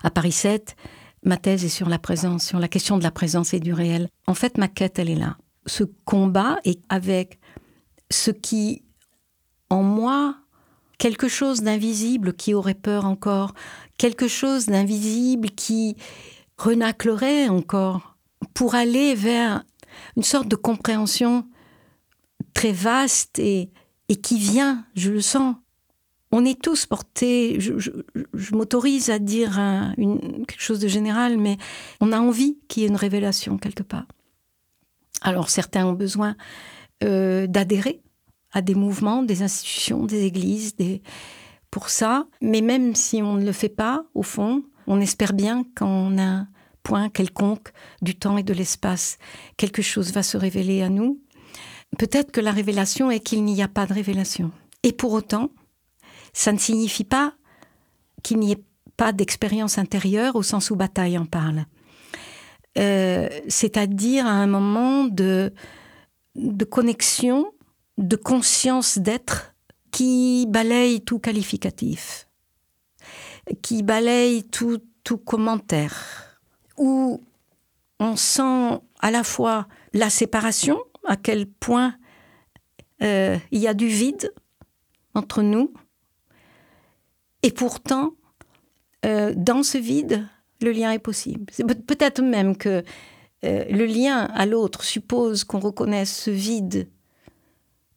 à 0.04 0.10
Paris 0.10 0.32
7, 0.32 0.76
ma 1.24 1.38
thèse 1.38 1.66
est 1.66 1.70
sur 1.70 1.90
la 1.90 2.00
présence, 2.00 2.46
sur 2.46 2.60
la 2.60 2.68
question 2.68 2.98
de 2.98 3.04
la 3.04 3.12
présence 3.12 3.54
et 3.54 3.60
du 3.60 3.74
réel. 3.74 4.08
En 4.28 4.34
fait, 4.34 4.58
ma 4.58 4.68
quête, 4.68 5.00
elle 5.00 5.10
est 5.10 5.16
là. 5.16 5.38
Ce 5.66 5.84
combat 6.06 6.58
est 6.64 6.82
avec 6.90 7.40
ce 8.10 8.32
qui, 8.32 8.84
en 9.70 9.84
moi, 9.84 10.36
quelque 10.98 11.28
chose 11.28 11.62
d'invisible 11.62 12.34
qui 12.34 12.54
aurait 12.54 12.74
peur 12.74 13.06
encore, 13.06 13.54
quelque 13.98 14.28
chose 14.28 14.68
d'invisible 14.68 15.50
qui 15.50 15.96
renaclerait 16.58 17.50
encore, 17.50 18.18
pour 18.54 18.76
aller 18.76 19.16
vers 19.16 19.64
une 20.18 20.24
sorte 20.24 20.48
de 20.48 20.56
compréhension 20.56 21.48
très 22.54 22.72
vaste 22.72 23.40
et, 23.40 23.72
et 24.10 24.16
qui 24.16 24.38
vient, 24.38 24.86
je 24.96 25.12
le 25.12 25.22
sens. 25.22 25.56
On 26.32 26.46
est 26.46 26.62
tous 26.62 26.86
portés, 26.86 27.60
je, 27.60 27.92
m'autorise 28.54 29.10
à 29.10 29.20
dire 29.20 29.60
une, 29.98 30.46
quelque 30.46 30.62
chose 30.62 30.80
de 30.80 30.88
général, 30.88 31.38
mais 31.38 31.58
on 32.00 32.14
a 32.14 32.20
envie 32.20 32.58
qu'il 32.68 32.84
y 32.84 32.86
ait 32.86 32.90
une 32.90 32.96
révélation 32.96 33.58
quelque 33.58 33.84
part. 33.84 34.08
Alors 35.22 35.50
certains 35.50 35.86
ont 35.86 35.94
besoin 35.94 36.36
euh, 37.04 37.48
d'adhérer 37.48 38.02
à 38.54 38.62
des 38.62 38.76
mouvements, 38.76 39.24
des 39.24 39.44
institutions, 39.44 40.06
des 40.06 40.24
églises, 40.24 40.76
pour 41.70 41.90
ça. 41.90 42.28
Mais 42.42 42.62
même 42.62 42.96
si 42.96 43.22
on 43.22 43.36
ne 43.36 43.46
le 43.46 43.52
fait 43.52 43.70
pas, 43.70 44.04
au 44.14 44.24
fond, 44.24 44.64
on 44.88 45.00
espère 45.00 45.34
bien 45.34 45.66
qu'en 45.76 46.18
un 46.18 46.48
point 46.84 47.10
quelconque 47.10 47.72
du 48.02 48.16
temps 48.16 48.38
et 48.38 48.44
de 48.44 48.54
l'espace, 48.54 49.18
quelque 49.58 49.82
chose 49.82 50.12
va 50.12 50.24
se 50.24 50.38
révéler 50.38 50.82
à 50.82 50.90
nous. 50.90 51.22
Peut-être 51.98 52.32
que 52.32 52.42
la 52.42 52.52
révélation 52.52 53.12
est 53.12 53.20
qu'il 53.20 53.44
n'y 53.44 53.62
a 53.62 53.68
pas 53.68 53.86
de 53.86 53.94
révélation. 53.94 54.52
Et 54.84 54.94
pour 54.94 55.14
autant, 55.14 55.50
ça 56.34 56.52
ne 56.52 56.58
signifie 56.58 57.04
pas 57.04 57.34
qu'il 58.24 58.40
n'y 58.40 58.54
ait 58.54 58.64
pas 58.98 59.12
d'expérience 59.12 59.78
intérieure 59.78 60.36
au 60.36 60.44
sens 60.44 60.72
où 60.72 60.76
Bataille 60.76 61.18
en 61.18 61.26
parle. 61.26 61.66
Euh, 62.78 63.28
c'est-à-dire 63.50 64.26
à 64.26 64.32
un 64.32 64.48
moment 64.48 65.06
de, 65.06 65.54
de 66.36 66.66
connexion 66.66 67.52
de 67.98 68.16
conscience 68.16 68.98
d'être 68.98 69.54
qui 69.92 70.46
balaye 70.48 71.02
tout 71.02 71.20
qualificatif, 71.20 72.28
qui 73.62 73.84
balaye 73.84 74.44
tout, 74.44 74.80
tout 75.04 75.18
commentaire, 75.18 76.40
où 76.78 77.22
on 78.00 78.16
sent 78.16 78.80
à 79.00 79.12
la 79.12 79.24
fois 79.24 79.68
la 79.94 80.10
séparation, 80.10 80.80
à 81.06 81.16
quel 81.16 81.48
point 81.48 81.96
euh, 83.02 83.38
il 83.52 83.60
y 83.60 83.68
a 83.68 83.74
du 83.74 83.88
vide 83.88 84.34
entre 85.14 85.42
nous, 85.42 85.74
et 87.44 87.52
pourtant, 87.52 88.12
euh, 89.06 89.34
dans 89.36 89.64
ce 89.64 89.78
vide, 89.78 90.26
le 90.62 90.72
lien 90.72 90.92
est 90.92 91.00
possible. 91.00 91.46
peut-être 91.88 92.22
même 92.22 92.56
que 92.56 92.84
euh, 93.44 93.66
le 93.70 93.86
lien 93.86 94.26
à 94.26 94.46
l'autre 94.46 94.84
suppose 94.84 95.44
qu'on 95.44 95.60
reconnaisse 95.60 96.16
ce 96.16 96.30
vide 96.30 96.88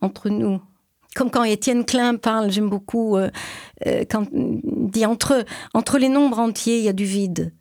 entre 0.01 0.31
nous. 0.31 0.61
Comme 1.15 1.31
quand 1.31 1.45
Étienne 1.45 1.85
Klein 1.85 2.17
parle, 2.17 2.51
j'aime 2.51 2.69
beaucoup, 2.69 3.17
quand 4.11 4.27
il 4.33 4.61
dit 4.91 5.07
entre, 5.07 5.45
entre 5.73 5.99
les 5.99 6.09
nombres 6.09 6.41
entiers, 6.41 6.79
il 6.79 6.85
y 6.85 6.89
a 6.89 6.93
du 6.93 7.05
vide. 7.05 7.55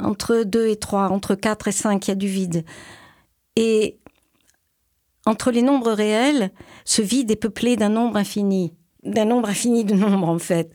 Entre 0.00 0.42
2 0.42 0.66
et 0.66 0.76
3, 0.76 1.10
entre 1.10 1.36
4 1.36 1.68
et 1.68 1.72
5, 1.72 2.08
il 2.08 2.10
y 2.10 2.12
a 2.12 2.16
du 2.16 2.26
vide. 2.26 2.64
Et 3.54 4.01
entre 5.26 5.50
les 5.50 5.62
nombres 5.62 5.92
réels, 5.92 6.50
ce 6.84 7.02
vide 7.02 7.30
est 7.30 7.36
peuplé 7.36 7.76
d'un 7.76 7.88
nombre 7.88 8.16
infini, 8.16 8.74
d'un 9.04 9.24
nombre 9.24 9.48
infini 9.48 9.84
de 9.84 9.94
nombres 9.94 10.28
en 10.28 10.38
fait. 10.38 10.72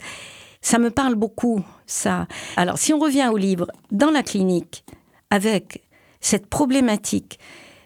Ça 0.61 0.79
me 0.79 0.89
parle 0.89 1.15
beaucoup, 1.15 1.63
ça. 1.85 2.27
Alors, 2.55 2.77
si 2.77 2.93
on 2.93 2.99
revient 2.99 3.29
au 3.31 3.37
livre, 3.37 3.67
dans 3.91 4.11
la 4.11 4.23
clinique, 4.23 4.83
avec 5.29 5.83
cette 6.19 6.47
problématique 6.47 7.39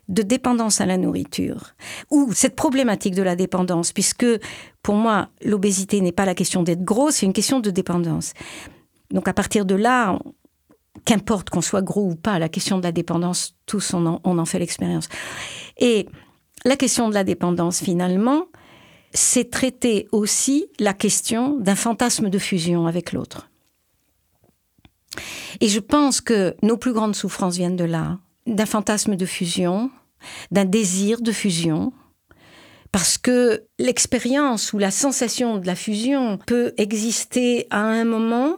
de 0.07 0.23
dépendance 0.23 0.81
à 0.81 0.85
la 0.85 0.97
nourriture, 0.97 1.75
ou 2.09 2.31
cette 2.33 2.55
problématique 2.55 3.15
de 3.15 3.23
la 3.23 3.35
dépendance, 3.35 3.91
puisque 3.91 4.25
pour 4.83 4.95
moi, 4.95 5.29
l'obésité 5.43 6.01
n'est 6.01 6.11
pas 6.11 6.25
la 6.25 6.35
question 6.35 6.63
d'être 6.63 6.83
gros, 6.83 7.11
c'est 7.11 7.25
une 7.25 7.33
question 7.33 7.59
de 7.59 7.69
dépendance. 7.69 8.33
Donc 9.11 9.27
à 9.27 9.33
partir 9.33 9.65
de 9.65 9.75
là, 9.75 10.17
qu'importe 11.05 11.49
qu'on 11.49 11.61
soit 11.61 11.81
gros 11.81 12.11
ou 12.11 12.15
pas, 12.15 12.39
la 12.39 12.49
question 12.49 12.77
de 12.77 12.83
la 12.83 12.91
dépendance, 12.91 13.55
tous 13.65 13.93
on 13.93 14.05
en, 14.05 14.21
on 14.23 14.37
en 14.37 14.45
fait 14.45 14.59
l'expérience. 14.59 15.07
Et 15.77 16.07
la 16.65 16.75
question 16.75 17.09
de 17.09 17.13
la 17.13 17.23
dépendance, 17.23 17.81
finalement, 17.81 18.45
c'est 19.13 19.49
traiter 19.49 20.07
aussi 20.11 20.67
la 20.79 20.93
question 20.93 21.57
d'un 21.57 21.75
fantasme 21.75 22.29
de 22.29 22.39
fusion 22.39 22.87
avec 22.87 23.11
l'autre. 23.11 23.49
Et 25.59 25.67
je 25.67 25.79
pense 25.79 26.21
que 26.21 26.55
nos 26.61 26.77
plus 26.77 26.93
grandes 26.93 27.15
souffrances 27.15 27.57
viennent 27.57 27.75
de 27.75 27.83
là, 27.83 28.19
d'un 28.47 28.65
fantasme 28.65 29.15
de 29.15 29.25
fusion, 29.25 29.91
d'un 30.51 30.65
désir 30.65 31.21
de 31.21 31.31
fusion, 31.31 31.91
parce 32.91 33.17
que 33.17 33.65
l'expérience 33.79 34.73
ou 34.73 34.77
la 34.77 34.91
sensation 34.91 35.57
de 35.57 35.65
la 35.65 35.75
fusion 35.75 36.37
peut 36.45 36.73
exister 36.77 37.67
à 37.69 37.81
un 37.81 38.05
moment, 38.05 38.57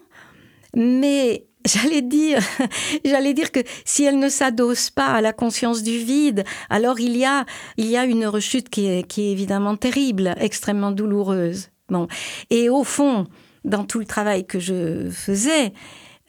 mais 0.75 1.47
j'allais 1.65 2.01
dire, 2.01 2.39
j'allais 3.05 3.33
dire 3.33 3.51
que 3.51 3.59
si 3.85 4.03
elle 4.03 4.19
ne 4.19 4.29
s'adosse 4.29 4.89
pas 4.89 5.07
à 5.07 5.21
la 5.21 5.33
conscience 5.33 5.83
du 5.83 5.97
vide, 5.97 6.43
alors 6.69 6.99
il 6.99 7.17
y 7.17 7.25
a, 7.25 7.45
il 7.77 7.87
y 7.87 7.97
a 7.97 8.05
une 8.05 8.25
rechute 8.25 8.69
qui 8.69 8.87
est, 8.87 9.17
évidemment 9.17 9.75
terrible, 9.75 10.35
extrêmement 10.39 10.91
douloureuse. 10.91 11.69
Bon. 11.89 12.07
Et 12.49 12.69
au 12.69 12.83
fond, 12.83 13.27
dans 13.65 13.85
tout 13.85 13.99
le 13.99 14.05
travail 14.05 14.45
que 14.45 14.59
je 14.59 15.09
faisais, 15.09 15.73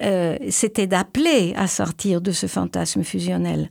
euh, 0.02 0.36
c'était 0.50 0.86
d'appeler 0.86 1.54
à 1.56 1.66
sortir 1.66 2.20
de 2.20 2.32
ce 2.32 2.46
fantasme 2.46 3.04
fusionnel 3.04 3.70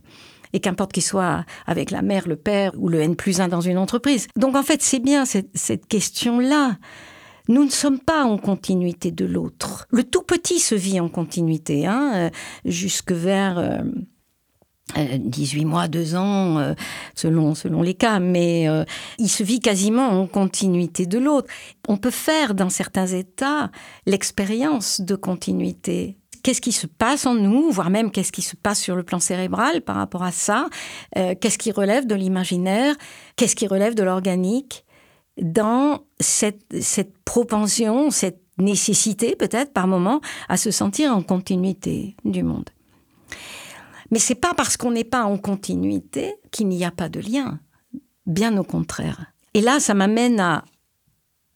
et 0.53 0.59
qu'importe 0.59 0.93
qu'il 0.93 1.03
soit 1.03 1.45
avec 1.65 1.91
la 1.91 2.01
mère, 2.01 2.27
le 2.27 2.35
père 2.35 2.71
ou 2.77 2.87
le 2.87 3.01
N 3.01 3.15
plus 3.15 3.41
1 3.41 3.47
dans 3.49 3.61
une 3.61 3.77
entreprise. 3.77 4.27
Donc 4.37 4.55
en 4.55 4.63
fait, 4.63 4.81
c'est 4.81 4.99
bien 4.99 5.25
cette, 5.25 5.87
question-là. 5.87 6.77
Nous 7.47 7.63
ne 7.65 7.69
sommes 7.69 7.99
pas 7.99 8.23
en 8.23 8.37
continuité 8.37 9.11
de 9.11 9.25
l'autre. 9.25 9.85
Le 9.91 10.03
tout 10.03 10.23
petit 10.23 10.59
se 10.59 10.75
vit 10.75 10.99
en 10.99 11.09
continuité, 11.09 11.85
hein, 11.85 12.11
euh, 12.15 12.29
jusque 12.65 13.11
vers... 13.11 13.83
18 14.97 15.63
euh, 15.63 15.67
mois, 15.67 15.87
2 15.87 16.15
ans, 16.15 16.75
selon, 17.15 17.55
selon 17.55 17.81
les 17.81 17.93
cas, 17.93 18.19
mais 18.19 18.67
il 19.17 19.29
se 19.29 19.41
vit 19.41 19.61
quasiment 19.61 20.09
en 20.09 20.27
continuité 20.27 21.05
de 21.05 21.17
l'autre. 21.17 21.47
On 21.87 21.95
peut 21.95 22.11
faire 22.11 22.53
dans 22.53 22.69
certains 22.69 23.07
états 23.07 23.71
l'expérience 24.05 24.99
de 24.99 25.15
continuité 25.15 26.17
qu'est-ce 26.43 26.61
qui 26.61 26.73
se 26.73 26.85
passe 26.85 27.25
en 27.25 27.33
nous, 27.33 27.71
voire 27.71 27.89
même 27.89 28.11
qu'est-ce 28.11 28.31
qui 28.31 28.41
se 28.41 28.55
passe 28.55 28.79
sur 28.79 28.95
le 28.95 29.03
plan 29.03 29.19
cérébral 29.19 29.81
par 29.81 29.95
rapport 29.95 30.23
à 30.23 30.31
ça, 30.31 30.67
euh, 31.17 31.33
qu'est-ce 31.39 31.57
qui 31.57 31.71
relève 31.71 32.05
de 32.05 32.15
l'imaginaire, 32.15 32.95
qu'est-ce 33.35 33.55
qui 33.55 33.65
relève 33.65 33.95
de 33.95 34.03
l'organique, 34.03 34.82
dans 35.41 36.03
cette, 36.19 36.81
cette 36.81 37.17
propension, 37.19 38.11
cette 38.11 38.41
nécessité 38.57 39.35
peut-être 39.35 39.73
par 39.73 39.87
moment 39.87 40.21
à 40.49 40.57
se 40.57 40.71
sentir 40.71 41.15
en 41.15 41.23
continuité 41.23 42.15
du 42.23 42.43
monde. 42.43 42.69
Mais 44.11 44.19
c'est 44.19 44.35
pas 44.35 44.53
parce 44.53 44.77
qu'on 44.77 44.91
n'est 44.91 45.03
pas 45.03 45.23
en 45.23 45.37
continuité 45.37 46.35
qu'il 46.51 46.67
n'y 46.67 46.85
a 46.85 46.91
pas 46.91 47.09
de 47.09 47.19
lien, 47.19 47.59
bien 48.27 48.55
au 48.57 48.63
contraire. 48.63 49.33
Et 49.55 49.61
là, 49.61 49.79
ça 49.79 49.95
m'amène 49.95 50.39
à, 50.39 50.63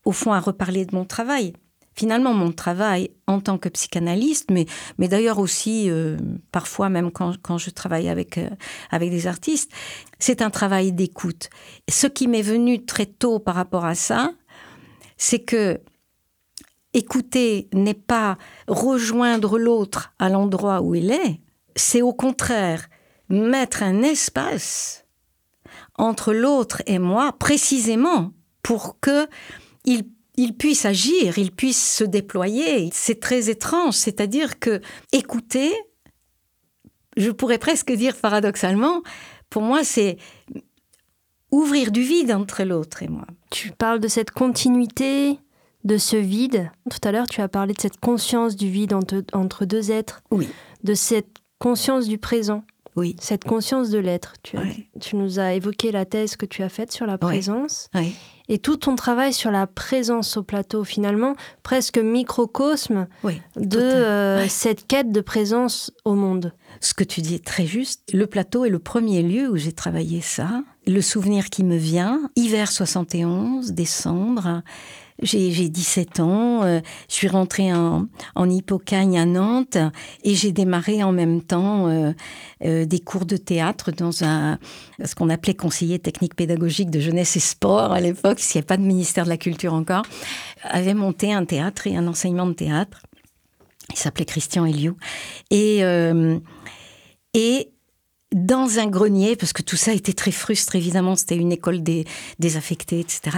au 0.06 0.12
fond, 0.12 0.34
à 0.34 0.40
reparler 0.40 0.86
de 0.86 0.96
mon 0.96 1.06
travail 1.06 1.54
finalement 1.98 2.34
mon 2.34 2.52
travail 2.52 3.10
en 3.26 3.42
tant 3.42 3.58
que 3.58 3.68
psychanalyste, 3.70 4.52
mais, 4.52 4.68
d'ailleurs 5.08 5.40
aussi 5.40 5.90
euh, 5.90 6.18
parfois 6.52 6.90
même 6.90 7.12
quand, 7.12 7.34
quand, 7.42 7.58
je 7.58 7.72
travaille 7.72 8.08
avec, 8.08 8.38
euh, 8.38 8.50
avec 8.92 9.10
des 9.10 9.26
artistes, 9.26 9.72
c'est 10.20 10.42
un 10.42 10.52
travail 10.52 10.94
d'écoute. 10.94 11.50
Ce 11.90 12.08
qui 12.08 12.28
m'est 12.28 12.44
venu 12.44 12.86
très 12.86 13.08
tôt 13.08 13.40
par 13.40 13.56
rapport 13.56 13.84
à 13.84 13.96
ça, 13.96 14.32
c'est 15.18 15.40
que 15.40 15.80
écouter 16.94 17.68
n'est 17.74 17.94
pas 17.96 18.38
rejoindre 18.68 19.58
l'autre 19.58 20.14
à 20.20 20.30
l'endroit 20.30 20.82
où 20.82 20.94
il 20.94 21.12
est, 21.12 21.42
c'est 21.76 22.04
au 22.04 22.14
contraire 22.14 22.88
mettre 23.30 23.82
un 23.84 24.04
espace 24.04 25.06
entre 25.96 26.32
l'autre 26.32 26.82
et 26.86 27.00
moi 27.00 27.34
précisément 27.34 28.32
pour 28.62 29.00
que 29.00 29.28
il 29.84 30.04
il 30.38 30.56
puisse 30.56 30.86
agir, 30.86 31.38
il 31.38 31.52
puisse 31.52 31.96
se 31.96 32.04
déployer. 32.04 32.90
C'est 32.94 33.20
très 33.20 33.50
étrange, 33.50 33.96
c'est-à-dire 33.96 34.60
que 34.60 34.82
écouter, 35.12 35.74
je 37.18 37.32
pourrais 37.32 37.58
presque 37.58 37.92
dire 37.92 38.16
paradoxalement, 38.16 39.02
pour 39.50 39.64
moi, 39.64 39.84
c'est 39.84 40.18
ouvrir 41.52 41.92
du 41.92 42.02
vide 42.02 42.32
entre 42.32 42.64
l'autre 42.64 43.02
et 43.02 43.08
moi. 43.08 43.26
Tu 43.50 43.72
parles 43.72 44.00
de 44.00 44.08
cette 44.08 44.32
continuité, 44.32 45.40
de 45.84 45.98
ce 45.98 46.18
vide. 46.18 46.70
Tout 46.90 47.00
à 47.04 47.12
l'heure, 47.12 47.28
tu 47.28 47.42
as 47.42 47.48
parlé 47.48 47.74
de 47.74 47.82
cette 47.82 48.00
conscience 48.00 48.56
du 48.56 48.70
vide 48.70 48.94
entre, 48.94 49.66
deux 49.66 49.92
êtres. 49.92 50.22
Oui. 50.30 50.48
De 50.84 50.94
cette 50.94 51.38
conscience 51.60 52.08
du 52.08 52.18
présent. 52.18 52.64
Oui. 52.96 53.16
Cette 53.20 53.44
conscience 53.44 53.90
de 53.90 53.98
l'être. 53.98 54.34
Tu, 54.44 54.58
tu, 55.00 55.16
nous 55.16 55.40
as 55.40 55.54
évoqué 55.54 55.92
la 55.92 56.06
thèse 56.06 56.36
que 56.36 56.46
tu 56.46 56.62
as 56.64 56.70
faite 56.70 56.92
sur 56.92 57.06
la 57.06 57.18
présence. 57.18 57.90
Oui. 57.96 58.14
Et 58.50 58.60
tout 58.60 58.78
ton 58.78 58.96
travail 58.96 59.34
sur 59.34 59.52
la 59.52 59.68
présence 59.68 60.38
au 60.38 60.44
plateau, 60.44 60.84
finalement, 60.84 61.36
presque 61.64 61.98
microcosme 61.98 63.08
de 63.56 63.80
euh, 63.80 64.48
cette 64.48 64.88
quête 64.88 65.12
de 65.12 65.22
présence 65.22 65.92
au 66.06 66.14
monde. 66.14 66.54
Ce 66.80 66.94
que 66.94 67.04
tu 67.04 67.22
dis 67.22 67.36
est 67.36 67.46
très 67.46 67.66
juste. 67.66 68.04
Le 68.14 68.28
plateau 68.28 68.66
est 68.66 68.70
le 68.70 68.80
premier 68.80 69.22
lieu 69.22 69.50
où 69.50 69.58
j'ai 69.58 69.74
travaillé 69.74 70.22
ça. 70.22 70.64
Le 70.86 71.02
souvenir 71.02 71.50
qui 71.50 71.64
me 71.64 71.76
vient, 71.76 72.30
hiver 72.36 72.72
71, 72.72 73.74
décembre, 73.74 74.62
j'ai 75.22 75.70
17 75.70 76.20
ans, 76.20 76.64
euh, 76.64 76.80
je 77.10 77.14
suis 77.16 77.28
rentrée 77.28 77.74
en, 77.74 78.08
en 78.36 78.50
Hippocagne 78.50 79.18
à 79.18 79.26
Nantes 79.26 79.78
et 80.24 80.36
j'ai 80.36 80.52
démarré 80.52 81.04
en 81.04 81.12
même 81.12 81.42
temps 81.42 81.88
euh, 81.88 82.14
euh, 82.64 82.86
des 82.86 83.00
cours 83.00 83.26
de 83.26 83.38
théâtre 83.38 83.92
dans 83.92 84.24
un 84.24 84.60
ce 85.04 85.16
qu'on 85.16 85.30
appelait 85.30 85.56
conseiller 85.56 86.00
technique 86.00 86.36
pédagogique 86.36 86.90
de 86.90 87.00
jeunesse 87.00 87.36
et 87.36 87.40
sport 87.40 87.92
à 87.92 88.00
l'époque, 88.00 88.40
s'il 88.40 88.58
n'y 88.58 88.60
avait 88.60 88.68
pas 88.68 88.78
de 88.78 88.84
ministère 88.84 89.24
de 89.24 89.30
la 89.30 89.38
Culture 89.38 89.74
encore, 89.74 90.04
avait 90.64 90.94
monté 90.94 91.34
un 91.34 91.46
théâtre 91.46 91.88
et 91.88 91.96
un 91.96 92.08
enseignement 92.08 92.48
de 92.48 92.54
théâtre. 92.54 93.04
Il 93.92 93.98
s'appelait 93.98 94.26
Christian 94.26 94.66
Eliou. 94.66 94.98
Et, 95.50 95.80
et 97.34 97.72
dans 98.34 98.80
un 98.80 98.88
grenier, 98.88 99.36
parce 99.36 99.54
que 99.54 99.62
tout 99.62 99.78
ça 99.78 99.94
était 99.94 100.14
très 100.14 100.32
frustre, 100.32 100.76
évidemment, 100.76 101.16
c'était 101.16 101.38
une 101.38 101.52
école 101.52 101.82
des, 101.82 102.06
désaffectée, 102.40 103.00
etc. 103.00 103.38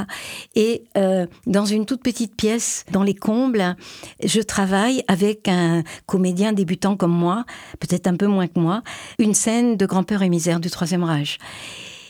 Et 0.56 0.84
euh, 0.98 1.28
dans 1.46 1.66
une 1.66 1.86
toute 1.86 2.02
petite 2.02 2.36
pièce, 2.36 2.86
dans 2.92 3.04
les 3.04 3.14
combles, 3.14 3.76
je 4.24 4.42
travaille 4.42 5.04
avec 5.08 5.48
un 5.48 5.84
comédien 6.08 6.54
débutant 6.54 6.98
comme 6.98 7.14
moi, 7.14 7.46
peut-être 7.80 8.08
un 8.08 8.16
peu 8.16 8.28
moins 8.28 8.48
que 8.48 8.60
moi, 8.60 8.82
une 9.20 9.36
scène 9.36 9.78
de 9.78 9.86
grand-peur 9.86 10.24
et 10.24 10.30
misère 10.30 10.60
du 10.60 10.72
Troisième 10.72 11.04
Reich. 11.04 11.38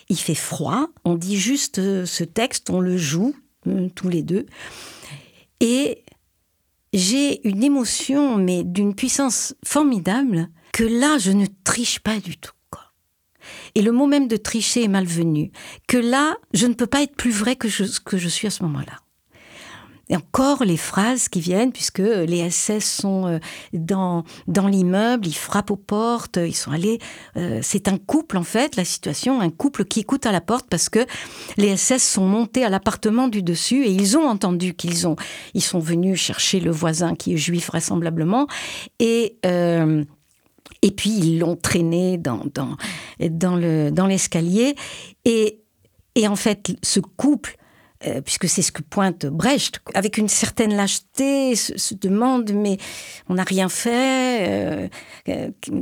Il 0.08 0.18
fait 0.18 0.36
froid, 0.36 0.88
on 1.04 1.16
dit 1.16 1.38
juste 1.38 1.80
euh, 1.80 2.06
ce 2.06 2.24
texte, 2.24 2.70
on 2.70 2.80
le 2.80 2.98
joue, 2.98 3.36
euh, 3.68 3.90
tous 3.94 4.08
les 4.08 4.24
deux. 4.24 4.46
Et 5.60 6.04
j'ai 6.94 7.46
une 7.48 7.64
émotion, 7.64 8.38
mais 8.38 8.64
d'une 8.64 8.96
puissance 8.96 9.54
formidable, 9.66 10.48
que 10.72 10.84
là, 10.84 11.18
je 11.18 11.32
ne 11.32 11.46
triche 11.66 12.00
pas 12.00 12.20
du 12.20 12.38
tout. 12.38 12.54
Et 13.76 13.82
le 13.82 13.92
mot 13.92 14.08
même 14.08 14.28
de 14.28 14.38
tricher 14.38 14.84
est 14.84 14.90
malvenu. 14.90 15.52
Que 15.88 15.98
là, 15.98 16.36
je 16.54 16.68
ne 16.68 16.74
peux 16.74 16.88
pas 16.88 17.04
être 17.04 17.16
plus 17.16 17.32
vrai 17.32 17.56
que 17.56 17.68
je, 17.68 17.84
que 18.04 18.18
je 18.18 18.28
suis 18.28 18.48
à 18.48 18.52
ce 18.52 18.64
moment-là. 18.64 19.00
Et 20.10 20.16
encore 20.16 20.64
les 20.64 20.78
phrases 20.78 21.30
qui 21.30 21.40
viennent, 21.40 21.72
puisque 21.72 22.00
les 22.00 22.50
SS 22.50 22.84
sont 22.84 23.28
euh, 23.28 23.40
dans, 23.74 24.24
dans 24.48 24.68
l'immeuble, 24.68 25.28
ils 25.28 25.36
frappent 25.36 25.70
aux 25.70 25.76
portes, 25.76 26.38
ils 26.38 26.56
sont 26.56 26.72
allés. 26.72 26.98
Euh, 27.38 27.60
c'est 27.62 27.88
un 27.88 27.98
couple, 27.98 28.38
en 28.38 28.44
fait, 28.44 28.76
la 28.76 28.86
situation, 28.86 29.40
un 29.40 29.52
couple 29.52 29.86
qui 29.86 30.00
écoute 30.00 30.26
à 30.26 30.32
la 30.32 30.42
porte 30.42 30.66
parce 30.68 30.90
que 30.90 31.06
les 31.58 31.78
SS 31.78 32.02
sont 32.02 32.26
montés 32.26 32.66
à 32.66 32.70
l'appartement 32.70 33.28
du 33.28 33.44
dessus 33.44 33.86
et 33.86 33.92
ils 33.92 34.18
ont 34.18 34.28
entendu 34.28 34.74
qu'ils 34.74 35.08
ont. 35.08 35.16
Ils 35.54 35.64
sont 35.64 35.80
venus 35.80 36.20
chercher 36.20 36.60
le 36.60 36.72
voisin 36.72 37.14
qui 37.14 37.34
est 37.34 37.38
juif, 37.38 37.68
vraisemblablement. 37.68 38.48
Et. 39.00 39.38
Euh, 39.46 40.04
et 40.82 40.92
puis 40.92 41.10
ils 41.10 41.40
l'ont 41.40 41.56
traîné 41.56 42.18
dans, 42.18 42.44
dans, 42.54 42.78
dans, 43.20 43.56
le, 43.56 43.92
dans 43.92 44.08
l'escalier. 44.08 44.76
Et, 45.26 45.62
et 46.16 46.28
en 46.28 46.36
fait, 46.36 46.72
ce 46.84 47.00
couple, 47.00 47.58
euh, 48.08 48.22
puisque 48.22 48.48
c'est 48.48 48.62
ce 48.62 48.72
que 48.72 48.82
pointe 48.82 49.26
Brecht, 49.26 49.82
avec 49.94 50.18
une 50.18 50.30
certaine 50.30 50.74
lâcheté, 50.74 51.56
se, 51.56 51.94
demande 51.94 52.52
mais 52.54 52.78
on 53.28 53.34
n'a 53.34 53.44
rien 53.44 53.68
fait, 53.68 54.48
euh, 54.48 54.88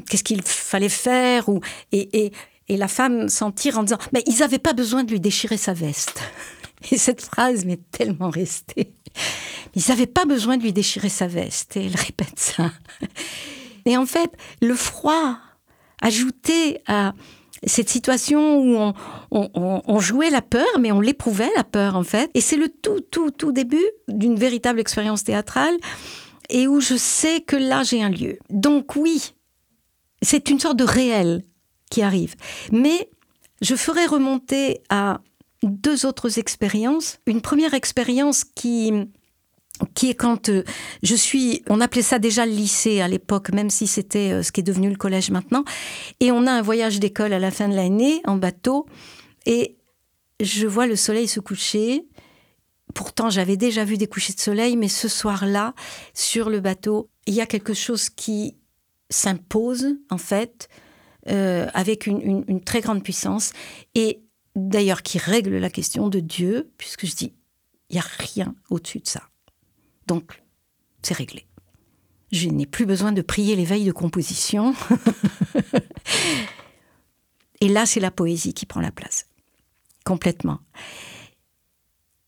qu'est-ce 0.09 0.23
qu'il 0.23 0.41
fallait 0.41 0.89
faire 0.89 1.47
ou, 1.47 1.61
et, 1.91 2.25
et, 2.25 2.31
et 2.69 2.77
la 2.77 2.87
femme 2.87 3.29
s'en 3.29 3.51
tire 3.51 3.77
en 3.77 3.83
disant 3.83 3.99
mais 4.13 4.23
ils 4.25 4.39
n'avaient 4.39 4.57
pas 4.57 4.73
besoin 4.73 5.03
de 5.03 5.11
lui 5.11 5.19
déchirer 5.19 5.57
sa 5.57 5.73
veste. 5.73 6.19
Et 6.91 6.97
cette 6.99 7.21
phrase 7.21 7.65
m'est 7.65 7.81
tellement 7.89 8.29
restée. 8.29 8.93
Ils 9.75 9.83
n'avaient 9.89 10.05
pas 10.05 10.25
besoin 10.25 10.57
de 10.57 10.63
lui 10.63 10.73
déchirer 10.73 11.09
sa 11.09 11.25
veste. 11.25 11.75
Et 11.75 11.87
elle 11.87 11.95
répète 11.95 12.37
ça. 12.37 12.71
Et 13.87 13.97
en 13.97 14.05
fait, 14.05 14.31
le 14.61 14.75
froid, 14.75 15.37
ajouté 16.01 16.81
à 16.87 17.13
cette 17.65 17.89
situation 17.89 18.59
où 18.59 18.93
on, 19.31 19.99
jouait 19.99 20.29
la 20.29 20.41
peur, 20.41 20.67
mais 20.79 20.91
on 20.91 20.99
l'éprouvait, 20.99 21.49
la 21.55 21.63
peur, 21.63 21.95
en 21.95 22.03
fait. 22.03 22.29
Et 22.33 22.41
c'est 22.41 22.57
le 22.57 22.69
tout, 22.69 22.99
tout, 22.99 23.31
tout 23.31 23.51
début 23.51 23.85
d'une 24.07 24.35
véritable 24.35 24.79
expérience 24.79 25.23
théâtrale 25.23 25.75
et 26.49 26.67
où 26.67 26.79
je 26.79 26.95
sais 26.95 27.41
que 27.41 27.55
là, 27.55 27.83
j'ai 27.83 28.03
un 28.03 28.09
lieu. 28.09 28.37
Donc 28.49 28.95
oui, 28.95 29.33
c'est 30.21 30.49
une 30.49 30.59
sorte 30.59 30.77
de 30.77 30.83
réel 30.83 31.43
qui 31.89 32.01
arrive. 32.01 32.35
Mais 32.71 33.09
je 33.61 33.75
ferai 33.75 34.05
remonter 34.05 34.81
à 34.89 35.21
deux 35.63 36.05
autres 36.05 36.37
expériences. 36.39 37.19
Une 37.25 37.41
première 37.41 37.73
expérience 37.73 38.43
qui 38.43 38.91
qui 39.93 40.09
est 40.09 40.15
quand 40.15 40.49
euh, 40.49 40.63
je 41.03 41.15
suis, 41.15 41.63
on 41.69 41.81
appelait 41.81 42.01
ça 42.01 42.19
déjà 42.19 42.45
le 42.45 42.51
lycée 42.51 43.01
à 43.01 43.07
l'époque, 43.07 43.51
même 43.51 43.69
si 43.69 43.87
c'était 43.87 44.31
euh, 44.31 44.43
ce 44.43 44.51
qui 44.51 44.61
est 44.61 44.63
devenu 44.63 44.89
le 44.89 44.95
collège 44.95 45.29
maintenant, 45.29 45.63
et 46.19 46.31
on 46.31 46.47
a 46.47 46.51
un 46.51 46.61
voyage 46.61 46.99
d'école 46.99 47.33
à 47.33 47.39
la 47.39 47.51
fin 47.51 47.67
de 47.67 47.75
l'année 47.75 48.21
en 48.25 48.37
bateau, 48.37 48.87
et 49.45 49.77
je 50.39 50.67
vois 50.67 50.87
le 50.87 50.95
soleil 50.95 51.27
se 51.27 51.39
coucher. 51.39 52.07
Pourtant, 52.93 53.29
j'avais 53.29 53.57
déjà 53.57 53.83
vu 53.85 53.97
des 53.97 54.07
couchers 54.07 54.33
de 54.33 54.39
soleil, 54.39 54.77
mais 54.77 54.87
ce 54.87 55.07
soir-là, 55.07 55.73
sur 56.13 56.49
le 56.49 56.59
bateau, 56.59 57.09
il 57.25 57.33
y 57.33 57.41
a 57.41 57.45
quelque 57.45 57.73
chose 57.73 58.09
qui 58.09 58.55
s'impose, 59.09 59.95
en 60.09 60.17
fait, 60.17 60.69
euh, 61.29 61.67
avec 61.73 62.07
une, 62.07 62.43
une 62.47 62.63
très 62.63 62.81
grande 62.81 63.03
puissance, 63.03 63.51
et 63.95 64.21
d'ailleurs 64.55 65.03
qui 65.03 65.17
règle 65.17 65.57
la 65.57 65.69
question 65.69 66.07
de 66.09 66.19
Dieu, 66.19 66.71
puisque 66.77 67.05
je 67.05 67.15
dis, 67.15 67.33
il 67.89 67.93
n'y 67.95 67.99
a 67.99 68.05
rien 68.33 68.55
au-dessus 68.69 68.99
de 68.99 69.07
ça. 69.07 69.23
Donc, 70.07 70.41
c'est 71.01 71.15
réglé. 71.15 71.47
Je 72.31 72.49
n'ai 72.49 72.65
plus 72.65 72.85
besoin 72.85 73.11
de 73.11 73.21
prier 73.21 73.55
les 73.55 73.65
veilles 73.65 73.85
de 73.85 73.91
composition. 73.91 74.73
Et 77.61 77.69
là, 77.69 77.85
c'est 77.85 77.99
la 77.99 78.11
poésie 78.11 78.53
qui 78.53 78.65
prend 78.65 78.81
la 78.81 78.91
place. 78.91 79.27
Complètement. 80.05 80.59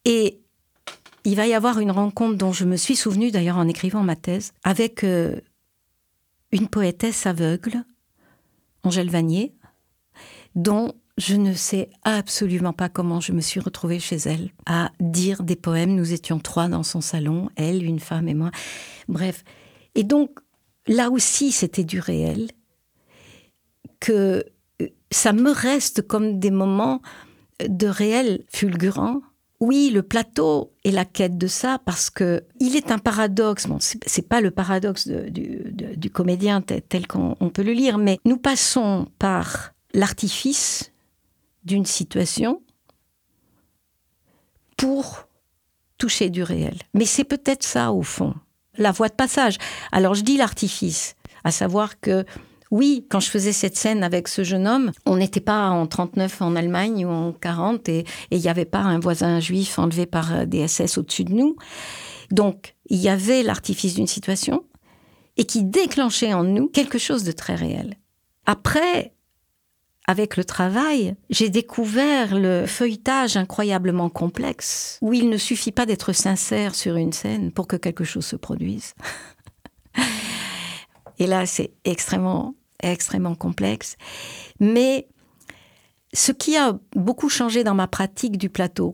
Et 0.05 0.41
il 1.25 1.35
va 1.35 1.47
y 1.47 1.53
avoir 1.53 1.79
une 1.79 1.91
rencontre 1.91 2.37
dont 2.37 2.53
je 2.53 2.65
me 2.65 2.77
suis 2.77 2.95
souvenue 2.95 3.31
d'ailleurs 3.31 3.57
en 3.57 3.67
écrivant 3.67 4.03
ma 4.03 4.15
thèse 4.15 4.53
avec 4.63 5.03
euh, 5.03 5.39
une 6.51 6.67
poétesse 6.67 7.25
aveugle, 7.25 7.83
Angèle 8.83 9.09
Vanier, 9.09 9.55
dont 10.55 10.93
je 11.19 11.35
ne 11.35 11.53
sais 11.53 11.89
absolument 12.03 12.71
pas 12.71 12.87
comment 12.87 13.19
je 13.19 13.33
me 13.33 13.41
suis 13.41 13.59
retrouvée 13.59 13.99
chez 13.99 14.15
elle 14.15 14.51
à 14.65 14.91
dire 15.01 15.43
des 15.43 15.57
poèmes. 15.57 15.93
Nous 15.93 16.13
étions 16.13 16.39
trois 16.39 16.69
dans 16.69 16.83
son 16.83 17.01
salon, 17.01 17.49
elle, 17.57 17.83
une 17.83 17.99
femme 17.99 18.29
et 18.29 18.33
moi. 18.33 18.51
Bref. 19.09 19.43
Et 19.95 20.03
donc, 20.03 20.39
là 20.87 21.09
aussi, 21.09 21.51
c'était 21.51 21.83
du 21.83 21.99
réel. 21.99 22.47
Que 23.99 24.45
euh, 24.81 24.87
ça 25.11 25.33
me 25.33 25.51
reste 25.51 26.07
comme 26.07 26.39
des 26.39 26.51
moments 26.51 27.01
de 27.67 27.87
réel 27.87 28.45
fulgurant. 28.47 29.21
Oui, 29.59 29.91
le 29.93 30.03
plateau 30.03 30.71
est 30.85 30.91
la 30.91 31.03
quête 31.03 31.37
de 31.37 31.47
ça 31.47 31.81
parce 31.83 32.09
que 32.09 32.43
il 32.61 32.77
est 32.77 32.91
un 32.91 32.97
paradoxe. 32.97 33.67
Bon, 33.67 33.79
c'est 33.81 34.29
pas 34.29 34.39
le 34.39 34.51
paradoxe 34.51 35.05
du, 35.09 36.09
comédien 36.11 36.61
tel 36.61 37.07
qu'on 37.07 37.35
peut 37.53 37.63
le 37.63 37.73
lire, 37.73 37.97
mais 37.97 38.19
nous 38.23 38.37
passons 38.37 39.07
par 39.19 39.73
l'artifice 39.93 40.88
d'une 41.69 41.85
situation 41.85 42.61
pour 44.75 45.27
toucher 45.99 46.29
du 46.31 46.41
réel. 46.41 46.77
Mais 46.95 47.05
c'est 47.05 47.23
peut-être 47.23 47.63
ça, 47.63 47.91
au 47.91 48.01
fond, 48.01 48.33
la 48.75 48.91
voie 48.91 49.09
de 49.09 49.13
passage. 49.13 49.57
Alors 49.91 50.15
je 50.15 50.23
dis 50.23 50.37
l'artifice, 50.37 51.15
à 51.43 51.51
savoir 51.51 51.99
que 51.99 52.25
oui, 52.71 53.05
quand 53.09 53.19
je 53.19 53.29
faisais 53.29 53.51
cette 53.51 53.75
scène 53.75 54.03
avec 54.03 54.27
ce 54.27 54.43
jeune 54.43 54.67
homme, 54.67 54.91
on 55.05 55.17
n'était 55.17 55.41
pas 55.41 55.69
en 55.69 55.85
39 55.85 56.41
en 56.41 56.55
Allemagne 56.55 57.05
ou 57.05 57.09
en 57.09 57.33
40 57.33 57.87
et 57.89 58.05
il 58.31 58.39
n'y 58.39 58.49
avait 58.49 58.65
pas 58.65 58.81
un 58.81 58.99
voisin 58.99 59.39
juif 59.39 59.77
enlevé 59.79 60.05
par 60.05 60.33
euh, 60.33 60.45
des 60.45 60.67
SS 60.67 60.97
au-dessus 60.97 61.23
de 61.23 61.33
nous. 61.33 61.55
Donc, 62.31 62.75
il 62.89 62.97
y 62.97 63.09
avait 63.09 63.43
l'artifice 63.43 63.95
d'une 63.95 64.07
situation 64.07 64.63
et 65.37 65.45
qui 65.45 65.63
déclenchait 65.63 66.33
en 66.33 66.43
nous 66.43 66.67
quelque 66.67 66.99
chose 66.99 67.23
de 67.23 67.31
très 67.31 67.55
réel. 67.55 67.95
Après, 68.45 69.13
avec 70.09 70.37
le 70.37 70.43
travail, 70.43 71.15
j'ai 71.29 71.49
découvert 71.49 72.35
le 72.35 72.65
feuilletage 72.65 73.37
incroyablement 73.37 74.09
complexe, 74.09 74.97
où 75.01 75.13
il 75.13 75.29
ne 75.29 75.37
suffit 75.37 75.71
pas 75.71 75.85
d'être 75.85 76.13
sincère 76.13 76.73
sur 76.73 76.95
une 76.95 77.13
scène 77.13 77.51
pour 77.51 77.67
que 77.67 77.75
quelque 77.75 78.03
chose 78.03 78.25
se 78.25 78.35
produise. 78.35 78.95
Et 81.19 81.27
là, 81.27 81.45
c'est 81.45 81.73
extrêmement, 81.85 82.55
extrêmement 82.81 83.35
complexe. 83.35 83.97
Mais 84.59 85.07
ce 86.11 86.31
qui 86.31 86.57
a 86.57 86.79
beaucoup 86.95 87.29
changé 87.29 87.63
dans 87.63 87.75
ma 87.75 87.87
pratique 87.87 88.39
du 88.39 88.49
plateau 88.49 88.93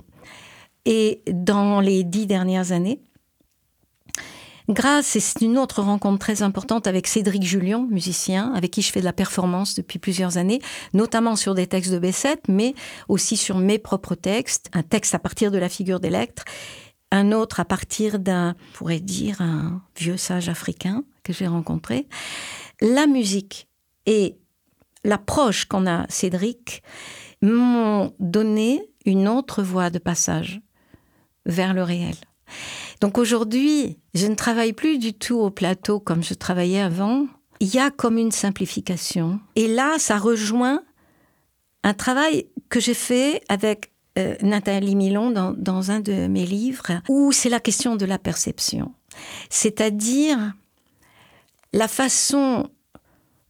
et 0.83 1.21
dans 1.31 1.79
les 1.79 2.03
dix 2.03 2.27
dernières 2.27 2.73
années, 2.73 2.99
grâce, 4.69 5.15
et 5.15 5.19
c'est 5.19 5.41
une 5.41 5.57
autre 5.57 5.81
rencontre 5.81 6.19
très 6.19 6.41
importante 6.41 6.87
avec 6.87 7.07
Cédric 7.07 7.43
Julien, 7.43 7.87
musicien, 7.89 8.51
avec 8.53 8.71
qui 8.71 8.81
je 8.81 8.91
fais 8.91 8.99
de 8.99 9.05
la 9.05 9.13
performance 9.13 9.75
depuis 9.75 9.99
plusieurs 9.99 10.37
années, 10.37 10.61
notamment 10.93 11.35
sur 11.35 11.55
des 11.55 11.67
textes 11.67 11.91
de 11.91 11.99
B7, 11.99 12.37
mais 12.47 12.73
aussi 13.07 13.37
sur 13.37 13.57
mes 13.57 13.79
propres 13.79 14.15
textes, 14.15 14.69
un 14.73 14.83
texte 14.83 15.15
à 15.15 15.19
partir 15.19 15.51
de 15.51 15.57
la 15.57 15.69
figure 15.69 15.99
d'Electre, 15.99 16.43
un 17.11 17.31
autre 17.31 17.59
à 17.59 17.65
partir 17.65 18.19
d'un, 18.19 18.55
pourrait 18.73 18.99
dire, 18.99 19.41
un 19.41 19.81
vieux 19.97 20.17
sage 20.17 20.49
africain 20.49 21.03
que 21.23 21.33
j'ai 21.33 21.47
rencontré. 21.47 22.07
La 22.81 23.07
musique 23.07 23.67
et 24.05 24.37
l'approche 25.03 25.65
qu'on 25.65 25.87
a, 25.87 26.05
Cédric, 26.09 26.83
m'ont 27.41 28.13
donné 28.19 28.81
une 29.05 29.27
autre 29.27 29.61
voie 29.61 29.89
de 29.89 29.99
passage 29.99 30.61
vers 31.45 31.73
le 31.73 31.83
réel. 31.83 32.15
Donc 33.01 33.17
aujourd'hui, 33.17 33.97
je 34.13 34.27
ne 34.27 34.35
travaille 34.35 34.73
plus 34.73 34.97
du 34.97 35.13
tout 35.13 35.35
au 35.35 35.49
plateau 35.49 35.99
comme 35.99 36.23
je 36.23 36.33
travaillais 36.33 36.81
avant. 36.81 37.27
Il 37.59 37.73
y 37.73 37.79
a 37.79 37.91
comme 37.91 38.17
une 38.17 38.31
simplification. 38.31 39.39
Et 39.55 39.67
là, 39.67 39.95
ça 39.97 40.17
rejoint 40.17 40.83
un 41.83 41.93
travail 41.93 42.47
que 42.69 42.79
j'ai 42.79 42.93
fait 42.93 43.41
avec 43.47 43.91
euh, 44.17 44.35
Nathalie 44.41 44.95
Milon 44.95 45.31
dans, 45.31 45.51
dans 45.51 45.91
un 45.91 45.99
de 45.99 46.27
mes 46.27 46.45
livres, 46.45 47.01
où 47.09 47.31
c'est 47.31 47.49
la 47.49 47.59
question 47.59 47.95
de 47.95 48.05
la 48.05 48.17
perception. 48.17 48.93
C'est-à-dire 49.49 50.53
la 51.73 51.87
façon 51.87 52.69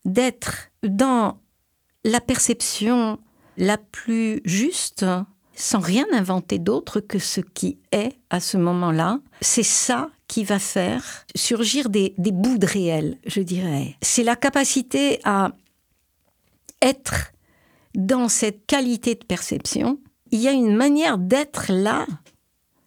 d'être 0.05 0.69
dans 0.83 1.39
la 2.03 2.19
perception 2.19 3.19
la 3.57 3.77
plus 3.77 4.41
juste, 4.43 5.05
sans 5.55 5.79
rien 5.79 6.05
inventer 6.11 6.59
d'autre 6.59 6.99
que 6.99 7.19
ce 7.19 7.41
qui 7.41 7.79
est 7.91 8.17
à 8.29 8.39
ce 8.39 8.57
moment-là. 8.57 9.19
C'est 9.41 9.63
ça 9.63 10.11
qui 10.27 10.43
va 10.43 10.59
faire 10.59 11.25
surgir 11.35 11.89
des, 11.89 12.13
bouts 12.17 12.57
de 12.57 12.65
réel, 12.65 13.17
je 13.25 13.41
dirais. 13.41 13.95
C'est 14.01 14.23
la 14.23 14.35
capacité 14.35 15.19
à 15.23 15.51
être 16.81 17.31
dans 17.95 18.27
cette 18.27 18.65
qualité 18.65 19.15
de 19.15 19.23
perception. 19.23 19.99
Il 20.31 20.39
y 20.39 20.47
a 20.47 20.51
une 20.51 20.75
manière 20.75 21.17
d'être 21.17 21.71
là 21.71 22.05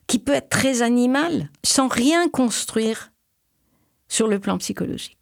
qui 0.07 0.19
peut 0.19 0.33
être 0.33 0.49
très 0.49 0.83
animale, 0.83 1.51
sans 1.65 1.89
rien 1.89 2.29
construire 2.29 3.13
sur 4.09 4.27
le 4.27 4.39
plan 4.39 4.59
psychologique. 4.59 5.18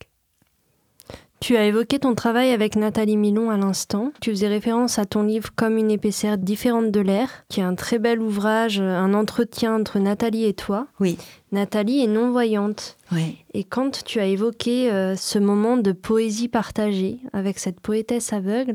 Tu 1.47 1.57
as 1.57 1.67
évoqué 1.67 2.01
ton 2.01 2.17
travail 2.17 2.51
avec 2.51 2.75
Nathalie 2.75 3.17
Milon 3.17 3.51
à 3.51 3.57
l'instant. 3.57 4.11
Tu 4.21 4.31
faisais 4.31 4.49
référence 4.49 4.99
à 4.99 5.05
ton 5.05 5.23
livre 5.23 5.51
Comme 5.55 5.79
une 5.79 5.93
épaisseur 5.93 6.39
différente 6.39 6.91
de 6.91 6.99
l'air, 6.99 7.45
qui 7.49 7.61
est 7.61 7.63
un 7.63 7.77
très 7.77 8.01
bel 8.01 8.21
ouvrage, 8.21 8.81
un 8.81 9.15
entretien 9.15 9.77
entre 9.77 10.01
Nathalie 10.01 10.45
et 10.45 10.55
toi. 10.55 10.89
Oui. 10.99 11.17
Nathalie 11.53 12.03
est 12.03 12.09
non-voyante. 12.09 12.97
Oui. 13.13 13.37
Et 13.55 13.63
quand 13.63 14.03
tu 14.05 14.19
as 14.19 14.27
évoqué 14.27 14.91
euh, 14.91 15.15
ce 15.15 15.39
moment 15.39 15.77
de 15.77 15.93
poésie 15.93 16.49
partagée 16.49 17.21
avec 17.33 17.61
cette 17.61 17.79
poétesse 17.79 18.33
aveugle, 18.33 18.75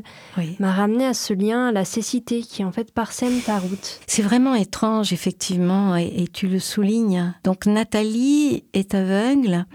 m'a 0.58 0.72
ramené 0.72 1.04
à 1.04 1.12
ce 1.12 1.34
lien, 1.34 1.66
à 1.66 1.72
la 1.72 1.84
cécité 1.84 2.40
qui 2.40 2.64
en 2.64 2.72
fait 2.72 2.90
parsème 2.90 3.38
ta 3.44 3.58
route. 3.58 4.00
C'est 4.06 4.22
vraiment 4.22 4.54
étrange, 4.54 5.12
effectivement, 5.12 5.94
et, 5.94 6.10
et 6.16 6.26
tu 6.26 6.48
le 6.48 6.58
soulignes. 6.58 7.34
Donc 7.44 7.66
Nathalie 7.66 8.64
est 8.72 8.94
aveugle 8.94 9.66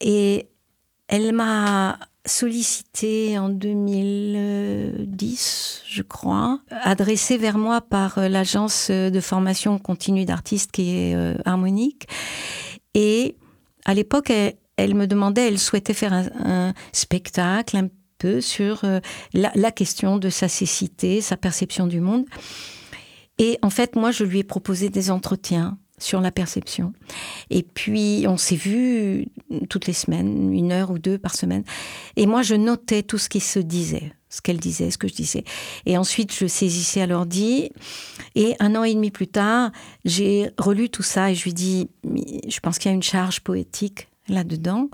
et 0.00 0.48
elle 1.06 1.32
m'a 1.32 2.00
sollicité 2.26 3.38
en 3.38 3.48
2010, 3.48 5.82
je 5.86 6.02
crois, 6.02 6.60
adressée 6.82 7.38
vers 7.38 7.58
moi 7.58 7.80
par 7.80 8.18
euh, 8.18 8.28
l'agence 8.28 8.90
de 8.90 9.20
formation 9.20 9.78
continue 9.78 10.24
d'artistes 10.24 10.72
qui 10.72 10.96
est 10.96 11.14
euh, 11.14 11.36
Harmonique. 11.44 12.08
Et 12.94 13.36
à 13.84 13.94
l'époque, 13.94 14.32
elle, 14.76 14.94
me 14.94 15.06
demandait, 15.06 15.46
elle 15.48 15.58
souhaitait 15.58 15.94
faire 15.94 16.12
un, 16.12 16.74
spectacle 16.92 17.76
un 17.76 17.88
peu 18.18 18.40
sur 18.40 18.84
euh, 18.84 19.00
la, 19.32 19.70
question 19.70 20.18
de 20.18 20.30
sa 20.30 20.48
cécité, 20.48 21.20
sa 21.20 21.36
perception 21.36 21.86
du 21.86 22.00
monde. 22.00 22.24
Et 23.38 23.58
en 23.62 23.70
fait, 23.70 23.96
moi, 23.96 24.10
je 24.10 24.24
lui 24.24 24.40
ai 24.40 24.44
proposé 24.44 24.88
des 24.88 25.10
entretiens 25.10 25.78
sur 25.98 26.20
la 26.20 26.30
perception. 26.30 26.92
Et 27.50 27.62
puis, 27.62 28.26
on 28.28 28.36
s'est 28.36 28.56
vu 28.56 29.28
toutes 29.68 29.86
les 29.86 29.92
semaines, 29.92 30.52
une 30.52 30.72
heure 30.72 30.90
ou 30.90 30.98
deux 30.98 31.18
par 31.18 31.34
semaine. 31.34 31.64
Et 32.16 32.26
moi, 32.26 32.42
je 32.42 32.54
notais 32.54 33.02
tout 33.02 33.18
ce 33.18 33.28
qui 33.28 33.40
se 33.40 33.58
disait, 33.58 34.12
ce 34.28 34.42
qu'elle 34.42 34.58
disait, 34.58 34.90
ce 34.90 34.98
que 34.98 35.08
je 35.08 35.14
disais. 35.14 35.44
Et 35.86 35.96
ensuite, 35.96 36.34
je 36.34 36.46
saisissais 36.46 37.00
à 37.00 37.06
l'ordi. 37.06 37.70
Et 38.34 38.54
un 38.60 38.74
an 38.74 38.84
et 38.84 38.94
demi 38.94 39.10
plus 39.10 39.28
tard, 39.28 39.70
j'ai 40.04 40.50
relu 40.58 40.90
tout 40.90 41.02
ça 41.02 41.30
et 41.30 41.34
je 41.34 41.44
lui 41.44 41.54
dis, 41.54 41.88
je 42.04 42.60
pense 42.60 42.78
qu'il 42.78 42.90
y 42.90 42.92
a 42.92 42.94
une 42.94 43.02
charge 43.02 43.40
poétique 43.40 44.08
là-dedans. 44.28 44.90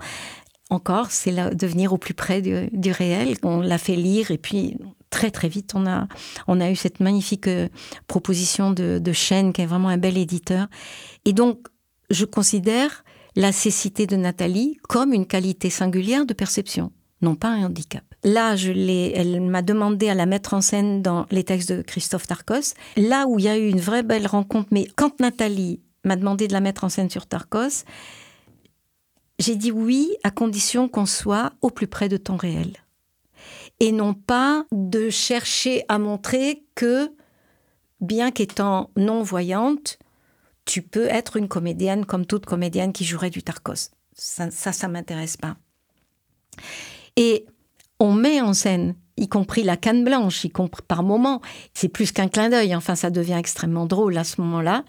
Encore, 0.69 1.11
c'est 1.11 1.31
de 1.33 1.67
venir 1.67 1.93
au 1.93 1.97
plus 1.97 2.13
près 2.13 2.41
du, 2.41 2.69
du 2.71 2.91
réel. 2.91 3.35
On 3.43 3.59
l'a 3.59 3.77
fait 3.77 3.95
lire 3.95 4.31
et 4.31 4.37
puis 4.37 4.77
très 5.13 5.29
très 5.29 5.47
vite, 5.47 5.73
on 5.75 5.85
a, 5.85 6.07
on 6.47 6.59
a 6.59 6.71
eu 6.71 6.75
cette 6.75 6.99
magnifique 6.99 7.47
euh, 7.47 7.69
proposition 8.07 8.71
de, 8.71 8.97
de 8.99 9.13
Chêne, 9.13 9.53
qui 9.53 9.61
est 9.61 9.67
vraiment 9.67 9.89
un 9.89 9.99
bel 9.99 10.17
éditeur. 10.17 10.65
Et 11.23 11.33
donc, 11.33 11.67
je 12.09 12.25
considère 12.25 13.03
la 13.35 13.51
cécité 13.51 14.07
de 14.07 14.15
Nathalie 14.15 14.79
comme 14.89 15.13
une 15.13 15.27
qualité 15.27 15.69
singulière 15.69 16.25
de 16.25 16.33
perception, 16.33 16.91
non 17.21 17.35
pas 17.35 17.49
un 17.49 17.65
handicap. 17.65 18.03
Là, 18.23 18.55
je 18.55 18.71
elle 18.71 19.39
m'a 19.41 19.61
demandé 19.61 20.09
à 20.09 20.15
la 20.15 20.25
mettre 20.25 20.55
en 20.55 20.61
scène 20.61 21.03
dans 21.03 21.27
les 21.29 21.43
textes 21.43 21.71
de 21.71 21.83
Christophe 21.83 22.25
Tarkos. 22.25 22.73
Là 22.97 23.27
où 23.27 23.37
il 23.37 23.45
y 23.45 23.49
a 23.49 23.57
eu 23.57 23.67
une 23.67 23.81
vraie 23.81 24.03
belle 24.03 24.25
rencontre, 24.25 24.69
mais 24.71 24.87
quand 24.95 25.19
Nathalie 25.19 25.79
m'a 26.03 26.15
demandé 26.15 26.47
de 26.47 26.53
la 26.53 26.59
mettre 26.59 26.85
en 26.85 26.89
scène 26.89 27.09
sur 27.11 27.27
Tarkos, 27.27 27.85
j'ai 29.37 29.55
dit 29.55 29.71
oui 29.71 30.09
à 30.23 30.31
condition 30.31 30.89
qu'on 30.89 31.05
soit 31.05 31.53
au 31.61 31.69
plus 31.69 31.87
près 31.87 32.09
de 32.09 32.17
ton 32.17 32.35
réel 32.35 32.82
et 33.83 33.91
non 33.91 34.13
pas 34.13 34.65
de 34.71 35.09
chercher 35.09 35.83
à 35.89 35.99
montrer 35.99 36.63
que, 36.73 37.11
bien 37.99 38.31
qu'étant 38.31 38.89
non-voyante, 38.95 39.99
tu 40.63 40.81
peux 40.81 41.07
être 41.07 41.35
une 41.35 41.49
comédienne 41.49 42.05
comme 42.05 42.25
toute 42.25 42.45
comédienne 42.45 42.93
qui 42.93 43.03
jouerait 43.03 43.29
du 43.29 43.43
Tarkos. 43.43 43.89
Ça, 44.13 44.49
ça, 44.51 44.71
ça 44.71 44.87
m'intéresse 44.87 45.35
pas. 45.35 45.57
Et 47.17 47.45
on 47.99 48.13
met 48.13 48.39
en 48.39 48.53
scène, 48.53 48.95
y 49.17 49.27
compris 49.27 49.63
la 49.63 49.75
canne 49.75 50.05
blanche, 50.05 50.45
y 50.45 50.49
compris 50.49 50.83
par 50.87 51.03
moment. 51.03 51.41
C'est 51.73 51.89
plus 51.89 52.13
qu'un 52.13 52.29
clin 52.29 52.49
d'œil. 52.49 52.73
Enfin, 52.77 52.95
ça 52.95 53.09
devient 53.09 53.35
extrêmement 53.37 53.85
drôle 53.85 54.17
à 54.17 54.23
ce 54.23 54.39
moment-là. 54.39 54.85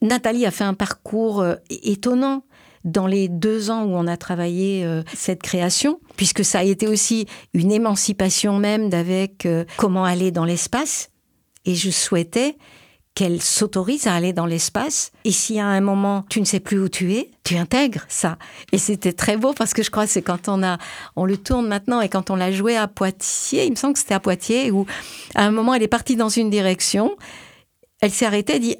Nathalie 0.00 0.46
a 0.46 0.50
fait 0.50 0.64
un 0.64 0.74
parcours 0.74 1.42
euh, 1.42 1.54
étonnant 1.70 2.42
dans 2.84 3.06
les 3.06 3.28
deux 3.28 3.70
ans 3.70 3.84
où 3.84 3.94
on 3.94 4.06
a 4.06 4.16
travaillé 4.16 4.84
euh, 4.84 5.02
cette 5.14 5.42
création, 5.42 6.00
puisque 6.16 6.44
ça 6.44 6.60
a 6.60 6.64
été 6.64 6.88
aussi 6.88 7.26
une 7.54 7.72
émancipation 7.72 8.58
même 8.58 8.88
d'avec 8.88 9.46
euh, 9.46 9.64
comment 9.76 10.04
aller 10.04 10.30
dans 10.30 10.44
l'espace. 10.44 11.10
Et 11.64 11.74
je 11.74 11.90
souhaitais 11.90 12.56
qu'elle 13.14 13.42
s'autorise 13.42 14.06
à 14.06 14.14
aller 14.14 14.32
dans 14.32 14.46
l'espace. 14.46 15.12
Et 15.24 15.32
si 15.32 15.60
à 15.60 15.66
un 15.66 15.80
moment 15.80 16.24
tu 16.28 16.40
ne 16.40 16.46
sais 16.46 16.60
plus 16.60 16.80
où 16.80 16.88
tu 16.88 17.12
es, 17.14 17.30
tu 17.44 17.56
intègres 17.56 18.04
ça. 18.08 18.38
Et 18.72 18.78
c'était 18.78 19.12
très 19.12 19.36
beau 19.36 19.52
parce 19.52 19.74
que 19.74 19.82
je 19.82 19.90
crois 19.90 20.06
que 20.06 20.10
c'est 20.10 20.22
quand 20.22 20.48
on 20.48 20.62
a, 20.62 20.78
on 21.14 21.24
le 21.24 21.36
tourne 21.36 21.68
maintenant 21.68 22.00
et 22.00 22.08
quand 22.08 22.30
on 22.30 22.36
l'a 22.36 22.50
joué 22.50 22.76
à 22.76 22.88
Poitiers, 22.88 23.66
il 23.66 23.72
me 23.72 23.76
semble 23.76 23.94
que 23.94 23.98
c'était 23.98 24.14
à 24.14 24.20
Poitiers 24.20 24.70
où 24.70 24.86
à 25.34 25.44
un 25.44 25.50
moment 25.50 25.74
elle 25.74 25.82
est 25.82 25.88
partie 25.88 26.16
dans 26.16 26.30
une 26.30 26.48
direction, 26.48 27.14
elle 28.00 28.10
s'est 28.10 28.26
arrêtée 28.26 28.56
et 28.56 28.60
dit 28.60 28.76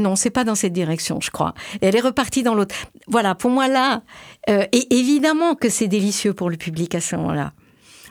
non, 0.00 0.16
c'est 0.16 0.30
pas 0.30 0.44
dans 0.44 0.54
cette 0.54 0.72
direction, 0.72 1.20
je 1.20 1.30
crois. 1.30 1.54
Elle 1.80 1.96
est 1.96 2.00
repartie 2.00 2.42
dans 2.42 2.54
l'autre. 2.54 2.74
Voilà, 3.06 3.34
pour 3.34 3.50
moi 3.50 3.68
là, 3.68 4.02
euh, 4.48 4.64
et 4.72 4.96
évidemment 4.98 5.54
que 5.54 5.68
c'est 5.68 5.88
délicieux 5.88 6.34
pour 6.34 6.50
le 6.50 6.56
public 6.56 6.94
à 6.94 7.00
ce 7.00 7.16
moment-là, 7.16 7.52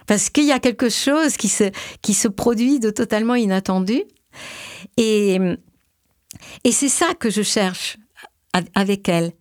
parce 0.07 0.29
qu'il 0.29 0.45
y 0.45 0.51
a 0.51 0.59
quelque 0.59 0.89
chose 0.89 1.37
qui 1.37 1.49
se 1.49 1.71
qui 2.01 2.13
se 2.13 2.27
produit 2.27 2.79
de 2.79 2.89
totalement 2.89 3.35
inattendu, 3.35 4.03
et 4.97 5.39
et 6.63 6.71
c'est 6.71 6.89
ça 6.89 7.13
que 7.13 7.29
je 7.29 7.41
cherche 7.41 7.97
avec 8.75 9.09
elle. 9.09 9.33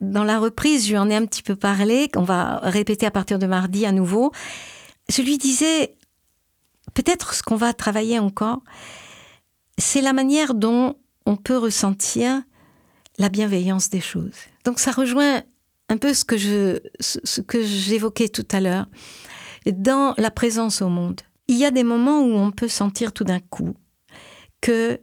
Dans 0.00 0.24
la 0.24 0.38
reprise, 0.38 0.84
je 0.86 0.90
lui 0.90 0.98
en 0.98 1.10
ai 1.10 1.16
un 1.16 1.26
petit 1.26 1.42
peu 1.42 1.56
parlé, 1.56 2.08
qu'on 2.08 2.22
va 2.22 2.58
répéter 2.62 3.04
à 3.04 3.10
partir 3.10 3.38
de 3.38 3.46
mardi 3.46 3.84
à 3.84 3.92
nouveau. 3.92 4.32
Je 5.08 5.22
lui 5.22 5.38
disais, 5.38 5.96
peut-être 6.94 7.34
ce 7.34 7.42
qu'on 7.42 7.56
va 7.56 7.72
travailler 7.72 8.18
encore, 8.18 8.60
c'est 9.76 10.00
la 10.00 10.12
manière 10.12 10.54
dont 10.54 10.96
on 11.28 11.36
peut 11.36 11.58
ressentir 11.58 12.42
la 13.18 13.28
bienveillance 13.28 13.90
des 13.90 14.00
choses. 14.00 14.38
Donc 14.64 14.78
ça 14.78 14.92
rejoint 14.92 15.42
un 15.90 15.98
peu 15.98 16.14
ce 16.14 16.24
que 16.24 16.38
je, 16.38 16.78
ce 17.00 17.42
que 17.42 17.62
j'évoquais 17.62 18.30
tout 18.30 18.48
à 18.50 18.60
l'heure. 18.60 18.86
Dans 19.66 20.14
la 20.16 20.30
présence 20.30 20.80
au 20.80 20.88
monde, 20.88 21.20
il 21.46 21.58
y 21.58 21.66
a 21.66 21.70
des 21.70 21.84
moments 21.84 22.22
où 22.22 22.32
on 22.32 22.50
peut 22.50 22.68
sentir 22.68 23.12
tout 23.12 23.24
d'un 23.24 23.40
coup 23.40 23.74
que 24.62 24.98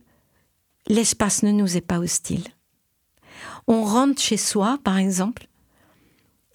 l'espace 0.87 1.43
ne 1.43 1.51
nous 1.51 1.77
est 1.77 1.81
pas 1.81 1.99
hostile. 1.99 2.43
On 3.67 3.83
rentre 3.83 4.19
chez 4.19 4.37
soi, 4.37 4.79
par 4.83 4.97
exemple, 4.97 5.47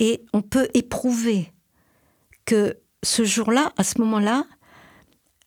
et 0.01 0.25
on 0.33 0.43
peut 0.43 0.69
éprouver 0.75 1.53
que 2.45 2.77
ce 3.05 3.23
jour-là, 3.23 3.73
à 3.77 3.85
ce 3.85 4.01
moment-là, 4.01 4.47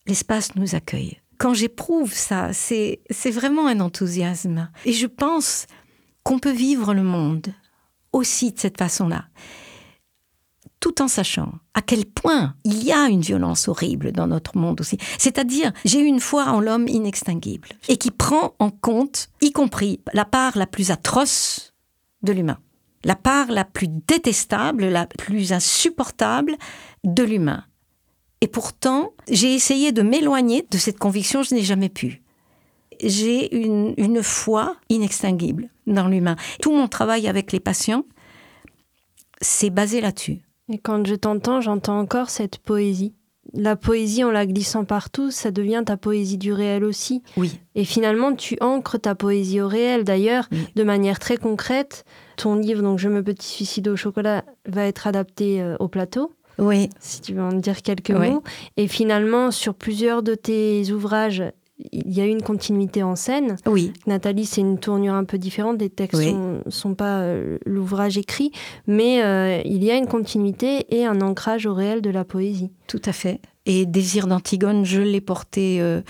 l'espace 0.07 0.55
nous 0.55 0.76
accueille 0.76 1.22
quand 1.44 1.54
j'éprouve 1.54 2.14
ça, 2.14 2.52
c'est 2.54 3.02
vraiment 3.26 3.68
un 3.68 3.82
enthousiasme. 3.82 4.70
Et 4.86 4.94
je 4.94 5.08
pense 5.08 5.68
qu'on 6.24 6.39
peut 6.39 6.54
vivre 6.54 6.94
le 6.94 7.04
monde 7.04 7.54
aussi 8.14 8.54
de 8.54 8.60
cette 8.60 8.78
façon-là 8.78 9.26
tout 10.80 11.02
en 11.02 11.08
sachant 11.08 11.54
à 11.74 11.82
quel 11.82 12.06
point 12.06 12.56
il 12.66 12.84
y 12.84 12.91
a 12.91 13.08
une 13.08 13.22
violence 13.22 13.70
horrible 13.70 14.12
dans 14.12 14.28
notre 14.28 14.58
monde 14.58 14.82
aussi. 14.82 14.98
C'est-à-dire, 15.18 15.72
j'ai 15.86 16.00
une 16.00 16.20
foi 16.20 16.46
en 16.46 16.60
l'homme 16.60 16.89
inextinguible 16.89 17.70
et 17.88 17.96
qui 17.96 18.12
prend 18.12 18.54
en 18.60 18.70
compte, 18.70 19.30
y 19.41 19.54
compris 19.54 20.02
la 20.14 20.26
part 20.26 20.58
la 20.58 20.68
plus 20.68 20.91
atroce 20.91 21.74
de 22.22 22.34
l'humain, 22.34 22.60
la 23.06 23.16
part 23.16 23.50
la 23.50 23.64
plus 23.64 23.88
détestable, 23.89 24.86
la 24.86 25.06
plus 25.06 25.54
insupportable 25.54 26.58
de 27.06 27.24
l'humain. 27.24 27.64
Et 28.44 28.48
pourtant, 28.48 29.14
j'ai 29.30 29.54
essayé 29.54 29.94
de 29.94 30.02
m'éloigner 30.02 30.68
de 30.70 30.78
cette 30.78 31.00
conviction, 31.00 31.44
je 31.44 31.56
n'ai 31.56 31.62
jamais 31.62 31.88
pu. 31.88 32.22
J'ai 33.02 33.56
une, 33.56 33.94
une 33.96 34.22
foi 34.22 34.76
inextinguible 34.89 35.70
dans 35.88 36.10
l'humain. 36.10 36.36
Tout 36.62 36.74
mon 36.74 36.89
travail 36.89 37.30
avec 37.30 37.54
les 37.54 37.62
patients, 37.62 38.04
c'est 39.39 39.70
basé 39.70 40.02
là-dessus. 40.02 40.41
Et 40.68 40.78
quand 40.78 41.08
je 41.08 41.16
t'entends, 41.16 41.62
j'entends 41.62 41.98
encore 41.98 42.30
cette 42.30 42.58
poésie. 42.58 43.14
La 43.54 43.78
poésie, 43.78 44.26
en 44.26 44.32
la 44.32 44.46
glissant 44.46 44.84
partout, 44.84 45.32
ça 45.32 45.50
devient 45.50 45.84
ta 45.86 45.96
poésie 45.96 46.38
du 46.38 46.52
réel 46.52 46.84
aussi. 46.84 47.24
Oui. 47.38 47.62
Et 47.76 47.86
finalement, 47.86 48.36
tu 48.36 48.58
ancres 48.60 49.00
ta 49.00 49.16
poésie 49.16 49.62
au 49.62 49.70
réel. 49.70 50.04
D'ailleurs, 50.04 50.50
de 50.76 50.84
manière 50.84 51.20
très 51.20 51.38
concrète, 51.38 52.04
ton 52.36 52.56
livre, 52.56 52.82
donc 52.82 53.00
Je 53.00 53.08
me 53.08 53.24
petit 53.24 53.48
suicide 53.48 53.88
au 53.88 53.96
chocolat, 53.96 54.44
va 54.66 54.86
être 54.86 55.08
adapté 55.08 55.62
euh, 55.62 55.78
au 55.80 55.88
plateau. 55.88 56.34
Oui. 56.60 56.89
Si 56.99 57.22
tu 57.22 57.34
veux 57.34 57.41
en 57.41 57.54
dire 57.54 57.82
quelques 57.82 58.12
mots. 58.12 58.43
Et 58.78 58.88
finalement, 58.88 59.51
sur 59.51 59.74
plusieurs 59.74 60.24
de 60.24 60.36
tes 60.36 60.91
ouvrages, 60.91 61.43
il 61.91 62.12
y 62.12 62.22
a 62.22 62.26
une 62.26 62.41
continuité 62.41 63.04
en 63.04 63.16
scène. 63.16 63.58
Oui. 63.66 63.93
Nathalie, 64.06 64.45
c'est 64.45 64.62
une 64.62 64.78
tournure 64.78 65.14
un 65.14 65.24
peu 65.24 65.38
différente. 65.38 65.82
Les 65.82 65.89
textes 65.89 66.22
ne 66.22 66.70
sont, 66.70 66.95
pas 66.95 67.22
euh, 67.22 67.58
l'ouvrage 67.66 68.18
écrit, 68.18 68.51
mais 68.88 69.24
euh, 69.24 69.62
il 69.66 69.84
y 69.84 69.91
a 69.91 69.97
une 69.97 70.08
continuité 70.08 70.86
et 70.95 71.06
un 71.06 71.22
ancrage 71.22 71.66
au 71.66 71.74
réel 71.74 72.01
de 72.01 72.10
la 72.10 72.26
poésie. 72.26 72.72
Tout 72.88 73.01
à 73.06 73.12
fait. 73.12 73.41
Et 73.66 73.86
Désir 73.86 74.28
d'Antigone, 74.28 74.86
je 74.86 75.01
l'ai 75.01 75.22
porté 75.22 75.82
euh, 75.82 76.01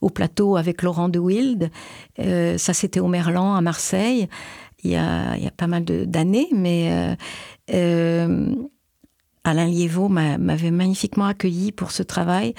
au 0.00 0.10
plateau 0.10 0.56
avec 0.56 0.82
Laurent 0.82 1.08
de 1.08 1.18
Wild. 1.18 1.70
ça, 2.18 2.72
c'était 2.72 3.00
au 3.00 3.08
Merlan 3.08 3.54
à 3.54 3.60
Marseille. 3.60 4.28
Il 4.82 4.90
y 4.90 4.96
a, 4.96 5.36
il 5.36 5.44
y 5.44 5.46
a 5.46 5.50
pas 5.50 5.66
mal 5.66 5.84
d'années, 5.84 6.48
mais 6.52 7.16
Alain 9.44 9.66
Liévaux 9.66 10.08
m'avait 10.08 10.70
magnifiquement 10.70 11.26
accueilli 11.26 11.72
pour 11.72 11.92
ce 11.92 12.02
travail. 12.02 12.54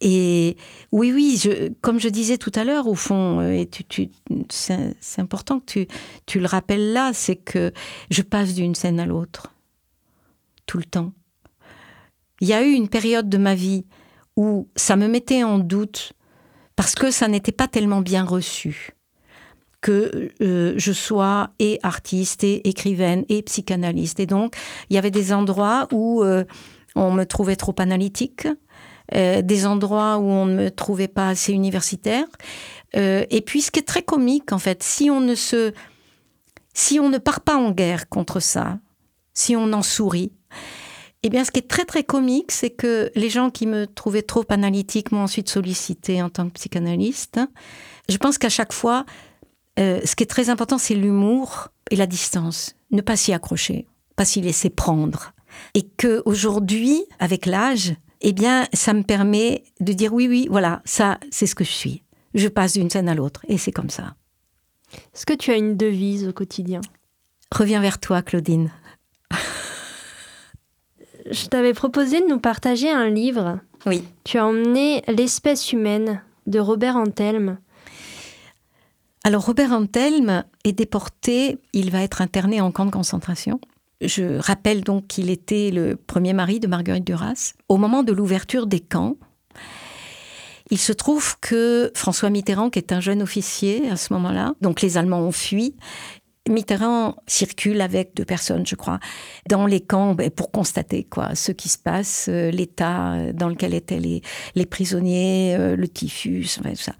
Et 0.00 0.56
oui, 0.90 1.12
oui, 1.12 1.70
comme 1.80 2.00
je 2.00 2.08
disais 2.08 2.38
tout 2.38 2.52
à 2.54 2.64
l'heure, 2.64 2.88
au 2.88 2.94
fond, 2.94 3.40
euh, 3.40 3.52
et 3.52 3.66
tu, 3.66 4.10
c'est 4.48 4.94
important 5.18 5.60
que 5.60 5.64
tu, 5.64 5.86
tu 6.26 6.40
le 6.40 6.46
rappelles 6.46 6.92
là, 6.92 7.12
c'est 7.12 7.36
que 7.36 7.72
je 8.10 8.22
passe 8.22 8.54
d'une 8.54 8.74
scène 8.74 8.98
à 8.98 9.06
l'autre, 9.06 9.54
tout 10.66 10.78
le 10.78 10.84
temps. 10.84 11.12
Il 12.40 12.48
y 12.48 12.52
a 12.52 12.64
eu 12.64 12.72
une 12.72 12.88
période 12.88 13.28
de 13.28 13.38
ma 13.38 13.54
vie 13.54 13.84
où 14.36 14.68
ça 14.74 14.96
me 14.96 15.06
mettait 15.06 15.44
en 15.44 15.58
doute 15.58 16.14
parce 16.74 16.96
que 16.96 17.10
ça 17.12 17.28
n'était 17.28 17.52
pas 17.52 17.68
tellement 17.68 18.00
bien 18.00 18.24
reçu 18.24 18.94
que 19.84 20.30
euh, 20.40 20.72
je 20.78 20.92
sois 20.92 21.50
et 21.58 21.78
artiste 21.82 22.42
et 22.42 22.66
écrivaine 22.66 23.26
et 23.28 23.42
psychanalyste. 23.42 24.18
Et 24.18 24.24
donc, 24.24 24.56
il 24.88 24.94
y 24.94 24.98
avait 24.98 25.10
des 25.10 25.30
endroits 25.34 25.88
où 25.92 26.22
euh, 26.22 26.44
on 26.96 27.12
me 27.12 27.24
trouvait 27.24 27.54
trop 27.54 27.74
analytique, 27.76 28.48
euh, 29.14 29.42
des 29.42 29.66
endroits 29.66 30.16
où 30.16 30.24
on 30.24 30.46
ne 30.46 30.54
me 30.54 30.70
trouvait 30.70 31.06
pas 31.06 31.28
assez 31.28 31.52
universitaire. 31.52 32.24
et 32.94 33.42
puis, 33.44 33.60
ce 33.60 33.70
qui 33.70 33.80
est 33.80 33.86
très 33.86 34.02
comique, 34.02 34.52
en 34.52 34.58
fait, 34.58 34.82
si 34.82 35.10
on 35.10 35.20
ne 35.20 35.34
se, 35.34 35.74
si 36.72 36.98
on 36.98 37.10
ne 37.10 37.18
part 37.18 37.42
pas 37.42 37.56
en 37.56 37.70
guerre 37.70 38.08
contre 38.08 38.40
ça, 38.40 38.78
si 39.34 39.54
on 39.54 39.70
en 39.74 39.82
sourit, 39.82 40.32
eh 41.22 41.28
bien, 41.28 41.44
ce 41.44 41.50
qui 41.50 41.58
est 41.58 41.68
très 41.68 41.84
très 41.84 42.04
comique, 42.04 42.52
c'est 42.52 42.70
que 42.70 43.10
les 43.16 43.28
gens 43.28 43.50
qui 43.50 43.66
me 43.66 43.86
trouvaient 43.86 44.22
trop 44.22 44.44
analytique 44.48 45.12
m'ont 45.12 45.24
ensuite 45.24 45.50
sollicité 45.50 46.22
en 46.22 46.30
tant 46.30 46.46
que 46.48 46.54
psychanalyste. 46.54 47.38
Je 48.08 48.16
pense 48.16 48.38
qu'à 48.38 48.48
chaque 48.48 48.72
fois, 48.72 49.04
euh, 49.78 50.00
ce 50.04 50.14
qui 50.16 50.22
est 50.22 50.28
très 50.28 50.50
important, 50.50 50.78
c'est 50.78 50.94
l'humour 50.94 51.68
et 51.90 51.96
la 51.96 52.06
distance. 52.06 52.74
Ne 52.90 53.00
pas 53.00 53.16
s'y 53.16 53.32
accrocher, 53.32 53.86
pas 54.16 54.24
s'y 54.24 54.40
laisser 54.40 54.70
prendre. 54.70 55.32
Et 55.74 55.82
que 55.82 56.22
aujourd'hui, 56.24 57.04
avec 57.18 57.46
l'âge, 57.46 57.94
eh 58.20 58.32
bien, 58.32 58.66
ça 58.72 58.92
me 58.92 59.02
permet 59.02 59.64
de 59.80 59.92
dire 59.92 60.12
oui, 60.12 60.28
oui, 60.28 60.48
voilà, 60.50 60.82
ça, 60.84 61.18
c'est 61.30 61.46
ce 61.46 61.54
que 61.54 61.64
je 61.64 61.70
suis. 61.70 62.02
Je 62.34 62.48
passe 62.48 62.72
d'une 62.72 62.90
scène 62.90 63.08
à 63.08 63.14
l'autre, 63.14 63.42
et 63.48 63.58
c'est 63.58 63.72
comme 63.72 63.90
ça. 63.90 64.14
Est-ce 65.14 65.26
que 65.26 65.34
tu 65.34 65.50
as 65.50 65.56
une 65.56 65.76
devise 65.76 66.26
au 66.26 66.32
quotidien? 66.32 66.80
Reviens 67.52 67.80
vers 67.80 68.00
toi, 68.00 68.22
Claudine. 68.22 68.70
je 71.30 71.46
t'avais 71.46 71.74
proposé 71.74 72.20
de 72.20 72.26
nous 72.26 72.40
partager 72.40 72.90
un 72.90 73.08
livre. 73.08 73.60
Oui. 73.86 74.04
Tu 74.24 74.38
as 74.38 74.46
emmené 74.46 75.02
L'espèce 75.08 75.72
humaine 75.72 76.22
de 76.46 76.58
Robert 76.58 76.96
Antelme. 76.96 77.58
Alors 79.26 79.46
Robert 79.46 79.72
Antelme 79.72 80.44
est 80.64 80.74
déporté, 80.74 81.58
il 81.72 81.90
va 81.90 82.02
être 82.02 82.20
interné 82.20 82.60
en 82.60 82.70
camp 82.70 82.84
de 82.84 82.90
concentration. 82.90 83.58
Je 84.02 84.36
rappelle 84.36 84.82
donc 84.82 85.06
qu'il 85.06 85.30
était 85.30 85.70
le 85.70 85.96
premier 85.96 86.34
mari 86.34 86.60
de 86.60 86.66
Marguerite 86.66 87.06
Duras. 87.06 87.54
Au 87.70 87.78
moment 87.78 88.02
de 88.02 88.12
l'ouverture 88.12 88.66
des 88.66 88.80
camps, 88.80 89.16
il 90.70 90.76
se 90.76 90.92
trouve 90.92 91.38
que 91.40 91.90
François 91.94 92.28
Mitterrand, 92.28 92.68
qui 92.68 92.78
est 92.78 92.92
un 92.92 93.00
jeune 93.00 93.22
officier 93.22 93.88
à 93.88 93.96
ce 93.96 94.12
moment-là, 94.12 94.52
donc 94.60 94.82
les 94.82 94.98
Allemands 94.98 95.20
ont 95.20 95.32
fui, 95.32 95.74
Mitterrand 96.46 97.16
circule 97.26 97.80
avec 97.80 98.14
deux 98.14 98.26
personnes, 98.26 98.66
je 98.66 98.74
crois, 98.74 99.00
dans 99.48 99.64
les 99.64 99.80
camps 99.80 100.14
ben, 100.14 100.30
pour 100.30 100.50
constater 100.50 101.04
quoi, 101.04 101.34
ce 101.34 101.52
qui 101.52 101.70
se 101.70 101.78
passe, 101.78 102.26
euh, 102.28 102.50
l'état 102.50 103.32
dans 103.32 103.48
lequel 103.48 103.72
étaient 103.72 103.98
les, 103.98 104.20
les 104.54 104.66
prisonniers, 104.66 105.56
euh, 105.58 105.76
le 105.76 105.88
typhus, 105.88 106.46
tout 106.62 106.74
ça. 106.76 106.92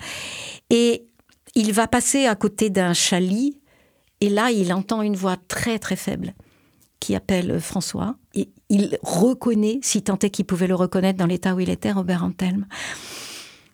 Et 0.71 1.05
il 1.55 1.73
va 1.73 1.87
passer 1.87 2.27
à 2.27 2.35
côté 2.35 2.71
d'un 2.71 2.95
chalit 2.95 3.59
et 4.21 4.29
là, 4.29 4.51
il 4.51 4.73
entend 4.73 5.03
une 5.03 5.17
voix 5.17 5.37
très 5.49 5.79
très 5.79 5.97
faible 5.97 6.35
qui 7.01 7.15
appelle 7.15 7.61
François. 7.61 8.17
Et 8.35 8.49
il 8.71 8.99
reconnaît, 9.03 9.79
si 9.83 10.03
tant 10.03 10.19
est 10.21 10.31
qu'il 10.31 10.47
pouvait 10.47 10.67
le 10.67 10.75
reconnaître 10.75 11.19
dans 11.19 11.27
l'état 11.27 11.55
où 11.55 11.61
il 11.61 11.69
était, 11.69 11.93
Robert 11.93 12.25
Antelme. 12.25 12.67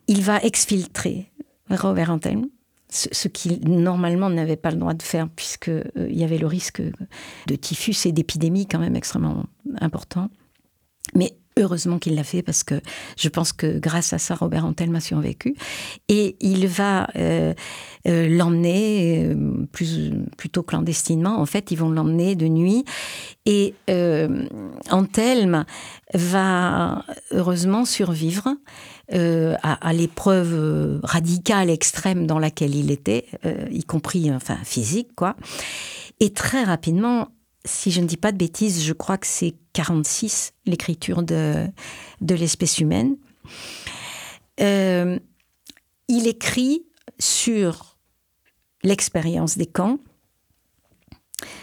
Il 0.07 0.21
va 0.23 0.39
exfiltrer 0.41 1.31
Robert 1.69 2.11
Antelme, 2.11 2.47
ce, 2.89 3.29
qu'il 3.29 3.61
normalement 3.69 4.29
n'avait 4.29 4.57
pas 4.57 4.71
le 4.71 4.77
droit 4.77 4.93
de 4.93 5.01
faire 5.01 5.29
puisqu'il 5.29 5.91
euh, 5.97 6.09
y 6.09 6.25
avait 6.25 6.37
le 6.37 6.47
risque 6.47 6.81
de 6.81 7.55
typhus 7.55 8.05
et 8.05 8.11
d'épidémie 8.11 8.67
quand 8.67 8.79
même 8.79 8.97
extrêmement 8.97 9.45
important. 9.79 10.29
Mais 11.15 11.37
Heureusement 11.57 11.99
qu'il 11.99 12.15
l'a 12.15 12.23
fait 12.23 12.41
parce 12.41 12.63
que 12.63 12.75
je 13.17 13.27
pense 13.27 13.51
que 13.51 13.77
grâce 13.77 14.13
à 14.13 14.17
ça, 14.17 14.35
Robert 14.35 14.65
Antelme 14.65 14.95
a 14.95 15.01
survécu. 15.01 15.55
Et 16.07 16.37
il 16.39 16.65
va 16.67 17.09
euh, 17.17 17.53
euh, 18.07 18.29
l'emmener 18.29 19.25
euh, 19.25 19.65
plus, 19.73 20.13
plutôt 20.37 20.63
clandestinement. 20.63 21.41
En 21.41 21.45
fait, 21.45 21.71
ils 21.71 21.75
vont 21.75 21.89
l'emmener 21.89 22.35
de 22.35 22.47
nuit. 22.47 22.85
Et 23.45 23.73
Antelme 24.91 25.65
va 26.13 27.03
heureusement 27.31 27.85
survivre 27.85 28.55
à, 29.11 29.87
à 29.87 29.93
l'épreuve 29.93 31.01
radicale, 31.03 31.69
extrême 31.69 32.27
dans 32.27 32.39
laquelle 32.39 32.75
il 32.75 32.91
était, 32.91 33.25
y 33.71 33.83
compris 33.83 34.31
enfin 34.31 34.57
physique, 34.63 35.09
quoi. 35.15 35.35
Et 36.19 36.31
très 36.31 36.63
rapidement, 36.63 37.29
si 37.65 37.91
je 37.91 38.01
ne 38.01 38.07
dis 38.07 38.17
pas 38.17 38.31
de 38.31 38.37
bêtises, 38.37 38.83
je 38.83 38.93
crois 38.93 39.17
que 39.17 39.27
c'est 39.27 39.55
46, 39.73 40.53
l'écriture 40.65 41.23
de, 41.23 41.67
de 42.21 42.35
l'espèce 42.35 42.79
humaine. 42.79 43.17
Euh, 44.59 45.19
il 46.07 46.27
écrit 46.27 46.85
sur 47.19 47.97
l'expérience 48.83 49.57
des 49.57 49.65
camps, 49.65 49.99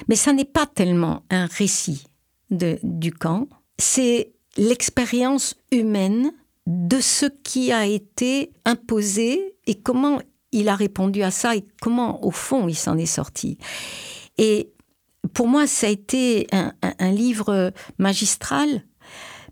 mais 0.09 0.17
ça 0.17 0.33
n'est 0.33 0.45
pas 0.45 0.67
tellement 0.67 1.23
un 1.31 1.47
récit 1.47 2.05
de, 2.51 2.79
du 2.83 3.13
camp, 3.13 3.49
c'est 3.79 4.33
l'expérience 4.57 5.55
humaine 5.71 6.33
de 6.67 7.01
ce 7.01 7.27
qui 7.27 7.73
a 7.73 7.87
été 7.87 8.53
imposé 8.65 9.57
et 9.67 9.81
comment 9.81 10.21
il 10.53 10.69
a 10.69 10.75
répondu 10.75 11.23
à 11.23 11.31
ça 11.31 11.57
et 11.57 11.65
comment, 11.81 12.25
au 12.25 12.31
fond, 12.31 12.69
il 12.69 12.75
s'en 12.75 12.97
est 12.97 13.07
sorti. 13.07 13.59
Et 14.39 14.73
pour 15.35 15.49
moi, 15.49 15.67
ça 15.67 15.87
a 15.87 15.91
été 15.91 16.47
un, 16.53 17.11
livre 17.11 17.73
magistral 17.99 18.83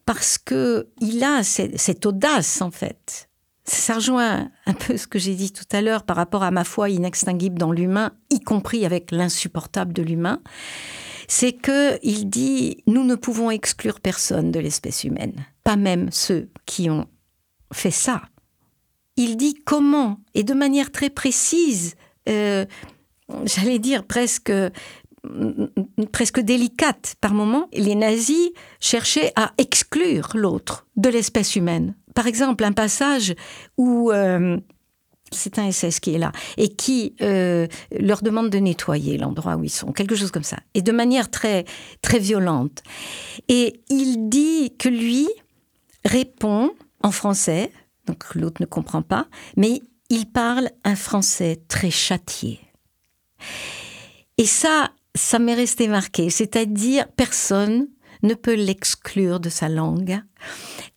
parce 0.04 0.38
que 0.38 0.88
il 1.00 1.22
a 1.24 1.42
cette, 1.42 2.06
audace 2.06 2.62
en 2.62 2.70
fait. 2.70 3.28
Ça 3.64 3.94
rejoint 3.94 4.50
un 4.66 4.74
peu 4.74 4.96
ce 4.96 5.08
que 5.08 5.18
j'ai 5.18 5.34
dit 5.34 5.52
tout 5.52 5.64
à 5.72 5.82
l'heure 5.82 6.04
par 6.04 6.16
rapport 6.16 6.44
à 6.44 6.52
ma 6.52 6.62
foi 6.62 6.88
inextinguible 6.88 7.58
dans 7.58 7.72
l'humain, 7.72 8.12
y 8.30 8.40
compris 8.40 8.86
avec 8.86 9.10
l'insupportable 9.10 9.92
de 9.92 10.02
l'humain. 10.02 10.40
C'est 11.26 11.52
que 11.52 11.98
il 12.04 12.30
dit 12.30 12.84
nous 12.86 13.02
ne 13.02 13.16
pouvons 13.16 13.50
exclure 13.50 13.98
personne 13.98 14.52
de 14.52 14.60
l'espèce 14.60 15.02
humaine, 15.02 15.46
pas 15.64 15.74
même 15.74 16.12
ceux 16.12 16.48
qui 16.64 16.88
ont 16.88 17.08
fait 17.72 17.90
ça. 17.90 18.22
Il 19.16 19.36
dit 19.36 19.54
comment 19.54 20.20
et 20.34 20.44
de 20.44 20.54
manière 20.54 20.92
très 20.92 21.10
précise, 21.10 21.96
euh, 22.28 22.64
j'allais 23.44 23.80
dire 23.80 24.04
presque 24.04 24.52
presque 26.12 26.40
délicate 26.40 27.16
par 27.20 27.34
moments. 27.34 27.68
Les 27.72 27.94
nazis 27.94 28.50
cherchaient 28.80 29.32
à 29.36 29.52
exclure 29.58 30.30
l'autre 30.34 30.86
de 30.96 31.08
l'espèce 31.08 31.56
humaine. 31.56 31.94
Par 32.14 32.26
exemple, 32.26 32.64
un 32.64 32.72
passage 32.72 33.34
où 33.76 34.10
euh, 34.10 34.58
c'est 35.32 35.58
un 35.58 35.70
SS 35.70 36.00
qui 36.00 36.14
est 36.14 36.18
là 36.18 36.32
et 36.56 36.68
qui 36.68 37.14
euh, 37.20 37.66
leur 37.98 38.22
demande 38.22 38.50
de 38.50 38.58
nettoyer 38.58 39.18
l'endroit 39.18 39.56
où 39.56 39.64
ils 39.64 39.70
sont, 39.70 39.92
quelque 39.92 40.14
chose 40.14 40.30
comme 40.30 40.42
ça, 40.42 40.58
et 40.74 40.82
de 40.82 40.92
manière 40.92 41.30
très 41.30 41.64
très 42.02 42.18
violente. 42.18 42.82
Et 43.48 43.80
il 43.88 44.28
dit 44.28 44.74
que 44.78 44.88
lui 44.88 45.28
répond 46.04 46.70
en 47.02 47.10
français, 47.10 47.70
donc 48.06 48.34
l'autre 48.34 48.60
ne 48.60 48.66
comprend 48.66 49.02
pas, 49.02 49.26
mais 49.56 49.82
il 50.08 50.26
parle 50.26 50.70
un 50.84 50.96
français 50.96 51.60
très 51.68 51.90
châtié. 51.90 52.60
Et 54.38 54.46
ça, 54.46 54.92
ça 55.16 55.38
m'est 55.38 55.54
resté 55.54 55.88
marqué, 55.88 56.30
c'est-à-dire 56.30 57.06
personne 57.16 57.88
ne 58.22 58.34
peut 58.34 58.54
l'exclure 58.54 59.40
de 59.40 59.48
sa 59.48 59.68
langue. 59.68 60.20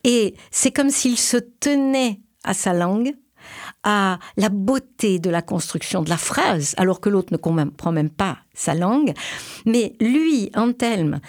Et 0.04 0.36
c'est 0.52 0.72
comme 0.72 0.90
s'il 0.90 1.18
se 1.18 1.38
tenait 1.38 2.22
à 2.44 2.54
sa 2.54 2.74
langue, 2.74 3.14
à 3.84 4.20
la 4.38 4.50
beauté 4.50 5.20
de 5.20 5.30
la 5.30 5.42
construction 5.42 6.02
de 6.02 6.10
la 6.10 6.18
phrase, 6.18 6.76
alors 6.78 7.00
que 7.02 7.10
l'autre 7.10 7.34
ne 7.34 7.38
comprend 7.38 7.92
même 7.92 8.10
pas 8.10 8.40
sa 8.54 8.76
langue. 8.76 9.14
Mais 9.66 9.96
lui, 10.00 10.52
Antelme, 10.56 11.20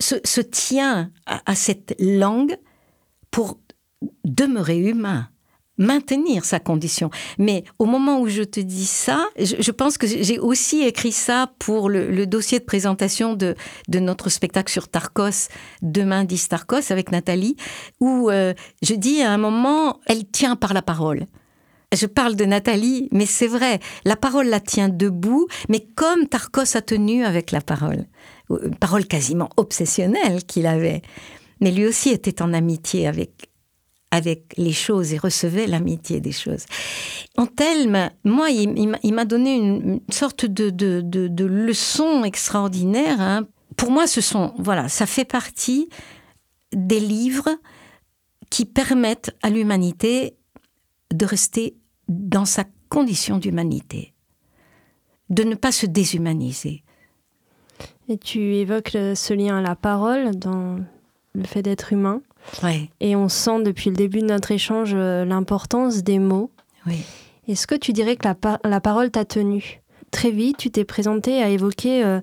se, 0.00 0.16
se 0.24 0.40
tient 0.40 1.10
à 1.26 1.54
cette 1.54 1.94
langue 1.98 2.56
pour 3.30 3.58
demeurer 4.24 4.78
humain 4.78 5.28
maintenir 5.78 6.44
sa 6.44 6.60
condition. 6.60 7.10
Mais 7.38 7.64
au 7.78 7.84
moment 7.84 8.20
où 8.20 8.28
je 8.28 8.42
te 8.42 8.60
dis 8.60 8.86
ça, 8.86 9.26
je, 9.38 9.70
pense 9.70 9.98
que 9.98 10.06
j'ai 10.06 10.38
aussi 10.38 10.82
écrit 10.82 11.12
ça 11.12 11.52
pour 11.58 11.88
le, 11.88 12.26
dossier 12.26 12.58
de 12.58 12.64
présentation 12.64 13.34
de, 13.34 13.54
de, 13.88 13.98
notre 13.98 14.28
spectacle 14.28 14.72
sur 14.72 14.88
Tarkos, 14.88 15.48
Demain 15.82 16.24
dit 16.24 16.42
Tarkos, 16.48 16.90
avec 16.90 17.10
Nathalie, 17.10 17.56
où 18.00 18.30
euh, 18.30 18.54
je 18.82 18.94
dis 18.94 19.22
à 19.22 19.32
un 19.32 19.38
moment, 19.38 20.00
elle 20.06 20.26
tient 20.26 20.56
par 20.56 20.74
la 20.74 20.82
parole. 20.82 21.26
Je 21.94 22.06
parle 22.06 22.34
de 22.34 22.44
Nathalie, 22.44 23.08
mais 23.12 23.26
c'est 23.26 23.46
vrai, 23.46 23.78
la 24.04 24.16
parole 24.16 24.48
la 24.48 24.60
tient 24.60 24.88
debout, 24.88 25.46
mais 25.68 25.86
comme 25.94 26.26
Tarkos 26.26 26.76
a 26.76 26.82
tenu 26.82 27.24
avec 27.24 27.52
la 27.52 27.60
parole, 27.60 28.06
une 28.50 28.74
parole 28.74 29.06
quasiment 29.06 29.50
obsessionnelle 29.56 30.44
qu'il 30.44 30.66
avait. 30.66 31.02
Mais 31.60 31.70
lui 31.70 31.86
aussi 31.86 32.10
était 32.10 32.42
en 32.42 32.52
amitié 32.52 33.06
avec, 33.06 33.50
avec 34.14 34.54
les 34.56 34.72
choses 34.72 35.12
et 35.12 35.18
recevait 35.18 35.66
l'amitié 35.66 36.20
des 36.20 36.32
choses. 36.32 36.66
Antelme, 37.36 38.10
moi, 38.22 38.50
il, 38.50 39.12
m'a 39.12 39.24
donné 39.24 39.56
une, 39.56 40.00
sorte 40.08 40.46
de, 40.46 40.70
de, 40.70 41.44
leçon 41.44 42.22
extraordinaire. 42.22 43.20
Hein. 43.20 43.46
Pour 43.76 43.90
moi, 43.90 44.06
ce 44.06 44.20
sont, 44.20 44.54
voilà, 44.58 44.88
ça 44.88 45.06
fait 45.06 45.24
partie 45.24 45.88
des 46.72 47.00
livres 47.00 47.48
qui 48.50 48.64
permettent 48.64 49.36
à 49.42 49.50
l'humanité 49.50 50.36
de 51.12 51.26
rester 51.26 51.76
dans 52.08 52.44
sa 52.44 52.64
condition 52.88 53.38
d'humanité, 53.38 54.14
de 55.28 55.42
ne 55.42 55.56
pas 55.56 55.72
se 55.72 55.86
déshumaniser. 55.86 56.84
Et 58.08 58.18
tu 58.18 58.38
évoques 58.54 58.90
ce 58.92 59.34
lien 59.34 59.58
à 59.58 59.62
la 59.62 59.74
parole 59.74 60.36
dans 60.36 60.78
le 61.34 61.44
fait 61.44 61.62
d'être 61.62 61.92
humain. 61.92 62.22
Et 63.00 63.16
on 63.16 63.28
sent 63.28 63.62
depuis 63.62 63.90
le 63.90 63.96
début 63.96 64.20
de 64.20 64.26
notre 64.26 64.50
échange 64.50 64.92
euh, 64.94 65.24
l'importance 65.24 66.02
des 66.02 66.18
mots. 66.18 66.50
Est-ce 67.48 67.66
que 67.66 67.74
tu 67.74 67.92
dirais 67.92 68.16
que 68.16 68.28
la, 68.64 68.80
parole 68.80 69.10
t'a 69.10 69.24
tenu? 69.24 69.80
Très 70.10 70.30
vite, 70.30 70.58
tu 70.58 70.70
t'es 70.70 70.84
présenté 70.84 71.42
à 71.42 71.48
évoquer 71.48 72.04
euh, 72.04 72.20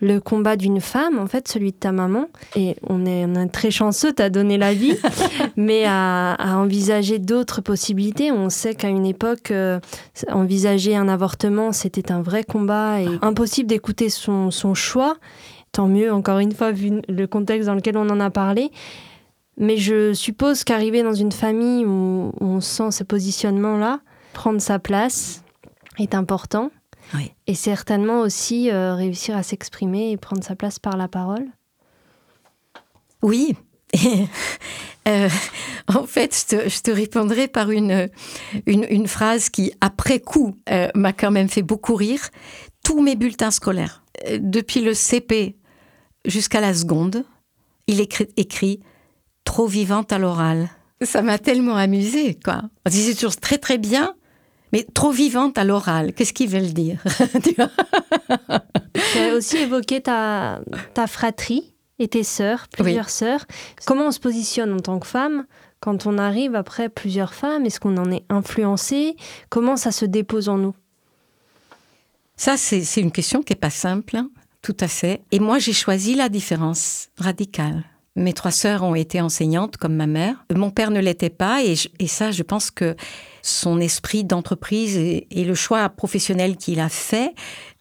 le 0.00 0.18
combat 0.20 0.56
d'une 0.56 0.80
femme, 0.80 1.18
en 1.18 1.26
fait, 1.26 1.48
celui 1.48 1.72
de 1.72 1.76
ta 1.76 1.92
maman. 1.92 2.28
Et 2.56 2.76
on 2.88 3.04
est, 3.06 3.26
très 3.48 3.70
chanceux, 3.70 4.12
t'as 4.12 4.30
donné 4.30 4.56
la 4.56 4.72
vie, 4.72 4.96
mais 5.56 5.84
à, 5.86 6.36
envisager 6.56 7.18
d'autres 7.18 7.60
possibilités. 7.60 8.32
On 8.32 8.50
sait 8.50 8.74
qu'à 8.74 8.88
une 8.88 9.06
époque, 9.06 9.50
euh, 9.50 9.80
envisager 10.30 10.96
un 10.96 11.08
avortement, 11.08 11.72
c'était 11.72 12.12
un 12.12 12.22
vrai 12.22 12.44
combat 12.44 13.00
et 13.00 13.08
impossible 13.22 13.68
d'écouter 13.68 14.08
son, 14.08 14.50
son 14.50 14.74
choix. 14.74 15.16
Tant 15.72 15.88
mieux, 15.88 16.12
encore 16.12 16.38
une 16.38 16.52
fois, 16.52 16.70
vu 16.70 17.02
le 17.08 17.26
contexte 17.26 17.66
dans 17.66 17.74
lequel 17.74 17.96
on 17.96 18.08
en 18.08 18.20
a 18.20 18.30
parlé. 18.30 18.70
Mais 19.56 19.76
je 19.76 20.12
suppose 20.12 20.64
qu'arriver 20.64 21.02
dans 21.02 21.14
une 21.14 21.32
famille 21.32 21.84
où 21.84 22.32
on 22.40 22.60
sent 22.60 22.90
ce 22.90 23.04
positionnement-là, 23.04 24.00
prendre 24.32 24.60
sa 24.60 24.78
place 24.78 25.42
est 25.98 26.14
important. 26.14 26.70
Et 27.46 27.54
certainement 27.54 28.20
aussi 28.20 28.70
euh, 28.70 28.94
réussir 28.94 29.36
à 29.36 29.42
s'exprimer 29.42 30.10
et 30.10 30.16
prendre 30.16 30.42
sa 30.42 30.56
place 30.56 30.78
par 30.78 30.96
la 30.96 31.08
parole. 31.08 31.46
Oui. 33.22 33.54
Euh, 35.06 35.28
en 35.86 36.06
fait, 36.06 36.46
je 36.50 36.80
te, 36.80 36.90
répondrai 36.90 37.46
par 37.46 37.70
une, 37.70 38.08
une, 38.64 39.06
phrase 39.06 39.50
qui, 39.50 39.70
après 39.82 40.18
coup, 40.18 40.56
euh, 40.70 40.88
m'a 40.94 41.12
quand 41.12 41.30
même 41.30 41.50
fait 41.50 41.60
beaucoup 41.60 41.94
rire. 41.94 42.30
Tous 42.82 43.02
mes 43.02 43.14
bulletins 43.14 43.50
scolaires, 43.50 44.02
depuis 44.38 44.80
le 44.80 44.94
CP 44.94 45.56
jusqu'à 46.24 46.62
la 46.62 46.72
seconde, 46.72 47.26
il 47.86 48.00
écrit 48.00 48.80
trop 49.44 49.66
vivante 49.66 50.12
à 50.12 50.18
l'oral. 50.18 50.68
Ça 51.02 51.22
m'a 51.22 51.38
tellement 51.38 51.76
amusé, 51.76 52.38
quoi. 52.42 52.62
On 52.86 52.90
disait 52.90 53.14
toujours 53.14 53.36
très 53.36 53.58
très 53.58 53.78
bien, 53.78 54.14
mais 54.72 54.86
trop 54.94 55.10
vivante 55.10 55.58
à 55.58 55.64
l'oral. 55.64 56.12
Qu'est-ce 56.12 56.32
qu'ils 56.32 56.48
veulent 56.48 56.72
dire 56.72 57.02
Tu 59.12 59.18
as 59.18 59.34
aussi 59.34 59.58
évoqué 59.58 60.00
ta, 60.00 60.60
ta 60.94 61.06
fratrie 61.06 61.74
et 61.98 62.08
tes 62.08 62.24
sœurs, 62.24 62.66
plusieurs 62.68 63.10
sœurs. 63.10 63.44
Comment 63.86 64.06
on 64.06 64.10
se 64.10 64.20
positionne 64.20 64.72
en 64.72 64.80
tant 64.80 64.98
que 64.98 65.06
femme 65.06 65.46
quand 65.80 66.06
on 66.06 66.18
arrive 66.18 66.54
après 66.54 66.88
plusieurs 66.88 67.34
femmes? 67.34 67.66
Est-ce 67.66 67.80
qu'on 67.80 67.96
en 67.96 68.10
est 68.10 68.24
influencé? 68.30 69.16
Comment 69.50 69.76
ça 69.76 69.92
se 69.92 70.04
dépose 70.04 70.48
en 70.48 70.58
nous? 70.58 70.74
Ça, 72.36 72.56
c'est 72.56 73.00
une 73.00 73.12
question 73.12 73.42
qui 73.42 73.52
n'est 73.52 73.60
pas 73.60 73.70
simple, 73.70 74.16
hein, 74.16 74.30
tout 74.62 74.76
à 74.80 74.88
fait. 74.88 75.22
Et 75.30 75.38
moi, 75.38 75.58
j'ai 75.58 75.72
choisi 75.72 76.16
la 76.16 76.28
différence 76.28 77.10
radicale. 77.18 77.84
Mes 78.16 78.32
trois 78.32 78.52
sœurs 78.52 78.84
ont 78.84 78.94
été 78.94 79.20
enseignantes 79.20 79.76
comme 79.76 79.94
ma 79.94 80.06
mère. 80.06 80.44
Mon 80.54 80.70
père 80.70 80.92
ne 80.92 81.00
l'était 81.00 81.30
pas 81.30 81.62
et, 81.64 81.74
ça, 82.06 82.30
je 82.30 82.42
pense 82.44 82.70
que 82.70 82.94
son 83.42 83.80
esprit 83.80 84.22
d'entreprise 84.22 84.96
et, 84.96 85.26
le 85.32 85.54
choix 85.54 85.88
professionnel 85.88 86.56
qu'il 86.56 86.78
a 86.80 86.88
fait 86.88 87.34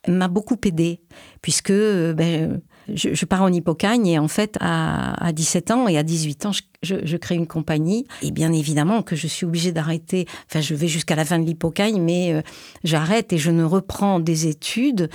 m'a 0.07 0.27
beaucoup 0.27 0.57
aidé 0.65 1.01
puisque 1.41 1.71
ben, 1.71 2.59
je, 2.91 3.25
pars 3.25 3.43
en 3.43 3.53
Hippocagne 3.53 4.07
et 4.07 4.19
en 4.19 4.27
fait 4.27 4.57
à, 4.59 5.31
17 5.31 5.71
ans 5.71 5.87
et 5.87 5.97
à 5.97 6.03
18 6.03 6.45
ans 6.47 6.51
je, 6.81 7.17
crée 7.17 7.35
une 7.35 7.47
compagnie 7.47 8.05
et 8.21 8.31
bien 8.31 8.51
évidemment 8.51 9.03
que 9.03 9.15
je 9.15 9.27
suis 9.27 9.45
obligée 9.45 9.71
d'arrêter 9.71 10.25
enfin 10.49 10.59
je 10.59 10.75
vais 10.75 10.89
jusqu'à 10.89 11.15
la 11.15 11.23
fin 11.23 11.39
de 11.39 11.45
l'Hippocagne 11.45 12.01
mais 12.01 12.33
euh, 12.33 12.41
j'arrête 12.83 13.31
et 13.31 13.37
je 13.37 13.51
ne 13.51 13.63
reprends 13.63 14.19
des 14.19 14.47
études 14.47 15.09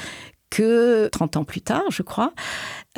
que 0.50 1.08
30 1.08 1.36
ans 1.36 1.44
plus 1.44 1.60
tard, 1.60 1.84
je 1.90 2.02
crois, 2.02 2.32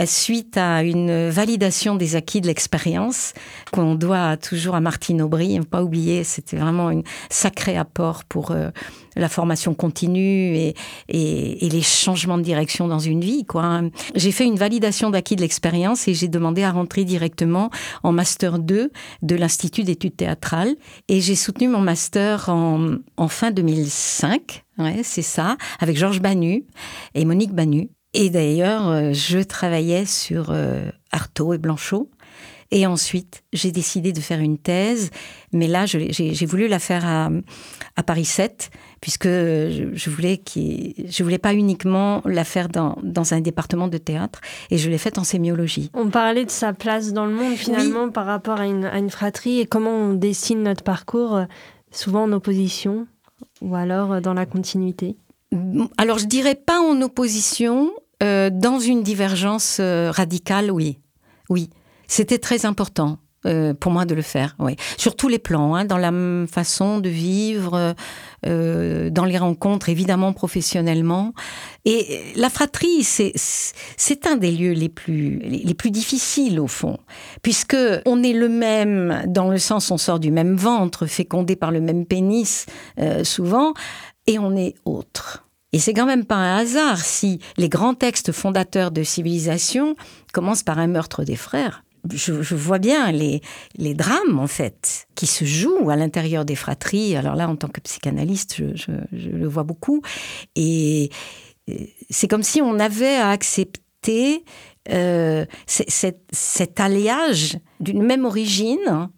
suite 0.07 0.57
à 0.57 0.83
une 0.83 1.29
validation 1.29 1.95
des 1.95 2.17
acquis 2.17 2.41
de 2.41 2.47
l'expérience 2.47 3.33
qu'on 3.73 3.95
doit 3.95 4.37
toujours 4.37 4.75
à 4.75 4.81
Martine 4.81 5.23
Aubry. 5.23 5.59
Ne 5.59 5.65
pas 5.65 5.83
oublier, 5.83 6.25
c'était 6.25 6.57
vraiment 6.57 6.89
un 6.89 7.03
sacré 7.29 7.77
apport 7.77 8.25
pour 8.25 8.51
euh, 8.51 8.71
la 9.17 9.29
formation 9.29 9.75
continue 9.75 10.57
et, 10.57 10.75
les 11.09 11.83
changements 11.83 12.39
de 12.39 12.43
direction 12.43 12.89
dans 12.89 12.99
une 12.99 13.21
vie. 13.21 13.45
Quoi. 13.45 13.83
J'ai 14.15 14.33
fait 14.33 14.45
une 14.45 14.57
validation 14.57 15.11
d'acquis 15.11 15.37
de 15.37 15.41
l'expérience 15.41 16.09
et 16.09 16.15
j'ai 16.15 16.29
demandé 16.29 16.63
à 16.63 16.73
rentrer 16.73 17.05
directement 17.05 17.71
en 18.03 18.13
master 18.13 18.59
2 18.59 18.91
de 19.23 19.35
l'Institut 19.37 19.85
d'études 19.85 20.17
théâtrales 20.17 20.75
et 21.09 21.21
j'ai 21.21 21.37
soutenu 21.37 21.69
mon 21.69 21.81
master 21.81 22.49
en, 22.49 22.97
en 23.17 23.29
fin 23.29 23.51
2005. 23.51 24.65
Ouais, 24.79 25.03
c'est 25.03 25.23
ça, 25.23 25.57
avec 25.79 25.97
Georges 25.97 26.21
Banu 26.21 26.65
et 27.15 27.25
Monique 27.25 27.53
Banu. 27.53 27.91
Et 28.13 28.31
d'ailleurs, 28.31 28.89
euh, 28.89 29.13
je 29.13 29.39
travaillais 29.39 30.05
sur 30.05 30.51
euh, 30.51 30.91
Artaud 31.13 31.55
et 31.55 31.59
Blanchot. 31.59 32.11
Et 32.73 32.87
ensuite, 32.87 33.43
j'ai 33.53 33.73
décidé 33.73 34.13
de 34.13 34.21
faire 34.21 34.39
une 34.39 34.57
thèse, 34.57 35.11
mais 35.53 35.67
là, 35.67 35.87
j'ai 35.87 36.47
voulu 36.47 36.69
la 36.69 36.79
faire 36.79 37.05
à, 37.05 37.29
à, 37.97 38.03
Paris 38.05 38.25
7, 38.25 38.71
puisque 39.01 39.27
je, 39.27 40.09
voulais 40.09 40.41
je 40.55 41.23
voulais 41.25 41.39
pas 41.39 41.53
uniquement 41.53 42.23
la 42.27 42.45
faire 42.45 42.69
dans, 42.69 42.97
dans, 43.03 43.35
un 43.35 43.41
département 43.41 43.89
de 43.89 43.99
théâtre, 43.99 44.41
et 44.71 44.79
je 44.79 44.89
l'ai 44.89 44.99
faite 44.99 45.19
en 45.19 45.25
sémiologie. 45.25 45.91
On 45.95 46.11
parlait 46.11 46.45
de 46.45 46.51
sa 46.51 46.73
place 46.73 47.13
dans 47.13 47.27
le 47.27 47.35
monde, 47.35 47.57
finalement, 47.57 48.09
par 48.09 48.27
rapport 48.27 48.61
à 48.61 48.67
une, 48.67 48.85
à 48.85 48.99
une, 48.99 49.11
fratrie, 49.11 49.59
et 49.59 49.67
comment 49.67 49.91
on 49.91 50.15
dessine 50.15 50.63
notre 50.63 50.85
parcours, 50.85 51.35
euh, 51.35 51.45
souvent 51.91 52.23
en 52.23 52.33
opposition, 52.33 53.09
ou 53.63 53.75
alors 53.75 54.21
dans 54.21 54.35
la 54.35 54.47
continuité? 54.47 55.17
Alors 55.99 56.19
je 56.19 56.27
dirais 56.27 56.55
pas 56.55 56.81
en 56.81 57.01
opposition, 57.03 57.91
euh, 58.23 58.51
dans 58.53 58.79
une 58.79 59.03
divergence 59.03 59.79
euh, 59.81 60.11
radicale, 60.11 60.71
oui. 60.71 60.99
Oui, 61.49 61.71
c'était 62.07 62.39
très 62.39 62.67
important. 62.67 63.19
euh, 63.47 63.73
pour 63.75 63.91
moi 63.93 64.05
de 64.05 64.15
le 64.15 64.23
faire, 64.23 64.55
oui. 64.59 64.77
Sur 64.99 65.17
tous 65.17 65.29
les 65.29 65.39
plans, 65.39 65.75
hein, 65.75 65.85
dans 65.85 65.97
la 65.97 66.13
façon 66.47 66.99
de 66.99 67.09
vivre, 67.09 67.95
euh, 68.47 69.11
dans 69.11 69.25
les 69.25 69.39
rencontres, 69.39 69.89
évidemment 69.89 70.33
professionnellement. 70.33 71.33
Et 71.87 72.21
la 72.37 72.51
fratrie, 72.51 73.03
c'est 73.03 74.27
un 74.27 74.37
des 74.37 74.51
lieux 74.53 74.73
les 74.73 74.91
plus 74.91 75.39
les 75.39 75.75
plus 75.75 75.91
difficiles 75.91 76.61
au 76.61 76.67
fond, 76.67 76.99
puisque 77.43 77.77
on 78.05 78.23
est 78.23 78.35
le 78.35 78.49
même 78.51 79.23
dans 79.27 79.49
le 79.49 79.59
sens 79.59 79.91
on 79.91 79.97
sort 79.97 80.21
du 80.21 80.31
même 80.31 80.57
ventre, 80.57 81.07
fécondé 81.07 81.57
par 81.57 81.71
le 81.71 81.81
même 81.81 82.05
pénis 82.05 82.67
euh, 82.99 83.25
souvent, 83.25 83.73
et 84.27 84.39
on 84.39 84.57
est 84.57 84.75
autre. 84.85 85.47
Et 85.73 85.79
c'est 85.79 85.95
quand 85.95 86.07
même 86.07 86.25
pas 86.25 86.37
un 86.37 86.57
hasard 86.57 86.99
si 86.99 87.39
les 87.57 87.69
grands 87.69 87.95
textes 87.95 88.33
fondateurs 88.33 88.91
de 88.91 89.03
civilisation 89.05 89.95
commencent 90.33 90.65
par 90.65 90.79
un 90.79 90.89
meurtre 90.89 91.25
des 91.25 91.37
frères 91.37 91.85
je, 92.13 92.55
vois 92.55 92.79
bien 92.79 93.13
les, 93.13 93.41
les 93.77 93.95
drames, 93.95 94.39
en 94.39 94.47
fait, 94.47 95.07
qui 95.15 95.27
se 95.27 95.45
jouent 95.45 95.91
à 95.91 95.97
l'intérieur 95.97 96.45
des 96.45 96.55
fratries. 96.55 97.17
Alors 97.17 97.35
là, 97.35 97.49
en 97.49 97.57
tant 97.57 97.69
que 97.69 97.81
psychanalyste, 97.81 98.63
je, 98.75 98.91
le 99.13 99.47
vois 99.47 99.65
beaucoup. 99.65 100.03
Et 100.57 101.11
c'est 102.09 102.29
comme 102.29 102.43
si 102.43 102.61
on 102.63 102.79
avait 102.79 103.17
à 103.17 103.31
accepter 103.31 104.45
euh, 104.91 105.45
cet, 105.67 106.81
alliage 106.81 107.59
d'une 107.81 108.03
même 108.03 108.25
origine 108.25 109.11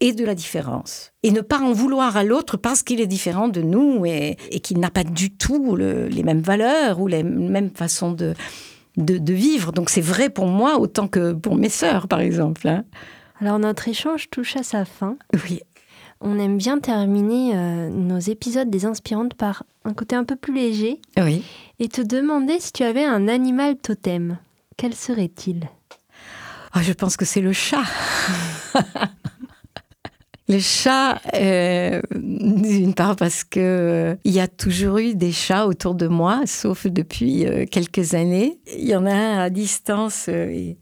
et 0.00 0.12
de 0.12 0.24
la 0.24 0.34
différence. 0.34 1.12
Et 1.22 1.30
ne 1.30 1.40
pas 1.40 1.58
en 1.58 1.72
vouloir 1.72 2.16
à 2.16 2.24
l'autre 2.24 2.56
parce 2.56 2.82
qu'il 2.82 3.00
est 3.00 3.06
différent 3.06 3.48
de 3.48 3.62
nous 3.62 4.04
et, 4.04 4.36
qu'il 4.62 4.78
n'a 4.78 4.90
pas 4.90 5.04
du 5.04 5.30
tout 5.30 5.76
les 5.76 6.22
mêmes 6.22 6.42
valeurs 6.42 7.00
ou 7.00 7.06
les 7.06 7.22
mêmes 7.22 7.70
façons 7.70 8.12
de, 8.12 8.34
de, 8.96 9.32
vivre. 9.32 9.72
Donc 9.72 9.90
c'est 9.90 10.00
vrai 10.00 10.30
pour 10.30 10.46
moi 10.46 10.78
autant 10.78 11.08
que 11.08 11.32
pour 11.32 11.56
mes 11.56 11.68
sœurs, 11.68 12.08
par 12.08 12.20
exemple. 12.20 12.68
Hein. 12.68 12.84
Alors 13.40 13.58
notre 13.58 13.88
échange 13.88 14.30
touche 14.30 14.56
à 14.56 14.62
sa 14.62 14.84
fin. 14.84 15.16
Oui. 15.48 15.60
On 16.20 16.38
aime 16.38 16.56
bien 16.56 16.78
terminer 16.78 17.54
euh, 17.54 17.90
nos 17.90 18.18
épisodes 18.18 18.70
des 18.70 18.86
inspirantes 18.86 19.34
par 19.34 19.64
un 19.84 19.92
côté 19.92 20.16
un 20.16 20.24
peu 20.24 20.34
plus 20.34 20.54
léger. 20.54 21.00
Oui. 21.18 21.42
Et 21.78 21.88
te 21.88 22.00
demander 22.00 22.58
si 22.58 22.72
tu 22.72 22.84
avais 22.84 23.04
un 23.04 23.28
animal 23.28 23.76
totem. 23.76 24.38
Quel 24.78 24.94
serait-il? 24.94 25.68
Oh, 26.74 26.80
Je 26.80 26.92
pense 26.92 27.18
que 27.18 27.26
c'est 27.26 27.42
le 27.42 27.52
chat. 27.52 27.84
Le 30.48 30.60
chat, 30.60 31.20
euh, 31.34 32.00
d'une 32.14 32.94
part 32.94 33.16
parce 33.16 33.42
que 33.42 33.60
euh, 33.60 34.16
il 34.24 34.32
y 34.32 34.40
a 34.40 34.46
toujours 34.46 34.98
eu 34.98 35.14
des 35.14 35.32
chats 35.32 35.66
autour 35.66 35.94
de 35.94 36.06
moi, 36.06 36.42
sauf 36.46 36.86
depuis 36.86 37.46
euh, 37.46 37.66
quelques 37.66 38.14
années. 38.14 38.60
Il 38.76 38.86
y 38.86 38.94
en 38.94 39.06
a 39.06 39.12
un 39.12 39.38
à 39.38 39.50
distance 39.50 40.28
et, 40.28 40.76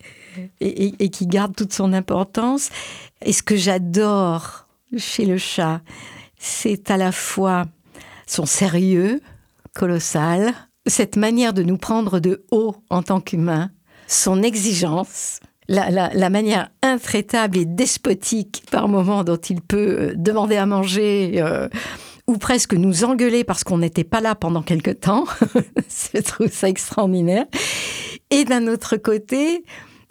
qui 0.60 1.26
garde 1.26 1.56
toute 1.56 1.72
son 1.72 1.92
importance. 1.92 2.70
Et 3.24 3.32
ce 3.32 3.42
que 3.42 3.56
j'adore 3.56 4.66
chez 4.96 5.24
le 5.24 5.38
chat, 5.38 5.80
c'est 6.38 6.90
à 6.90 6.98
la 6.98 7.10
fois 7.10 7.64
son 8.26 8.44
sérieux 8.44 9.22
colossal, 9.74 10.52
cette 10.86 11.16
manière 11.16 11.54
de 11.54 11.62
nous 11.62 11.78
prendre 11.78 12.20
de 12.20 12.44
haut 12.50 12.76
en 12.90 13.02
tant 13.02 13.20
qu'humains, 13.20 13.70
son 14.06 14.42
exigence, 14.42 15.40
la, 15.68 16.30
manière 16.30 16.70
intraitable 16.82 17.58
et 17.58 17.64
despotique 17.64 18.64
par 18.70 18.88
moment 18.88 19.24
dont 19.24 19.36
il 19.36 19.60
peut 19.60 19.96
euh, 19.98 20.12
demander 20.14 20.56
à 20.56 20.66
manger 20.66 21.34
euh, 21.36 21.68
ou 22.26 22.38
presque 22.38 22.74
nous 22.74 23.04
engueuler 23.04 23.44
parce 23.44 23.64
qu'on 23.64 23.78
n'était 23.78 24.04
pas 24.04 24.20
là 24.20 24.34
pendant 24.34 24.62
quelque 24.62 24.90
temps. 24.90 25.24
Je 26.14 26.20
trouve 26.20 26.50
ça 26.50 26.68
extraordinaire. 26.68 27.46
Et 28.30 28.44
d'un 28.44 28.66
autre 28.66 28.96
côté, 28.96 29.64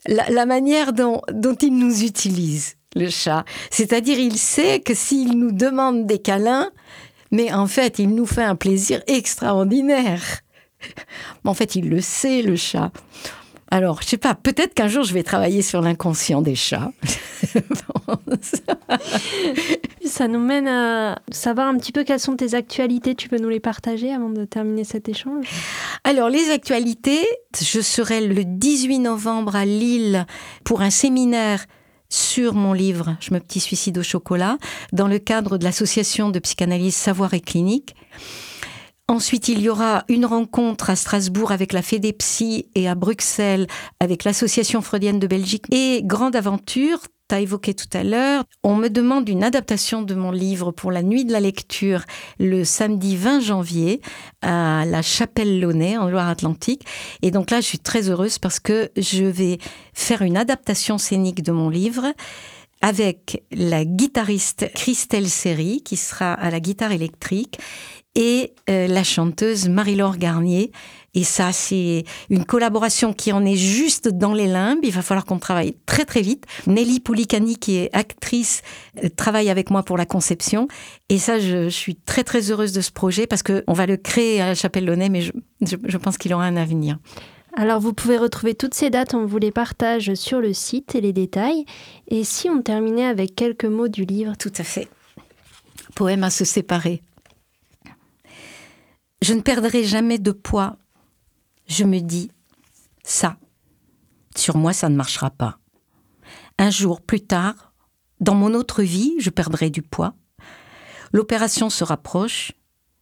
la, 0.08 0.46
manière 0.46 0.94
dont, 0.94 1.22
dont 1.32 1.56
il 1.56 1.76
nous 1.78 2.04
utilise, 2.04 2.76
le 2.96 3.10
chat. 3.10 3.46
C'est-à-dire, 3.72 4.20
il 4.20 4.38
sait 4.38 4.80
que 4.80 4.94
s'il 4.94 5.38
nous 5.38 5.52
demande 5.52 6.06
des 6.06 6.20
câlins, 6.20 6.70
mais 7.32 7.52
en 7.52 7.68
fait, 7.68 8.00
il 8.00 8.10
nous 8.14 8.26
fait 8.26 8.44
un 8.44 8.56
plaisir 8.56 9.02
extraordinaire. 9.08 10.22
En 11.46 11.54
fait, 11.54 11.78
il 11.78 11.90
le 11.90 12.02
sait, 12.02 12.42
le 12.42 12.58
chat. 12.58 12.92
Alors, 13.74 14.04
je 14.04 14.08
sais 14.10 14.18
pas, 14.18 14.36
peut-être 14.36 14.76
qu'un 14.76 14.88
jour 14.88 15.04
je 15.04 15.16
vais 15.16 15.24
travailler 15.24 15.64
sur 15.64 15.82
l'inconscient 15.82 16.44
des 16.44 16.54
chats. 16.54 16.92
Ça 20.06 20.28
nous 20.28 20.38
mène 20.38 20.68
à 20.68 21.18
savoir 21.32 21.70
un 21.70 21.78
petit 21.80 21.92
peu 21.92 22.04
quelles 22.04 22.20
sont 22.20 22.36
tes 22.36 22.54
actualités. 22.54 23.16
Tu 23.16 23.30
peux 23.30 23.40
nous 23.40 23.50
les 23.50 23.60
partager 23.60 24.14
avant 24.14 24.30
de 24.30 24.46
terminer 24.46 24.84
cet 24.84 25.10
échange? 25.10 25.48
Alors, 26.04 26.30
les 26.30 26.52
actualités, 26.52 27.26
je 27.60 27.82
serai 27.82 28.22
le 28.28 28.44
18 28.46 29.00
novembre 29.00 29.56
à 29.56 29.66
Lille 29.66 30.28
pour 30.64 30.84
un 30.84 30.92
séminaire 30.92 31.66
sur 32.10 32.54
mon 32.54 32.74
livre 32.74 33.18
Je 33.22 33.34
me 33.34 33.40
petit 33.40 33.60
suicide 33.60 33.98
au 33.98 34.04
chocolat 34.04 34.60
dans 34.92 35.08
le 35.08 35.18
cadre 35.18 35.58
de 35.58 35.64
l'association 35.64 36.30
de 36.30 36.38
psychanalyse 36.38 36.94
Savoir 36.94 37.34
et 37.34 37.42
Clinique. 37.42 37.96
Ensuite, 39.10 39.50
il 39.50 39.60
y 39.60 39.68
aura 39.68 40.06
une 40.08 40.26
rencontre 40.26 40.90
à 40.90 40.96
Strasbourg 40.96 41.52
avec 41.52 41.74
la 41.74 41.82
Fédépsy 41.82 42.70
et 42.74 42.88
à 42.88 42.96
Bruxelles 42.96 43.68
avec 44.00 44.24
l'Association 44.24 44.82
freudienne 44.82 45.20
de 45.20 45.28
Belgique. 45.28 45.66
Et 45.72 46.02
grande 46.06 46.38
aventure, 46.38 47.00
tu 47.28 47.36
as 47.36 47.42
évoqué 47.42 47.74
tout 47.74 47.90
à 47.92 48.04
l'heure, 48.04 48.46
on 48.64 48.78
me 48.78 48.88
demande 48.88 49.28
une 49.28 49.44
adaptation 49.44 50.04
de 50.04 50.16
mon 50.16 50.32
livre 50.32 50.72
pour 50.72 50.90
la 50.90 51.04
nuit 51.04 51.26
de 51.26 51.34
la 51.34 51.42
lecture 51.42 52.04
le 52.40 52.64
samedi 52.64 53.18
20 53.18 53.42
janvier 53.42 54.02
à 54.42 54.86
la 54.86 55.02
Chapelle 55.02 55.60
Launay 55.60 55.98
en 55.98 56.10
Loire-Atlantique. 56.10 56.86
Et 57.22 57.32
donc 57.32 57.52
là, 57.52 57.60
je 57.60 57.66
suis 57.66 57.80
très 57.80 58.10
heureuse 58.10 58.40
parce 58.40 58.62
que 58.62 58.90
je 58.96 59.26
vais 59.26 59.58
faire 59.94 60.22
une 60.22 60.38
adaptation 60.38 60.98
scénique 60.98 61.44
de 61.44 61.52
mon 61.52 61.70
livre 61.70 62.14
avec 62.82 63.44
la 63.52 63.86
guitariste 63.86 64.70
Christelle 64.76 65.30
Serry, 65.30 65.82
qui 65.84 65.96
sera 65.96 66.34
à 66.34 66.52
la 66.52 66.60
guitare 66.60 66.92
électrique, 66.92 67.58
et 68.16 68.54
euh, 68.70 68.88
la 68.88 69.04
chanteuse 69.04 69.70
Marie-Laure 69.70 70.18
Garnier. 70.18 70.72
Et 71.16 71.24
ça, 71.24 71.52
c'est 71.52 72.06
une 72.30 72.44
collaboration 72.44 73.14
qui 73.14 73.32
en 73.32 73.46
est 73.46 73.56
juste 73.56 74.08
dans 74.08 74.34
les 74.34 74.48
limbes. 74.48 74.80
Il 74.84 74.92
va 74.92 75.04
falloir 75.04 75.26
qu'on 75.26 75.38
travaille 75.38 75.76
très 75.86 76.06
très 76.06 76.22
vite. 76.22 76.46
Nelly 76.66 77.00
Poulicani, 77.00 77.58
qui 77.58 77.78
est 77.78 77.90
actrice, 77.94 78.62
euh, 79.04 79.10
travaille 79.16 79.50
avec 79.50 79.70
moi 79.70 79.84
pour 79.84 79.98
la 79.98 80.06
conception. 80.06 80.68
Et 81.10 81.20
ça, 81.20 81.40
je, 81.40 81.70
suis 81.70 81.96
très 81.96 82.24
très 82.24 82.52
heureuse 82.52 82.72
de 82.72 82.82
ce 82.82 82.92
projet 82.92 83.28
parce 83.28 83.44
qu'on 83.44 83.74
va 83.74 83.86
le 83.86 83.98
créer 83.98 84.42
à 84.42 84.48
la 84.48 84.56
Chapelle 84.56 84.86
Launay, 84.86 85.10
mais 85.10 85.22
je, 85.22 85.32
je 85.62 85.98
pense 85.98 86.18
qu'il 86.18 86.34
aura 86.34 86.46
un 86.46 86.56
avenir. 86.56 86.98
Alors 87.56 87.80
vous 87.80 87.94
pouvez 87.94 88.18
retrouver 88.18 88.56
toutes 88.56 88.74
ces 88.74 88.90
dates, 88.90 89.14
on 89.14 89.28
vous 89.28 89.38
les 89.38 89.52
partage 89.52 90.16
sur 90.16 90.42
le 90.42 90.54
site 90.54 90.96
et 90.96 91.02
les 91.02 91.14
détails. 91.14 91.66
Et 92.08 92.24
si 92.24 92.50
on 92.50 92.64
terminait 92.64 93.06
avec 93.06 93.36
quelques 93.36 93.66
mots 93.66 93.88
du 93.88 94.06
livre? 94.06 94.34
Tout 94.40 94.54
à 94.58 94.64
fait. 94.64 94.88
Poème 95.94 96.24
à 96.24 96.32
se 96.32 96.46
séparer. 96.46 97.04
Je 99.24 99.34
ne 99.34 99.40
perdrai 99.40 99.86
jamais 99.86 100.20
de 100.20 100.34
poids. 100.34 100.76
Je 101.66 101.86
me 101.86 102.02
dis, 102.02 102.30
ça, 103.06 103.38
sur 104.36 104.58
moi, 104.58 104.74
ça 104.74 104.90
ne 104.90 104.98
marchera 104.98 105.30
pas. 105.30 105.60
Un 106.58 106.70
jour 106.70 107.00
plus 107.00 107.22
tard, 107.22 107.72
dans 108.20 108.36
mon 108.36 108.54
autre 108.54 108.84
vie, 108.84 109.16
je 109.20 109.30
perdrai 109.30 109.70
du 109.70 109.82
poids. 109.82 110.14
L'opération 111.14 111.70
se 111.70 111.86
rapproche. 111.86 112.52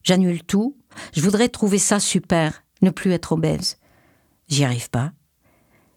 J'annule 0.04 0.44
tout. 0.44 0.78
Je 1.12 1.22
voudrais 1.22 1.50
trouver 1.50 1.80
ça 1.80 2.00
super, 2.00 2.62
ne 2.84 2.92
plus 2.92 3.14
être 3.14 3.32
obèse. 3.32 3.80
J'y 4.48 4.64
arrive 4.64 4.92
pas. 4.92 5.14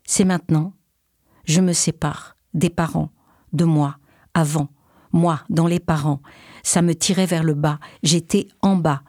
C'est 0.07 0.25
maintenant. 0.25 0.73
Je 1.45 1.61
me 1.61 1.75
sépare 1.75 2.39
des 2.55 2.71
parents, 2.71 3.13
de 3.53 3.67
moi, 3.67 3.99
avant, 4.33 4.71
moi, 5.13 5.43
dans 5.51 5.67
les 5.67 5.81
parents. 5.81 6.23
Ça 6.63 6.81
me 6.81 6.95
tirait 6.95 7.27
vers 7.27 7.45
le 7.45 7.53
bas. 7.53 7.79
J'étais 8.03 8.49
en 8.63 8.77
bas. 8.77 9.03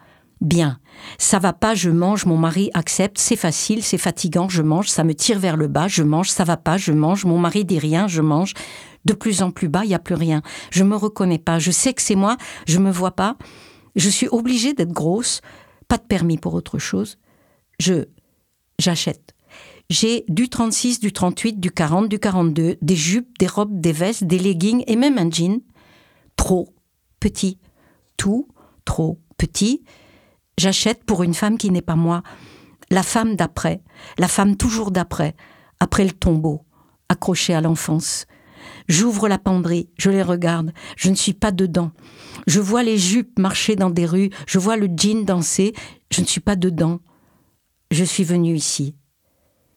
Bien. 0.45 0.77
Ça 1.17 1.39
va 1.39 1.53
pas, 1.53 1.73
je 1.73 1.89
mange, 1.89 2.27
mon 2.27 2.37
mari 2.37 2.69
accepte, 2.75 3.17
c'est 3.17 3.35
facile, 3.35 3.81
c'est 3.81 3.97
fatigant, 3.97 4.47
je 4.47 4.61
mange, 4.61 4.89
ça 4.89 5.03
me 5.03 5.15
tire 5.15 5.39
vers 5.39 5.57
le 5.57 5.67
bas, 5.67 5.87
je 5.87 6.03
mange, 6.03 6.29
ça 6.29 6.43
va 6.43 6.55
pas, 6.55 6.77
je 6.77 6.91
mange, 6.91 7.25
mon 7.25 7.39
mari 7.39 7.65
dit 7.65 7.79
rien, 7.79 8.07
je 8.07 8.21
mange. 8.21 8.53
De 9.05 9.13
plus 9.13 9.41
en 9.41 9.49
plus 9.49 9.69
bas, 9.69 9.85
il 9.85 9.89
y 9.89 9.95
a 9.95 9.99
plus 9.99 10.13
rien. 10.13 10.43
Je 10.69 10.83
me 10.83 10.95
reconnais 10.95 11.39
pas, 11.39 11.57
je 11.57 11.71
sais 11.71 11.95
que 11.95 12.01
c'est 12.03 12.15
moi, 12.15 12.37
je 12.67 12.77
me 12.77 12.91
vois 12.91 13.15
pas. 13.15 13.37
Je 13.95 14.07
suis 14.07 14.27
obligée 14.27 14.75
d'être 14.75 14.91
grosse, 14.91 15.41
pas 15.87 15.97
de 15.97 16.03
permis 16.03 16.37
pour 16.37 16.53
autre 16.53 16.77
chose. 16.77 17.17
Je 17.79 18.05
j'achète. 18.77 19.33
J'ai 19.89 20.25
du 20.27 20.47
36, 20.47 20.99
du 20.99 21.11
38, 21.11 21.59
du 21.59 21.71
40, 21.71 22.07
du 22.07 22.19
42, 22.19 22.77
des 22.79 22.95
jupes, 22.95 23.35
des 23.39 23.47
robes, 23.47 23.81
des 23.81 23.93
vestes, 23.93 24.25
des 24.25 24.37
leggings 24.37 24.83
et 24.85 24.95
même 24.95 25.17
un 25.17 25.31
jean. 25.31 25.63
Trop 26.35 26.71
petit. 27.19 27.57
Tout 28.15 28.47
trop 28.85 29.19
petit 29.37 29.83
J'achète 30.57 31.03
pour 31.03 31.23
une 31.23 31.33
femme 31.33 31.57
qui 31.57 31.69
n'est 31.69 31.81
pas 31.81 31.95
moi, 31.95 32.23
la 32.89 33.03
femme 33.03 33.35
d'après, 33.35 33.81
la 34.17 34.27
femme 34.27 34.55
toujours 34.55 34.91
d'après, 34.91 35.35
après 35.79 36.05
le 36.05 36.11
tombeau, 36.11 36.65
accrochée 37.09 37.53
à 37.53 37.61
l'enfance. 37.61 38.25
J'ouvre 38.87 39.27
la 39.27 39.37
penderie, 39.37 39.89
je 39.97 40.09
les 40.09 40.23
regarde, 40.23 40.71
je 40.95 41.09
ne 41.09 41.15
suis 41.15 41.33
pas 41.33 41.51
dedans. 41.51 41.91
Je 42.47 42.59
vois 42.59 42.83
les 42.83 42.97
jupes 42.97 43.37
marcher 43.39 43.75
dans 43.75 43.89
des 43.89 44.05
rues, 44.05 44.29
je 44.47 44.59
vois 44.59 44.77
le 44.77 44.87
jean 44.87 45.25
danser, 45.25 45.73
je 46.11 46.21
ne 46.21 46.25
suis 46.25 46.41
pas 46.41 46.55
dedans. 46.55 46.99
Je 47.91 48.03
suis 48.03 48.23
venue 48.23 48.55
ici. 48.55 48.95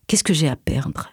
Qu'est-ce 0.07 0.25
que 0.25 0.33
j'ai 0.33 0.49
à 0.49 0.57
perdre? 0.57 1.11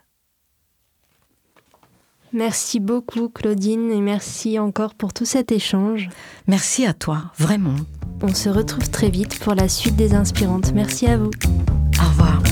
Merci 2.35 2.81
beaucoup 2.81 3.29
Claudine 3.29 3.89
et 3.91 4.01
merci 4.01 4.59
encore 4.59 4.93
pour 4.93 5.13
tout 5.13 5.23
cet 5.23 5.53
échange. 5.53 6.09
Merci 6.47 6.85
à 6.85 6.93
toi, 6.93 7.31
vraiment. 7.37 7.75
On 8.21 8.33
se 8.33 8.49
retrouve 8.49 8.89
très 8.89 9.09
vite 9.09 9.39
pour 9.39 9.55
la 9.55 9.69
suite 9.69 9.95
des 9.95 10.13
inspirantes. 10.13 10.73
Merci 10.73 11.07
à 11.07 11.17
vous. 11.17 11.31
Au 11.97 12.09
revoir. 12.09 12.43